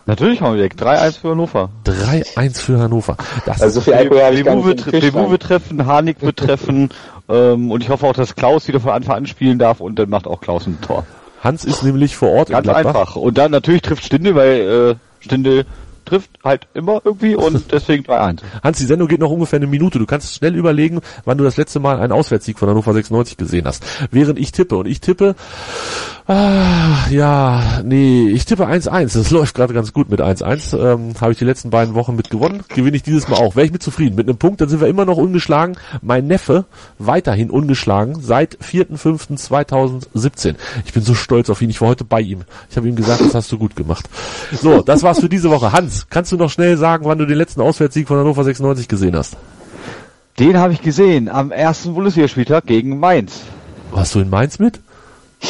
Natürlich 0.07 0.41
hauen 0.41 0.55
wir 0.55 0.63
weg. 0.63 0.75
3-1 0.79 1.19
für 1.19 1.29
Hannover. 1.31 1.69
3-1 1.85 2.61
für 2.61 2.79
Hannover. 2.79 3.17
Das 3.45 3.61
also 3.61 3.79
so 3.79 3.81
viel 3.81 3.93
Alkohol 3.93 4.23
habe 4.23 4.35
ich 4.35 4.45
gar 4.45 4.55
nicht 4.55 5.29
betreffen, 5.29 5.85
Harnik 5.85 6.19
betreffen 6.19 6.89
ähm, 7.29 7.71
und 7.71 7.83
ich 7.83 7.89
hoffe 7.89 8.07
auch, 8.07 8.13
dass 8.13 8.33
Klaus 8.33 8.69
wieder 8.69 8.79
von 8.79 8.91
Anfang 8.91 9.17
an 9.17 9.27
spielen 9.27 9.59
darf 9.59 9.81
und 9.81 9.99
dann 9.99 10.09
macht 10.09 10.25
auch 10.25 10.39
Klaus 10.39 10.65
ein 10.65 10.79
Tor. 10.79 11.05
Hans 11.43 11.65
ist 11.65 11.83
nämlich 11.83 12.15
vor 12.15 12.29
Ort 12.31 12.49
Ganz 12.49 12.67
einfach. 12.69 13.17
Und 13.17 13.37
dann 13.37 13.51
natürlich 13.51 13.81
trifft 13.81 14.05
Stindel, 14.05 14.35
weil 14.35 14.59
äh, 14.59 14.95
Stindel 15.19 15.65
trifft 16.07 16.31
halt 16.43 16.67
immer 16.73 17.01
irgendwie 17.03 17.35
und 17.35 17.65
deswegen 17.71 18.03
3-1. 18.05 18.39
Hans, 18.63 18.77
die 18.79 18.85
Sendung 18.85 19.07
geht 19.07 19.19
noch 19.19 19.31
ungefähr 19.31 19.57
eine 19.57 19.67
Minute. 19.67 19.99
Du 19.99 20.05
kannst 20.05 20.33
schnell 20.35 20.55
überlegen, 20.55 21.01
wann 21.25 21.37
du 21.37 21.43
das 21.43 21.57
letzte 21.57 21.79
Mal 21.79 21.99
einen 21.99 22.11
Auswärtssieg 22.11 22.57
von 22.57 22.69
Hannover 22.69 22.93
96 22.93 23.37
gesehen 23.37 23.65
hast. 23.65 23.85
Während 24.11 24.39
ich 24.39 24.51
tippe. 24.51 24.77
Und 24.77 24.87
ich 24.87 25.01
tippe, 25.01 25.35
ah, 26.27 27.07
ja, 27.09 27.81
nee, 27.83 28.29
ich 28.29 28.45
tippe 28.45 28.67
1-1. 28.67 29.17
Das 29.17 29.31
läuft 29.31 29.55
gerade 29.55 29.73
ganz 29.73 29.93
gut 29.93 30.09
mit 30.09 30.21
1-1. 30.21 30.77
Ähm, 30.77 31.13
Habe 31.19 31.31
ich 31.31 31.37
die 31.37 31.45
letzten 31.45 31.69
beiden 31.69 31.93
Wochen 31.95 32.15
mit 32.15 32.29
gewonnen. 32.29 32.63
Gewinne 32.69 32.95
ich 32.95 33.03
dieses 33.03 33.27
Mal 33.27 33.37
auch. 33.37 33.55
Wäre 33.55 33.65
ich 33.65 33.71
mit 33.71 33.83
zufrieden. 33.83 34.15
Mit 34.15 34.27
einem 34.27 34.37
Punkt, 34.37 34.61
dann 34.61 34.69
sind 34.69 34.79
wir 34.81 34.87
immer 34.87 35.05
noch 35.05 35.17
ungeschlagen. 35.17 35.77
Mein 36.01 36.27
Neffe 36.27 36.65
weiterhin 36.99 37.49
ungeschlagen 37.49 38.21
seit 38.21 38.57
4.5.2017. 38.59 40.55
Ich 40.85 40.93
bin 40.93 41.03
so 41.03 41.13
stolz 41.15 41.49
auf 41.49 41.61
ihn. 41.61 41.69
Ich 41.69 41.81
war 41.81 41.89
heute 41.89 42.03
bei 42.03 42.21
ihm. 42.21 42.43
Ich 42.69 42.77
habe 42.77 42.87
ihm 42.87 42.95
gesagt, 42.95 43.21
das 43.21 43.35
hast 43.35 43.51
du 43.51 43.57
gut 43.57 43.75
gemacht. 43.75 44.07
So, 44.51 44.81
das 44.81 45.03
war's 45.03 45.19
für 45.19 45.29
diese 45.29 45.49
Woche. 45.49 45.71
Hans, 45.71 45.96
kannst 46.09 46.31
du 46.31 46.37
noch 46.37 46.49
schnell 46.49 46.77
sagen, 46.77 47.05
wann 47.05 47.17
du 47.17 47.25
den 47.25 47.37
letzten 47.37 47.61
Auswärtssieg 47.61 48.07
von 48.07 48.17
Hannover 48.17 48.43
96 48.43 48.87
gesehen 48.87 49.15
hast? 49.15 49.37
Den 50.39 50.57
habe 50.57 50.73
ich 50.73 50.81
gesehen 50.81 51.29
am 51.29 51.51
ersten 51.51 51.95
Bundesligaspieltag 51.95 52.65
gegen 52.65 52.99
Mainz. 52.99 53.41
Warst 53.91 54.15
du 54.15 54.19
in 54.19 54.29
Mainz 54.29 54.59
mit? 54.59 54.79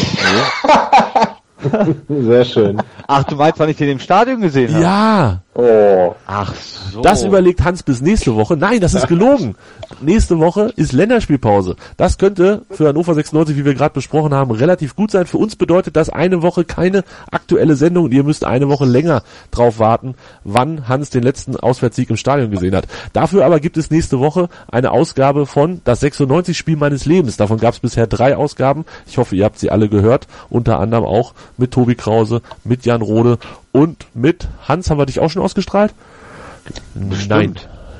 Sehr 2.07 2.45
schön. 2.45 2.81
Ach, 3.07 3.23
du 3.23 3.35
meinst, 3.35 3.59
wann 3.59 3.69
ich 3.69 3.77
den 3.77 3.89
im 3.89 3.99
Stadion 3.99 4.41
gesehen 4.41 4.73
habe? 4.73 4.83
Ja. 4.83 5.41
Oh. 5.59 6.13
Ach 6.27 6.53
so. 6.93 7.01
Das 7.01 7.23
überlegt 7.23 7.63
Hans 7.63 7.81
bis 7.81 7.99
nächste 7.99 8.35
Woche. 8.35 8.55
Nein, 8.55 8.79
das 8.79 8.93
ist 8.93 9.07
gelogen. 9.07 9.55
nächste 10.01 10.37
Woche 10.37 10.71
ist 10.75 10.93
Länderspielpause. 10.93 11.75
Das 11.97 12.19
könnte 12.19 12.61
für 12.69 12.89
Hannover 12.89 13.15
96, 13.15 13.57
wie 13.57 13.65
wir 13.65 13.73
gerade 13.73 13.95
besprochen 13.95 14.35
haben, 14.35 14.51
relativ 14.51 14.95
gut 14.95 15.09
sein. 15.09 15.25
Für 15.25 15.39
uns 15.39 15.55
bedeutet 15.55 15.95
das 15.95 16.11
eine 16.11 16.43
Woche 16.43 16.63
keine 16.63 17.03
aktuelle 17.31 17.75
Sendung 17.75 18.05
und 18.05 18.13
ihr 18.13 18.23
müsst 18.23 18.45
eine 18.45 18.69
Woche 18.69 18.85
länger 18.85 19.23
drauf 19.49 19.79
warten, 19.79 20.13
wann 20.43 20.87
Hans 20.87 21.09
den 21.09 21.23
letzten 21.23 21.55
Auswärtssieg 21.55 22.11
im 22.11 22.17
Stadion 22.17 22.51
gesehen 22.51 22.75
hat. 22.75 22.85
Dafür 23.13 23.43
aber 23.43 23.59
gibt 23.59 23.77
es 23.77 23.89
nächste 23.89 24.19
Woche 24.19 24.49
eine 24.71 24.91
Ausgabe 24.91 25.47
von 25.47 25.81
das 25.85 26.01
96 26.01 26.55
Spiel 26.55 26.77
meines 26.77 27.05
Lebens. 27.05 27.35
Davon 27.35 27.57
gab 27.57 27.73
es 27.73 27.79
bisher 27.79 28.05
drei 28.05 28.35
Ausgaben. 28.37 28.85
Ich 29.07 29.17
hoffe, 29.17 29.35
ihr 29.35 29.45
habt 29.45 29.57
sie 29.57 29.71
alle 29.71 29.89
gehört. 29.89 30.27
Unter 30.49 30.77
anderem 30.79 31.05
auch 31.05 31.33
mit 31.57 31.71
Tobi 31.71 31.95
Krause, 31.95 32.43
mit 32.63 32.85
Jan 32.85 33.01
Rode 33.01 33.39
und 33.77 34.05
mit 34.13 34.47
Hans. 34.67 34.89
Haben 34.89 34.97
wir 34.99 35.05
dich 35.05 35.19
auch 35.19 35.29
schon 35.29 35.41
ausgestrahlt? 35.41 35.93
Bestimmt. 36.95 37.29
Nein. 37.29 37.55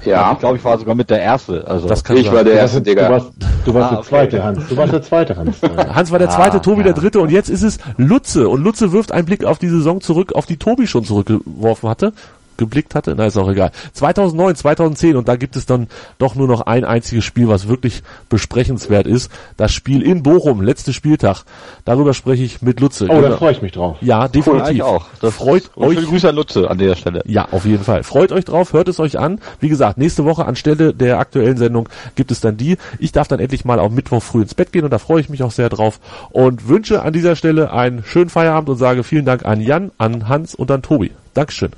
Ja. 0.05 0.31
Ich 0.33 0.39
glaube, 0.39 0.57
ich 0.57 0.63
war 0.63 0.77
sogar 0.77 0.95
mit 0.95 1.09
der 1.09 1.19
Erste. 1.21 1.65
Also 1.67 1.87
Das 1.87 2.03
kann 2.03 2.15
Ich 2.17 2.27
sein. 2.27 2.35
war 2.35 2.43
der 2.43 2.53
Du 2.53 2.59
erste, 2.59 2.75
warst, 2.77 2.87
du 2.87 2.89
Digga. 2.91 3.09
warst, 3.11 3.27
du 3.65 3.73
warst 3.73 3.85
Ah, 3.85 3.89
der 3.89 3.99
okay. 3.99 4.07
zweite, 4.09 4.43
Hans. 4.43 4.67
Du 4.69 4.77
warst 4.77 4.93
der 4.93 5.01
zweite, 5.01 5.35
Hans. 5.35 5.57
Hans 5.93 6.11
war 6.11 6.19
der 6.19 6.29
zweite, 6.29 6.57
Ah, 6.57 6.59
Tobi 6.59 6.77
ja. 6.77 6.83
der 6.85 6.93
dritte 6.93 7.19
und 7.19 7.29
jetzt 7.31 7.49
ist 7.49 7.63
es 7.63 7.77
Lutze. 7.97 8.47
Und 8.47 8.63
Lutze 8.63 8.91
wirft 8.93 9.11
einen 9.11 9.25
Blick 9.25 9.43
auf 9.43 9.57
die 9.59 9.67
Saison 9.67 9.99
zurück, 9.99 10.33
auf 10.33 10.45
die 10.45 10.57
Tobi 10.57 10.87
schon 10.87 11.03
zurückgeworfen 11.03 11.89
hatte. 11.89 12.13
Geblickt 12.57 12.95
hatte, 12.95 13.13
na 13.15 13.25
ist 13.25 13.37
auch 13.37 13.49
egal. 13.49 13.71
2009, 13.93 14.55
2010 14.55 15.15
und 15.15 15.27
da 15.27 15.35
gibt 15.35 15.55
es 15.55 15.65
dann 15.65 15.87
doch 16.17 16.35
nur 16.35 16.47
noch 16.47 16.61
ein 16.61 16.83
einziges 16.85 17.23
Spiel, 17.23 17.47
was 17.47 17.67
wirklich 17.67 18.03
besprechenswert 18.29 19.07
ist. 19.07 19.31
Das 19.57 19.71
Spiel 19.73 20.01
in 20.01 20.23
Bochum, 20.23 20.61
letzter 20.61 20.93
Spieltag. 20.93 21.43
Darüber 21.85 22.13
spreche 22.13 22.43
ich 22.43 22.61
mit 22.61 22.79
Lutze. 22.79 23.07
Oh, 23.09 23.21
da 23.21 23.37
freue 23.37 23.51
ich 23.51 23.61
mich 23.61 23.71
drauf. 23.73 23.97
ja, 24.01 24.23
Cool, 24.23 24.29
definitiv. 24.29 24.63
eigentlich 24.67 24.83
auch. 24.83 25.05
Das 25.21 25.33
freut 25.35 25.69
und 25.75 25.87
euch. 25.87 25.95
Schöne 25.95 26.07
Grüße 26.07 26.29
an 26.29 26.35
Lutze 26.35 26.69
an 26.69 26.77
der 26.77 26.95
Stelle. 26.95 27.21
Ja, 27.25 27.47
auf 27.51 27.65
jeden 27.65 27.83
Fall. 27.83 28.03
Freut 28.03 28.31
euch 28.31 28.45
drauf, 28.45 28.73
hört 28.73 28.87
es 28.87 28.99
euch 28.99 29.17
an. 29.19 29.39
Wie 29.59 29.69
gesagt, 29.69 29.97
nächste 29.97 30.25
Woche 30.25 30.45
anstelle 30.45 30.93
der 30.93 31.19
aktuellen 31.19 31.57
Sendung 31.57 31.89
gibt 32.15 32.31
es 32.31 32.39
dann 32.41 32.57
die. 32.57 32.77
Ich 32.99 33.11
darf 33.11 33.27
dann 33.27 33.39
endlich 33.39 33.65
mal 33.65 33.79
am 33.79 33.93
Mittwoch 33.93 34.21
früh 34.23 34.41
ins 34.41 34.53
Bett 34.55 34.71
gehen 34.71 34.83
und 34.83 34.91
da 34.91 34.97
freue 34.99 35.21
ich 35.21 35.29
mich 35.29 35.43
auch 35.43 35.51
sehr 35.51 35.69
drauf 35.69 35.99
und 36.31 36.67
wünsche 36.67 37.01
an 37.01 37.13
dieser 37.13 37.35
Stelle 37.35 37.71
einen 37.71 38.03
schönen 38.03 38.29
Feierabend 38.29 38.69
und 38.69 38.77
sage 38.77 39.03
vielen 39.03 39.25
Dank 39.25 39.45
an 39.45 39.61
Jan, 39.61 39.91
an 39.97 40.27
Hans 40.27 40.55
und 40.55 40.69
an 40.71 40.81
Tobi. 40.81 41.11
Dankeschön. 41.33 41.71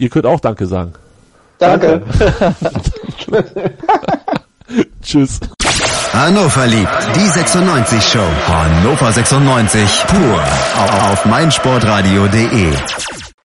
Ihr 0.00 0.08
könnt 0.08 0.24
auch 0.24 0.40
Danke 0.40 0.66
sagen. 0.66 0.94
Danke. 1.58 2.02
Tschüss. 5.02 5.40
Hannover 6.14 6.66
liebt 6.66 6.88
die 7.14 7.28
96 7.28 8.02
Show. 8.02 8.26
Hannover 8.48 9.12
96 9.12 10.04
pur 10.06 10.42
auf, 10.82 11.12
auf 11.12 11.24
meinsportradio.de. 11.26 12.72